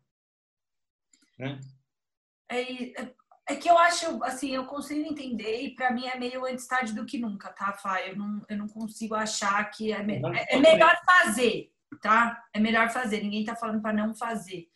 Né? 1.37 1.59
É, 2.49 3.13
é, 3.49 3.57
que 3.57 3.69
eu 3.69 3.79
acho, 3.79 4.23
assim, 4.23 4.55
eu 4.55 4.67
consigo 4.67 5.01
entender 5.01 5.63
e 5.63 5.75
para 5.75 5.91
mim 5.91 6.07
é 6.07 6.19
meio 6.19 6.45
antes 6.45 6.67
tarde 6.67 6.93
do 6.93 7.07
que 7.07 7.19
nunca, 7.19 7.51
tá, 7.51 7.73
Fá? 7.73 8.01
Eu 8.03 8.17
não, 8.17 8.43
eu 8.49 8.59
não 8.59 8.69
consigo 8.69 9.15
achar 9.15 9.65
que 9.71 9.93
é, 9.93 10.03
me, 10.03 10.17
é, 10.37 10.57
é 10.57 10.59
melhor 10.59 10.95
fazer, 11.05 11.73
tá? 12.03 12.45
É 12.53 12.61
melhor 12.61 12.91
fazer. 12.91 13.23
Ninguém 13.23 13.45
tá 13.45 13.57
falando 13.57 13.81
para 13.81 13.95
não 13.95 14.15
fazer. 14.15 14.69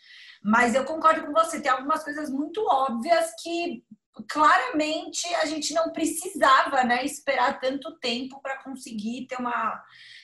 Mas 0.42 0.74
eu 0.74 0.84
concordo 0.84 1.26
com 1.26 1.32
você, 1.32 1.60
tem 1.60 1.70
algumas 1.70 2.02
coisas 2.02 2.30
muito 2.30 2.64
óbvias 2.66 3.32
que 3.42 3.84
claramente 4.28 5.26
a 5.36 5.46
gente 5.46 5.72
não 5.72 5.90
precisava 5.90 6.84
né, 6.84 7.04
esperar 7.04 7.60
tanto 7.60 7.98
tempo 7.98 8.40
para 8.40 8.62
conseguir 8.62 9.26
ter 9.26 9.36
uma 9.36 9.82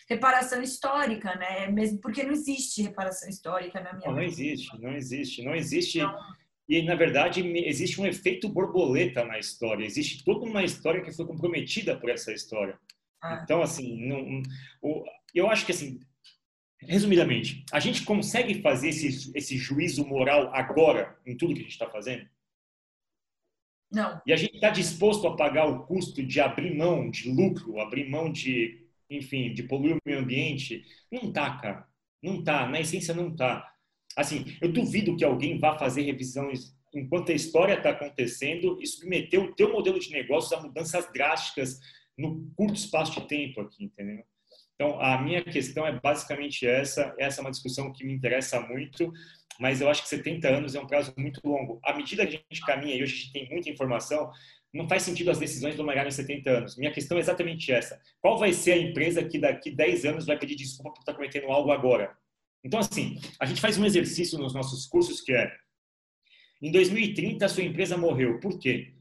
reparação 0.09 0.63
histórica, 0.63 1.35
né? 1.37 1.69
Mesmo 1.69 2.01
porque 2.01 2.23
não 2.23 2.33
existe 2.33 2.83
reparação 2.83 3.29
histórica 3.29 3.81
na 3.81 3.93
minha 3.93 4.09
Não, 4.09 4.17
não 4.17 4.23
existe, 4.23 4.79
não 4.81 4.93
existe, 4.93 5.45
não 5.45 5.55
existe. 5.55 5.99
Não. 5.99 6.38
E, 6.69 6.83
na 6.83 6.95
verdade, 6.95 7.41
existe 7.41 8.01
um 8.01 8.07
efeito 8.07 8.49
borboleta 8.49 9.25
na 9.25 9.39
história. 9.39 9.87
Existe 9.87 10.23
toda 10.23 10.45
uma 10.45 10.63
história 10.63 11.03
que 11.03 11.13
foi 11.13 11.27
comprometida 11.27 11.99
por 11.99 12.11
essa 12.11 12.33
história. 12.33 12.79
Ah. 13.23 13.41
Então, 13.43 13.63
assim, 13.63 14.07
não, 14.07 14.43
eu 15.35 15.49
acho 15.49 15.65
que, 15.65 15.73
assim, 15.73 15.99
resumidamente, 16.81 17.65
a 17.73 17.81
gente 17.81 18.05
consegue 18.05 18.61
fazer 18.61 18.91
esse, 18.91 19.33
esse 19.35 19.57
juízo 19.57 20.07
moral 20.07 20.55
agora 20.55 21.19
em 21.27 21.37
tudo 21.37 21.55
que 21.55 21.61
a 21.61 21.63
gente 21.63 21.73
está 21.73 21.89
fazendo? 21.89 22.29
Não. 23.91 24.21
E 24.27 24.33
a 24.33 24.37
gente 24.37 24.55
está 24.55 24.69
disposto 24.69 25.27
a 25.27 25.35
pagar 25.35 25.67
o 25.67 25.87
custo 25.87 26.23
de 26.23 26.41
abrir 26.41 26.77
mão 26.77 27.11
de 27.11 27.31
lucro, 27.31 27.81
abrir 27.81 28.09
mão 28.09 28.31
de, 28.31 28.87
enfim, 29.09 29.53
de 29.55 29.63
poluir 29.63 29.97
o 29.97 30.01
meio 30.05 30.21
ambiente? 30.21 30.85
Não 31.11 31.33
tá, 31.33 31.57
cara. 31.57 31.89
Não 32.23 32.45
tá. 32.45 32.69
Na 32.69 32.81
essência, 32.81 33.15
não 33.15 33.35
tá. 33.35 33.67
Assim, 34.19 34.45
eu 34.61 34.73
duvido 34.73 35.17
que 35.17 35.25
alguém 35.25 35.59
vá 35.59 35.79
fazer 35.79 36.03
revisões 36.03 36.77
enquanto 36.95 37.31
a 37.31 37.35
história 37.35 37.75
está 37.75 37.91
acontecendo 37.91 38.79
e 38.81 38.87
submeter 38.87 39.41
o 39.41 39.55
teu 39.55 39.73
modelo 39.73 39.99
de 39.99 40.11
negócios 40.11 40.53
a 40.53 40.61
mudanças 40.61 41.11
drásticas 41.13 41.79
no 42.17 42.51
curto 42.57 42.75
espaço 42.75 43.21
de 43.21 43.29
tempo 43.29 43.61
aqui, 43.61 43.85
entendeu? 43.85 44.25
Então, 44.75 45.01
a 45.01 45.21
minha 45.21 45.43
questão 45.45 45.87
é 45.87 45.99
basicamente 46.01 46.67
essa. 46.67 47.15
Essa 47.19 47.41
é 47.41 47.43
uma 47.43 47.51
discussão 47.51 47.93
que 47.93 48.05
me 48.05 48.13
interessa 48.13 48.61
muito 48.61 49.13
mas 49.59 49.81
eu 49.81 49.89
acho 49.89 50.03
que 50.03 50.09
70 50.09 50.49
anos 50.49 50.75
é 50.75 50.81
um 50.81 50.87
prazo 50.87 51.13
muito 51.19 51.41
longo. 51.45 51.81
À 51.83 51.93
medida 51.93 52.27
que 52.27 52.37
a 52.37 52.55
gente 52.55 52.65
caminha 52.65 52.95
e 52.95 53.03
hoje 53.03 53.13
a 53.13 53.17
gente 53.17 53.33
tem 53.33 53.49
muita 53.51 53.69
informação, 53.69 54.31
não 54.73 54.89
faz 54.89 55.03
sentido 55.03 55.31
as 55.31 55.39
decisões 55.39 55.75
tomarem 55.75 56.07
em 56.07 56.11
70 56.11 56.51
anos. 56.51 56.77
Minha 56.77 56.93
questão 56.93 57.19
é 57.19 57.21
exatamente 57.21 57.73
essa. 57.73 58.01
Qual 58.21 58.39
vai 58.39 58.53
ser 58.53 58.73
a 58.73 58.79
empresa 58.79 59.25
que 59.25 59.39
daqui 59.39 59.71
10 59.71 60.05
anos 60.05 60.27
vai 60.27 60.39
pedir 60.39 60.55
desculpa 60.55 60.93
por 60.93 61.01
estar 61.01 61.15
cometendo 61.15 61.49
algo 61.49 61.73
agora? 61.73 62.17
Então, 62.65 62.81
assim, 62.81 63.21
a 63.41 63.47
gente 63.47 63.61
faz 63.61 63.79
um 63.79 63.85
exercício 63.85 64.39
nos 64.39 64.53
nossos 64.53 64.87
cursos 64.87 65.21
que 65.21 65.33
é 65.33 65.51
em 66.61 66.73
2030 66.73 67.45
a 67.45 67.49
sua 67.49 67.63
empresa 67.63 67.97
morreu. 67.97 68.41
Por 68.41 68.59
quê? 68.59 68.95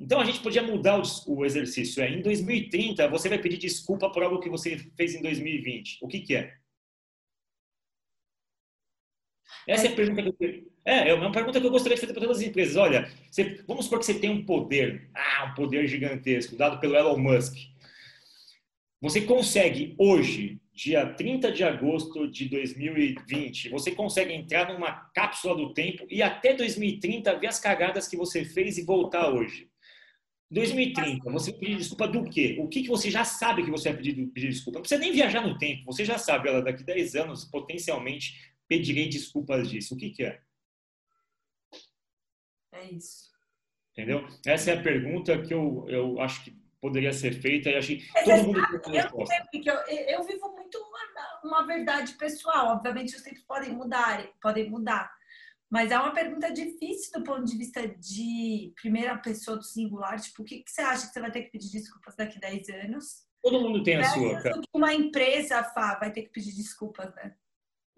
Então 0.00 0.20
a 0.20 0.24
gente 0.24 0.40
podia 0.40 0.62
mudar 0.62 1.02
o, 1.26 1.44
exercício. 1.44 2.02
É, 2.02 2.08
em 2.08 2.22
2030 2.22 3.08
você 3.08 3.28
vai 3.28 3.38
pedir 3.38 3.58
desculpa 3.58 4.10
por 4.10 4.22
algo 4.22 4.40
que 4.40 4.48
você 4.48 4.78
fez 4.96 5.14
em 5.14 5.20
2020. 5.20 5.98
O 6.00 6.08
que, 6.08 6.20
que 6.20 6.36
é? 6.36 6.54
Essa 9.66 9.88
é 9.88 9.92
a 9.92 9.96
pergunta 9.96 10.22
que 10.22 10.44
eu 10.44 10.68
é, 10.84 11.10
é 11.10 11.14
uma 11.14 11.30
pergunta 11.30 11.60
que 11.60 11.66
eu 11.66 11.70
gostaria 11.70 11.96
de 11.96 12.00
fazer 12.00 12.14
para 12.14 12.22
todas 12.22 12.38
as 12.38 12.42
empresas. 12.42 12.76
Olha, 12.76 13.12
você, 13.30 13.62
vamos 13.66 13.84
supor 13.84 13.98
que 13.98 14.06
você 14.06 14.18
tem 14.18 14.30
um 14.30 14.42
poder, 14.42 15.10
ah, 15.14 15.50
um 15.50 15.54
poder 15.54 15.86
gigantesco, 15.86 16.56
dado 16.56 16.80
pelo 16.80 16.96
Elon 16.96 17.18
Musk. 17.18 17.54
Você 19.02 19.20
consegue 19.20 19.94
hoje, 19.98 20.58
dia 20.78 21.12
30 21.12 21.50
de 21.50 21.64
agosto 21.64 22.30
de 22.30 22.48
2020, 22.48 23.68
você 23.68 23.90
consegue 23.90 24.32
entrar 24.32 24.72
numa 24.72 24.92
cápsula 25.12 25.56
do 25.56 25.74
tempo 25.74 26.06
e 26.08 26.22
até 26.22 26.54
2030 26.54 27.36
ver 27.36 27.48
as 27.48 27.58
cagadas 27.58 28.06
que 28.06 28.16
você 28.16 28.44
fez 28.44 28.78
e 28.78 28.84
voltar 28.84 29.28
hoje. 29.28 29.68
2030, 30.52 31.28
você 31.32 31.52
pedir 31.52 31.78
desculpa 31.78 32.06
do 32.06 32.22
quê? 32.30 32.56
O 32.60 32.68
que, 32.68 32.82
que 32.82 32.88
você 32.88 33.10
já 33.10 33.24
sabe 33.24 33.64
que 33.64 33.70
você 33.72 33.88
vai 33.88 34.00
pedir, 34.00 34.24
pedir 34.28 34.50
desculpa? 34.50 34.78
Não 34.78 34.82
precisa 34.82 35.00
nem 35.00 35.10
viajar 35.10 35.40
no 35.40 35.58
tempo, 35.58 35.84
você 35.84 36.04
já 36.04 36.16
sabe, 36.16 36.48
ela 36.48 36.62
daqui 36.62 36.84
10 36.84 37.16
anos, 37.16 37.44
potencialmente, 37.44 38.34
pedirei 38.68 39.08
desculpas 39.08 39.68
disso. 39.68 39.94
O 39.94 39.98
que, 39.98 40.10
que 40.10 40.22
é? 40.22 40.40
É 42.72 42.92
isso. 42.92 43.32
Entendeu? 43.92 44.24
Essa 44.46 44.70
é 44.70 44.78
a 44.78 44.82
pergunta 44.82 45.42
que 45.42 45.52
eu, 45.52 45.84
eu 45.88 46.20
acho 46.20 46.44
que 46.44 46.56
poderia 46.80 47.12
ser 47.12 47.32
feita 47.40 47.70
e 47.70 47.76
acho 47.76 47.88
que 47.88 48.08
Mas 48.12 48.24
todo 48.24 48.32
é 48.32 48.42
mundo 48.42 48.60
sabe, 48.60 48.78
tem 48.78 48.92
uma 48.92 49.02
resposta. 49.02 49.34
eu, 49.52 49.74
eu, 49.74 50.24
vivo 50.24 50.52
muito 50.52 50.78
uma, 50.78 51.40
uma 51.44 51.66
verdade 51.66 52.12
pessoal. 52.14 52.68
Obviamente 52.68 53.16
os 53.16 53.22
tempos 53.22 53.42
podem 53.42 53.72
mudar, 53.72 54.26
podem 54.40 54.68
mudar. 54.70 55.12
Mas 55.70 55.90
é 55.90 55.98
uma 55.98 56.14
pergunta 56.14 56.50
difícil 56.50 57.12
do 57.18 57.24
ponto 57.24 57.44
de 57.44 57.56
vista 57.56 57.86
de 57.86 58.72
primeira 58.80 59.16
pessoa 59.18 59.56
do 59.56 59.62
singular. 59.64 60.18
Tipo, 60.18 60.42
o 60.42 60.44
que, 60.44 60.62
que 60.62 60.70
você 60.70 60.80
acha 60.80 61.06
que 61.06 61.12
você 61.12 61.20
vai 61.20 61.30
ter 61.30 61.42
que 61.42 61.50
pedir 61.50 61.70
desculpas 61.70 62.16
daqui 62.16 62.38
a 62.38 62.48
10 62.48 62.68
anos? 62.70 63.26
Todo 63.42 63.60
mundo 63.60 63.82
tem 63.82 63.96
a 63.96 64.04
sua, 64.04 64.40
Versus 64.40 64.42
cara. 64.42 64.60
uma 64.74 64.94
empresa 64.94 65.62
Fá, 65.62 65.98
vai 65.98 66.10
ter 66.10 66.22
que 66.22 66.30
pedir 66.30 66.54
desculpas, 66.54 67.14
né? 67.14 67.36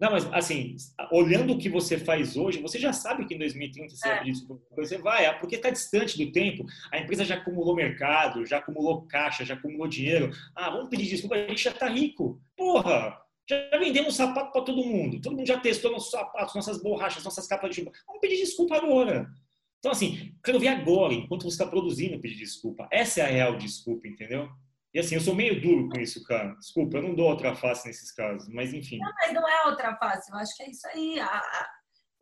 Não, 0.01 0.09
mas 0.11 0.25
assim, 0.33 0.75
olhando 1.11 1.53
o 1.53 1.57
que 1.59 1.69
você 1.69 1.95
faz 1.95 2.35
hoje, 2.35 2.59
você 2.59 2.79
já 2.79 2.91
sabe 2.91 3.23
que 3.25 3.35
em 3.35 3.37
2030 3.37 3.95
você 3.95 4.09
É. 4.09 4.23
desculpa. 4.23 4.65
Você 4.75 4.97
vai, 4.97 5.25
é 5.25 5.33
porque 5.33 5.55
está 5.55 5.69
distante 5.69 6.17
do 6.17 6.31
tempo. 6.31 6.65
A 6.91 6.97
empresa 6.97 7.23
já 7.23 7.35
acumulou 7.35 7.75
mercado, 7.75 8.43
já 8.43 8.57
acumulou 8.57 9.03
caixa, 9.03 9.45
já 9.45 9.53
acumulou 9.53 9.87
dinheiro. 9.87 10.31
Ah, 10.55 10.71
vamos 10.71 10.89
pedir 10.89 11.07
desculpa, 11.07 11.35
a 11.35 11.47
gente 11.47 11.63
já 11.63 11.69
está 11.69 11.87
rico. 11.87 12.41
Porra! 12.57 13.15
Já 13.47 13.77
vendemos 13.77 14.15
sapato 14.15 14.51
para 14.51 14.61
todo 14.63 14.83
mundo. 14.83 15.21
Todo 15.21 15.35
mundo 15.35 15.45
já 15.45 15.59
testou 15.59 15.91
nossos 15.91 16.09
sapatos, 16.09 16.55
nossas 16.55 16.81
borrachas, 16.81 17.23
nossas 17.23 17.45
capas 17.47 17.69
de 17.69 17.77
chuva. 17.77 17.91
Vamos 18.07 18.21
pedir 18.21 18.37
desculpa 18.37 18.77
agora. 18.77 19.29
Então, 19.79 19.91
assim, 19.91 20.33
quero 20.43 20.59
ver 20.59 20.69
agora, 20.69 21.13
enquanto 21.13 21.43
você 21.43 21.49
está 21.55 21.65
produzindo, 21.67 22.19
pedir 22.19 22.37
desculpa. 22.37 22.87
Essa 22.91 23.21
é 23.21 23.23
a 23.23 23.27
real 23.27 23.57
desculpa, 23.57 24.07
entendeu? 24.07 24.47
E 24.93 24.99
assim, 24.99 25.15
eu 25.15 25.21
sou 25.21 25.33
meio 25.35 25.61
duro 25.61 25.87
com 25.89 25.99
isso, 25.99 26.21
cara. 26.23 26.53
Desculpa, 26.55 26.97
eu 26.97 27.03
não 27.03 27.15
dou 27.15 27.29
outra 27.29 27.55
face 27.55 27.87
nesses 27.87 28.11
casos. 28.11 28.47
Mas, 28.49 28.73
enfim. 28.73 28.97
Mas 28.99 29.33
não 29.33 29.47
é 29.47 29.65
outra 29.67 29.95
face. 29.97 30.29
Eu 30.31 30.37
acho 30.37 30.55
que 30.55 30.63
é 30.63 30.69
isso 30.69 30.87
aí. 30.87 31.19
A- 31.19 31.69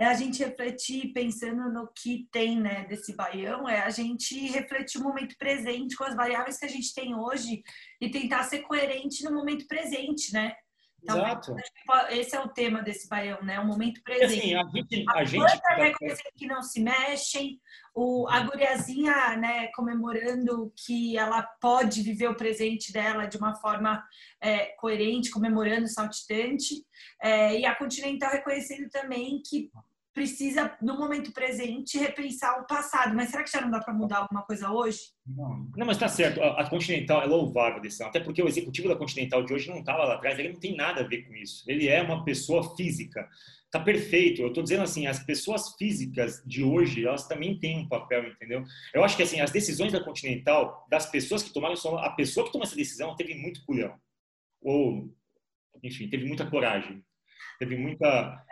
é 0.01 0.05
a 0.05 0.13
gente 0.13 0.41
refletir 0.41 1.11
pensando 1.11 1.69
no 1.73 1.91
que 1.91 2.25
tem 2.31 2.57
né, 2.57 2.85
desse 2.85 3.13
baião, 3.13 3.67
é 3.67 3.81
a 3.81 3.89
gente 3.89 4.33
refletir 4.47 4.97
o 4.97 5.03
momento 5.03 5.35
presente 5.37 5.93
com 5.97 6.05
as 6.05 6.15
variáveis 6.15 6.57
que 6.57 6.65
a 6.65 6.69
gente 6.69 6.93
tem 6.93 7.13
hoje 7.13 7.61
e 7.99 8.09
tentar 8.09 8.43
ser 8.43 8.59
coerente 8.59 9.25
no 9.25 9.33
momento 9.33 9.67
presente, 9.67 10.31
né? 10.31 10.53
Então, 11.01 11.17
Exato. 11.17 11.55
Esse 12.09 12.35
é 12.35 12.39
o 12.39 12.49
tema 12.49 12.81
desse 12.81 13.07
baião, 13.07 13.41
né? 13.41 13.59
O 13.59 13.65
momento 13.65 13.99
E 13.99 14.03
presente. 14.03 14.39
assim, 14.39 14.55
a 14.55 14.63
gente, 14.63 15.05
A 15.07 15.13
a 15.19 15.23
gente 15.23 15.39
planta 15.39 15.73
reconhecendo 15.75 16.33
que 16.35 16.47
não 16.47 16.61
se 16.61 16.81
mexem, 16.81 17.59
o, 17.93 18.27
a 18.29 18.41
guriazinha 18.41 19.35
né, 19.37 19.67
comemorando 19.73 20.71
que 20.85 21.17
ela 21.17 21.43
pode 21.61 22.01
viver 22.01 22.29
o 22.29 22.35
presente 22.35 22.93
dela 22.93 23.25
de 23.25 23.37
uma 23.37 23.55
forma 23.55 24.03
é, 24.41 24.67
coerente, 24.77 25.31
comemorando, 25.31 25.87
saltitante, 25.87 26.75
é, 27.21 27.59
e 27.59 27.65
a 27.65 27.75
Continental 27.75 28.31
reconhecendo 28.31 28.89
também 28.89 29.41
que 29.47 29.69
precisa, 30.19 30.77
no 30.81 30.97
momento 30.97 31.31
presente, 31.31 31.97
repensar 31.97 32.59
o 32.59 32.67
passado. 32.67 33.15
Mas 33.15 33.29
será 33.29 33.41
que 33.41 33.49
já 33.49 33.61
não 33.61 33.71
dá 33.71 33.79
para 33.79 33.93
mudar 33.93 34.17
alguma 34.17 34.41
coisa 34.43 34.69
hoje? 34.69 34.99
Não, 35.25 35.65
não, 35.77 35.85
mas 35.85 35.97
tá 35.97 36.09
certo. 36.09 36.41
A, 36.43 36.59
a 36.59 36.69
Continental 36.69 37.21
é 37.21 37.25
louvável 37.25 37.77
a 37.77 37.81
decisão. 37.81 38.07
Até 38.07 38.19
porque 38.19 38.43
o 38.43 38.47
executivo 38.47 38.89
da 38.89 38.97
Continental 38.97 39.45
de 39.45 39.53
hoje 39.53 39.69
não 39.69 39.79
estava 39.79 40.03
lá 40.03 40.15
atrás. 40.15 40.37
Ele 40.37 40.51
não 40.51 40.59
tem 40.59 40.75
nada 40.75 40.99
a 40.99 41.07
ver 41.07 41.21
com 41.25 41.33
isso. 41.33 41.63
Ele 41.69 41.87
é 41.87 42.01
uma 42.01 42.25
pessoa 42.25 42.75
física. 42.75 43.29
Tá 43.71 43.79
perfeito. 43.79 44.41
Eu 44.41 44.51
tô 44.51 44.61
dizendo 44.61 44.83
assim, 44.83 45.07
as 45.07 45.23
pessoas 45.23 45.73
físicas 45.77 46.43
de 46.45 46.61
hoje, 46.63 47.07
elas 47.07 47.25
também 47.25 47.57
têm 47.57 47.77
um 47.77 47.87
papel, 47.87 48.27
entendeu? 48.27 48.65
Eu 48.93 49.05
acho 49.05 49.15
que 49.15 49.23
assim, 49.23 49.39
as 49.39 49.51
decisões 49.51 49.93
da 49.93 50.03
Continental, 50.03 50.85
das 50.89 51.05
pessoas 51.05 51.41
que 51.41 51.53
tomaram, 51.53 51.75
a 51.97 52.09
pessoa 52.09 52.45
que 52.45 52.51
tomou 52.51 52.65
essa 52.65 52.75
decisão 52.75 53.15
teve 53.15 53.35
muito 53.35 53.63
culhão. 53.63 53.95
Ou, 54.61 55.15
enfim, 55.81 56.09
teve 56.09 56.25
muita 56.25 56.45
coragem. 56.45 57.01
Teve 57.57 57.77
muita 57.77 58.43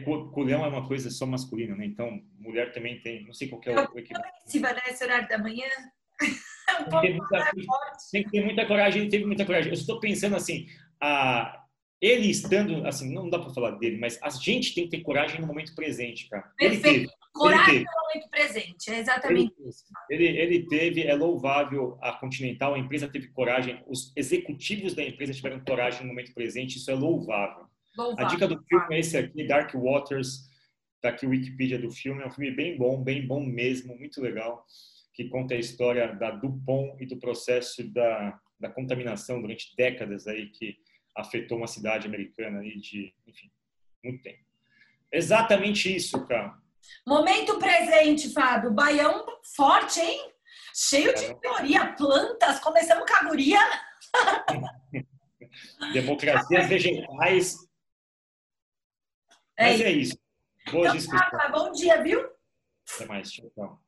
Culhão 0.00 0.64
é 0.64 0.68
uma 0.68 0.86
coisa 0.88 1.10
só 1.10 1.26
masculina, 1.26 1.76
né? 1.76 1.84
Então, 1.84 2.20
mulher 2.38 2.72
também 2.72 3.00
tem. 3.00 3.24
Não 3.26 3.32
sei 3.34 3.48
qual 3.48 3.60
que 3.60 3.68
é 3.68 3.78
o. 3.78 3.86
Compreensiva, 3.86 4.72
né? 4.72 4.80
Esse 4.88 5.04
horário 5.04 5.28
da 5.28 5.38
manhã. 5.38 5.68
Tem 7.02 7.16
muita- 7.16 7.50
tem 8.10 8.22
que 8.24 8.30
ter 8.30 8.44
muita 8.44 8.64
coragem, 8.64 9.02
ele 9.02 9.10
teve 9.10 9.26
muita 9.26 9.44
coragem. 9.44 9.70
Eu 9.70 9.74
estou 9.74 9.98
pensando 10.00 10.36
assim, 10.36 10.66
a, 11.00 11.62
ele 12.00 12.30
estando, 12.30 12.86
assim, 12.86 13.12
não 13.12 13.28
dá 13.28 13.38
para 13.38 13.52
falar 13.52 13.72
dele, 13.72 13.98
mas 13.98 14.18
a 14.22 14.30
gente 14.30 14.74
tem 14.74 14.84
que 14.84 14.96
ter 14.96 15.02
coragem 15.02 15.40
no 15.40 15.46
momento 15.46 15.74
presente, 15.74 16.28
cara. 16.28 16.50
Ele 16.60 16.76
Perfeito. 16.78 17.08
teve, 17.08 17.22
Coragem 17.32 17.76
ele 17.76 17.84
no 17.84 18.02
momento 18.02 18.30
presente. 18.30 18.88
É 18.88 18.92
ele 18.92 19.00
exatamente 19.00 19.52
teve, 19.54 20.24
ele, 20.24 20.38
ele 20.38 20.66
teve, 20.66 21.02
é 21.02 21.14
louvável 21.14 21.98
a 22.02 22.12
Continental, 22.12 22.74
a 22.74 22.78
empresa 22.78 23.08
teve 23.08 23.28
coragem, 23.28 23.82
os 23.86 24.12
executivos 24.16 24.94
da 24.94 25.02
empresa 25.02 25.32
tiveram 25.32 25.60
coragem 25.60 26.02
no 26.02 26.08
momento 26.08 26.32
presente, 26.34 26.76
isso 26.78 26.90
é 26.90 26.94
louvável. 26.94 27.66
A 27.98 28.02
louvável. 28.02 28.28
dica 28.28 28.48
do 28.48 28.62
filme 28.64 28.96
é 28.96 28.98
esse 29.00 29.16
aqui, 29.16 29.46
Dark 29.46 29.74
Waters, 29.74 30.48
tá 31.00 31.10
aqui 31.10 31.26
o 31.26 31.30
Wikipedia 31.30 31.78
do 31.78 31.90
filme, 31.90 32.22
é 32.22 32.26
um 32.26 32.30
filme 32.30 32.50
bem 32.50 32.76
bom, 32.76 33.02
bem 33.02 33.26
bom 33.26 33.44
mesmo, 33.44 33.96
muito 33.98 34.20
legal, 34.20 34.64
que 35.12 35.28
conta 35.28 35.54
a 35.54 35.58
história 35.58 36.14
da 36.14 36.30
Dupont 36.30 36.96
e 37.02 37.06
do 37.06 37.18
processo 37.18 37.82
da, 37.92 38.38
da 38.58 38.70
contaminação 38.70 39.40
durante 39.40 39.74
décadas 39.76 40.26
aí 40.26 40.48
que 40.48 40.76
afetou 41.14 41.58
uma 41.58 41.66
cidade 41.66 42.06
americana 42.06 42.60
aí 42.60 42.78
de, 42.78 43.12
enfim, 43.26 43.50
muito 44.02 44.22
tempo. 44.22 44.42
Exatamente 45.12 45.94
isso, 45.94 46.26
cara. 46.26 46.54
Momento 47.06 47.58
presente, 47.58 48.32
Fábio. 48.32 48.72
Baião 48.72 49.26
forte, 49.54 50.00
hein? 50.00 50.32
Cheio 50.74 51.14
de 51.14 51.34
teoria, 51.40 51.92
plantas. 51.92 52.58
Começamos 52.60 53.08
com 53.08 53.16
a 53.16 53.28
guria. 53.28 53.60
Democracias 55.92 56.68
vegetais. 56.68 57.56
É 59.62 59.70
Mas 59.70 59.74
isso. 59.80 59.84
é 59.84 59.90
isso. 59.92 60.18
Boas 60.70 60.84
Então, 60.86 60.96
discussões. 60.96 61.52
Bom 61.52 61.72
dia, 61.72 62.02
viu? 62.02 62.28
Até 62.94 63.06
mais. 63.06 63.30
Tchau, 63.30 63.50
tchau. 63.54 63.81